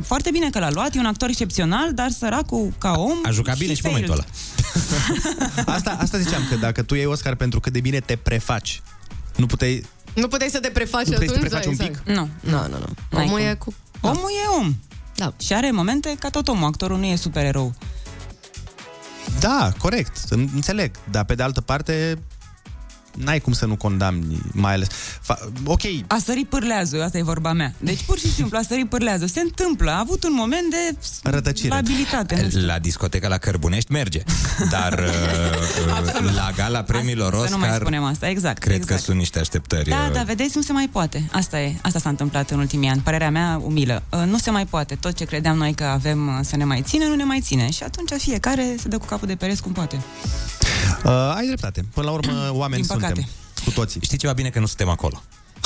[0.02, 3.18] Foarte bine că l-a luat, e un actor excepțional, dar săracul ca om...
[3.24, 4.24] A jucat bine he și pe momentul ăla.
[5.74, 8.82] Asta, asta ziceam, că dacă tu iei Oscar pentru cât de bine te prefaci,
[9.36, 9.84] nu puteai...
[10.14, 11.66] Nu puteai să te prefaci Nu puteai să te atunci?
[11.66, 12.00] prefaci un Da, pic?
[12.06, 12.32] exact.
[12.42, 12.50] Nu.
[12.50, 12.86] Nu, nu, nu.
[13.10, 13.46] N-ai Omul cum.
[13.46, 13.74] e cu...
[14.00, 14.74] Omul e om.
[15.14, 15.32] Da.
[15.40, 16.64] Și are momente ca tot omul.
[16.66, 17.74] Actorul nu e supererou.
[19.40, 20.90] Da, corect, în- înțeleg.
[21.10, 22.18] Dar pe de altă parte,
[23.16, 24.88] n-ai cum să nu condamni, mai ales...
[25.20, 27.74] Fa- ok, A sărit pârleazul, asta e vorba mea.
[27.78, 29.28] Deci pur și simplu a sărit pârleazul.
[29.28, 29.90] Se întâmplă.
[29.90, 31.68] A avut un moment de Rătăcire.
[31.74, 32.40] labilitate.
[32.42, 32.66] Nu știu.
[32.66, 34.22] La discoteca la Cărbunești merge,
[34.70, 34.92] dar
[35.88, 38.58] uh, uh, la gala premiilor Să nu mai Oscar spunem asta, exact.
[38.58, 38.98] cred exact.
[38.98, 39.88] că sunt niște așteptări.
[39.88, 41.28] Da, uh, da, vedeți, nu se mai poate.
[41.32, 41.74] Asta e.
[41.82, 43.00] Asta s-a întâmplat în ultimii ani.
[43.00, 44.02] Părerea mea umilă.
[44.10, 44.94] Uh, Nu se mai poate.
[44.94, 47.70] Tot ce credeam noi că avem uh, să ne mai ține, nu ne mai ține.
[47.70, 50.00] Și atunci fiecare se dă cu capul de pereți cum poate.
[51.04, 51.84] Uh, ai dreptate.
[51.94, 53.14] Până la urmă, oameni Din păcate.
[53.14, 53.32] suntem.
[53.64, 54.00] Cu toții.
[54.04, 55.22] Știi ceva bine că nu suntem acolo.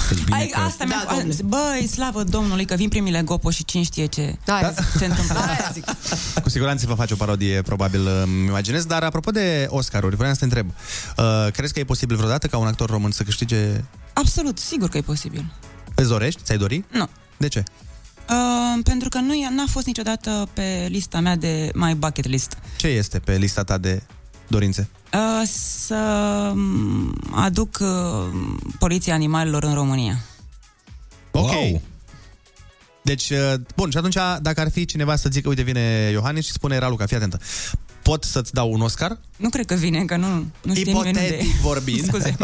[0.08, 0.60] Deci bine Ai, că...
[0.60, 1.04] asta mi-a...
[1.06, 5.40] Da, Băi, slavă Domnului că vin primile Gopo și cine știe ce Da, se întâmplă.
[6.42, 8.84] Cu siguranță va face o parodie, probabil, îmi imaginez.
[8.84, 10.66] Dar apropo de Oscaruri, vreau să te întreb.
[11.16, 13.84] Uh, crezi că e posibil vreodată ca un actor român să câștige...
[14.12, 15.52] Absolut, sigur că e posibil.
[15.94, 16.42] Îți dorești?
[16.42, 16.84] Ți-ai dori?
[16.90, 17.08] Nu.
[17.36, 17.62] De ce?
[18.30, 22.56] Uh, pentru că nu e, n-a fost niciodată pe lista mea de my bucket list.
[22.76, 24.02] Ce este pe lista ta de
[24.48, 24.88] dorințe?
[25.14, 27.88] Uh, să mm, aduc uh,
[28.78, 30.18] poliția animalelor în România.
[31.30, 31.50] Ok.
[31.50, 31.80] Wow.
[33.02, 36.52] Deci, uh, bun, și atunci, dacă ar fi cineva să zică, uite, vine Iohannis și
[36.52, 37.40] spune, Raluca, fii atentă,
[38.02, 39.18] pot să-ți dau un Oscar?
[39.38, 40.26] Nu cred că vine, că nu,
[40.62, 41.58] nu știe nimeni unde Ipotetic e.
[41.62, 42.06] vorbind.
[42.06, 42.28] Scuze.
[42.28, 42.34] E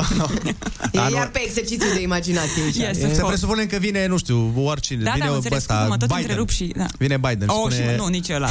[0.93, 1.15] Da, nu.
[1.16, 2.77] iar pe exercițiu de imaginație aici.
[2.77, 5.03] Yes, Să presupunem că vine, nu știu, oricine.
[5.03, 6.23] Da, vine da, am înțeles, ăsta, scuze, mă tot Biden.
[6.23, 6.73] întrerup și...
[6.77, 6.87] Da.
[6.99, 7.91] Vine Biden și Oh, spune...
[7.93, 8.49] și, nu, nici ăla.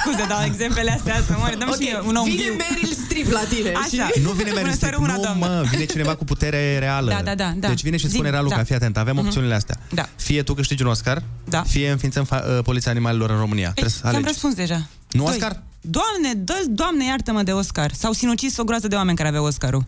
[0.00, 2.52] Scuze, dar exemplele astea să mă dăm Ok, și mie un om vine viu.
[2.56, 4.08] Meryl Streep la tine Așa.
[4.14, 5.46] și- Nu vine Meryl Bună Streep, seară, una, nu doamnă.
[5.46, 7.10] mă, vine cineva cu putere reală.
[7.10, 7.68] Da, da, da, da.
[7.68, 8.62] Deci vine și Zi, spune, Raluca, da.
[8.62, 9.24] fii atent, avem Mhm.
[9.26, 9.76] opțiunile astea.
[9.94, 10.08] Da.
[10.16, 11.62] Fie tu câștigi un Oscar, Da.
[11.62, 13.66] fie înființăm fa- uh, Poliția Animalelor în România.
[13.66, 14.26] Ei, Trebuie să ți-am alegi.
[14.28, 14.86] răspuns deja.
[15.10, 15.32] Nu Doi.
[15.32, 15.62] Oscar?
[15.82, 17.68] Doamne, dă, doamne, iartă-mă de Oscar.
[17.92, 19.84] S-au sinucis o groază de oameni care aveau Oscarul.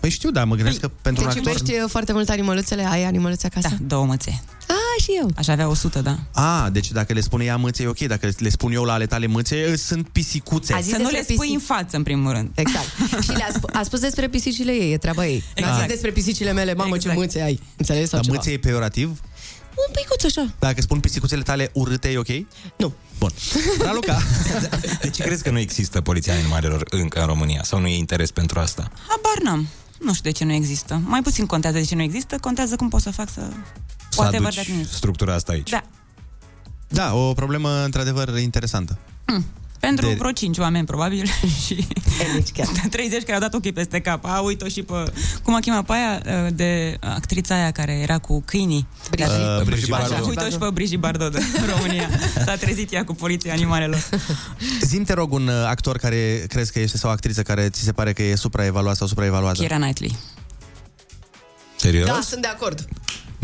[0.00, 1.52] Păi știu, dar mă gândesc că pentru un Deci actor...
[1.56, 2.86] iubești uh, foarte mult animăluțele?
[2.88, 3.68] Ai animăluțe acasă?
[3.70, 4.42] Da, două mățe.
[4.68, 5.30] Ah, și eu.
[5.36, 6.18] Aș avea 100, da.
[6.32, 7.98] A, deci dacă le spune ea mâțe, e ok.
[7.98, 10.74] Dacă le spun eu la ale tale mâțe, uh, sunt pisicuțe.
[10.74, 11.54] A zis Să nu despre le spui pisici.
[11.54, 12.50] în față, în primul rând.
[12.54, 12.86] Exact.
[13.24, 15.34] și le-a sp- a spus despre pisicile ei, e treaba ei.
[15.36, 15.56] Exact.
[15.56, 15.80] A Exact.
[15.82, 17.16] zis despre pisicile mele, mamă, ce Exact.
[17.18, 17.60] mâțe ai.
[17.76, 18.06] Înțelegi?
[18.08, 18.36] Sau Dar ceva.
[18.36, 19.20] mâțe e peorativ?
[19.76, 20.54] Un picuț așa.
[20.58, 22.28] Dacă spun pisicuțele tale urâte, e ok?
[22.76, 22.92] Nu.
[23.18, 23.30] Bun.
[23.78, 24.18] Raluca,
[25.00, 27.62] De ce crezi că nu există poliția animalelor încă în România?
[27.62, 28.90] Sau nu e interes pentru asta?
[29.08, 29.68] Habar n-am.
[30.00, 31.00] Nu știu de ce nu există.
[31.04, 33.40] Mai puțin contează de ce nu există, contează cum pot să fac să...
[34.08, 35.70] Să Poate aduci văd de structura asta aici.
[35.70, 35.82] Da.
[36.88, 38.98] da, o problemă într-adevăr interesantă.
[39.80, 41.26] Pentru De- vreo 5 oameni, probabil,
[41.64, 41.86] și
[42.34, 42.66] nici chiar.
[42.90, 44.24] 30 care au dat ochii peste cap.
[44.24, 45.12] A, uite-o și pe...
[45.42, 46.22] Cum a chemat pe aia?
[46.50, 48.86] De actrița aia care era cu câinii.
[49.10, 49.34] Brigitte.
[49.58, 50.28] Uh, Brigitte Așa, Bardot.
[50.28, 52.08] uite-o și pe Brigitte Bardot din România.
[52.44, 54.08] S-a trezit ea cu poliția animalelor.
[54.80, 57.82] Zim te rog un uh, actor care crezi că este sau o actriță care ți
[57.82, 59.58] se pare că e supraevaluat sau supraevaluată.
[59.58, 60.16] Keira Knightley.
[61.76, 62.06] Serios?
[62.06, 62.88] Da, sunt de acord.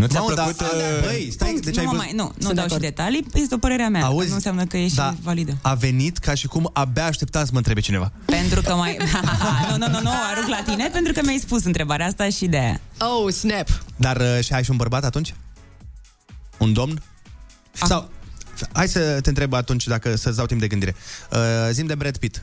[0.03, 0.57] Nu ți-a Mamă, plăcut...
[0.57, 2.05] dar- uh, Băi, stai, deci nu, ai mă văzut...
[2.07, 2.81] mai, nu, nu Sunt de dau și acord.
[2.83, 4.05] detalii, este o părerea mea.
[4.05, 4.29] Auzi?
[4.29, 5.15] nu înseamnă că e și Da.
[5.23, 5.57] validă.
[5.63, 8.13] A venit ca și cum abia aștepta să mă întrebe cineva.
[8.25, 8.97] Pentru că mai...
[9.71, 12.59] nu, nu, nu, nu, arunc la tine, pentru că mi-ai spus întrebarea asta și de
[12.59, 12.81] aia.
[12.99, 13.69] Oh, snap.
[13.97, 15.35] Dar uh, și ai și un bărbat atunci?
[16.59, 17.03] Un domn?
[17.73, 18.11] Sau,
[18.73, 20.95] hai să te întreb atunci dacă să-ți dau timp de gândire.
[21.33, 21.39] Uh,
[21.71, 22.43] zim de Brad Pitt.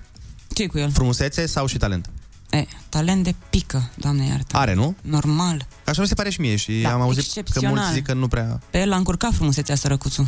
[0.54, 0.92] ce cu el?
[0.92, 2.10] Frumusețe sau și talent?
[2.50, 4.58] E, talent de pică, doamne iartă.
[4.58, 4.96] Are, nu?
[5.02, 5.68] Normal.
[5.86, 7.76] Așa mi se pare și mie și Da, am auzit că excepțional.
[7.78, 8.62] mulți zic că nu prea...
[8.70, 10.28] Pe el l-a încurcat frumusețea sărăcuțul.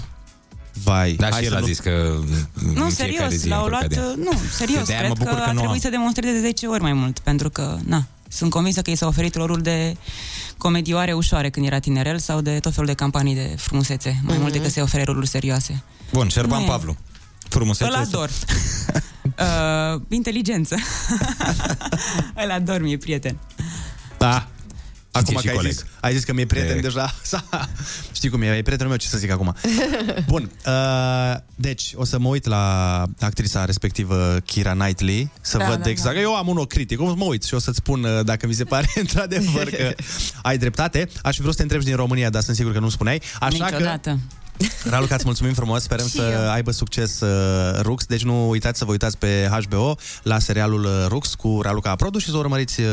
[0.84, 1.90] Vai, Da, hai și el să a nu- zis că
[2.74, 3.88] Nu, în fiecare serios, zi l-au încurcă luat...
[3.90, 4.32] de ea.
[4.32, 5.90] Nu, serios, De-aia cred mă bucur că, că a nu trebuit am.
[5.92, 9.08] să demonstreze de 10 ori mai mult, pentru că, na, sunt convinsă că i s-a
[9.08, 9.98] oferit rolul de
[10.58, 14.52] comedioare ușoare când era tinerel sau de tot felul de campanii de frumusețe, mai mult
[14.52, 15.84] decât să-i ofere roluri serioase.
[16.14, 16.68] Bun, Șerban Nu e.
[16.68, 16.98] Pavlu.
[17.50, 17.90] Frumusețe.
[17.90, 18.30] Îl ador.
[19.40, 20.76] uh, inteligență.
[22.44, 23.38] Îl ador, mi-e prieten.
[24.18, 24.48] Da.
[25.14, 25.72] Acum și că ai coleg.
[25.72, 27.14] zis, ai zis că mi-e prieten De- deja.
[28.16, 29.56] Știi cum e, e prietenul meu, ce să zic acum.
[30.28, 35.84] Bun, uh, deci o să mă uit la actrița respectivă, Kira Knightley, să Da, văd
[35.84, 36.16] da, exact.
[36.16, 36.22] da.
[36.22, 38.48] Eu am un ochi critic, o să mă uit și o să-ți spun uh, dacă
[38.48, 39.94] mi se pare într-adevăr că
[40.42, 41.10] ai dreptate.
[41.22, 43.22] Aș fi vrut să te întrebi din România, dar sunt sigur că nu spuneai.
[43.40, 44.20] Așa că Niciodată.
[44.84, 46.52] Raluca, îți mulțumim frumos, sperăm Și să eu.
[46.52, 51.06] aibă succes uh, Rux, deci nu uitați să vă uitați pe HBO la serialul uh,
[51.08, 52.88] Rux cu Raluca Aprodu și să o urmăriți uh,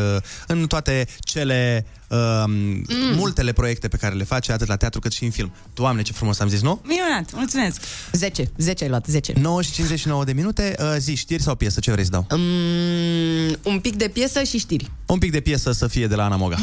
[0.47, 2.85] în toate cele uh, mm.
[3.16, 5.53] multele proiecte pe care le face, atât la teatru cât și în film.
[5.74, 6.81] Doamne, ce frumos am zis, nu?
[6.85, 7.81] Minunat, mulțumesc.
[8.12, 9.32] 10, 10 ai luat, 10.
[9.40, 12.27] 9 și 59 de minute, uh, zi, știri sau piesă, ce vrei să dau?
[12.31, 14.90] Um, un pic de piesă și știri.
[15.07, 16.59] Un pic de piesă să fie de la Ana Moga.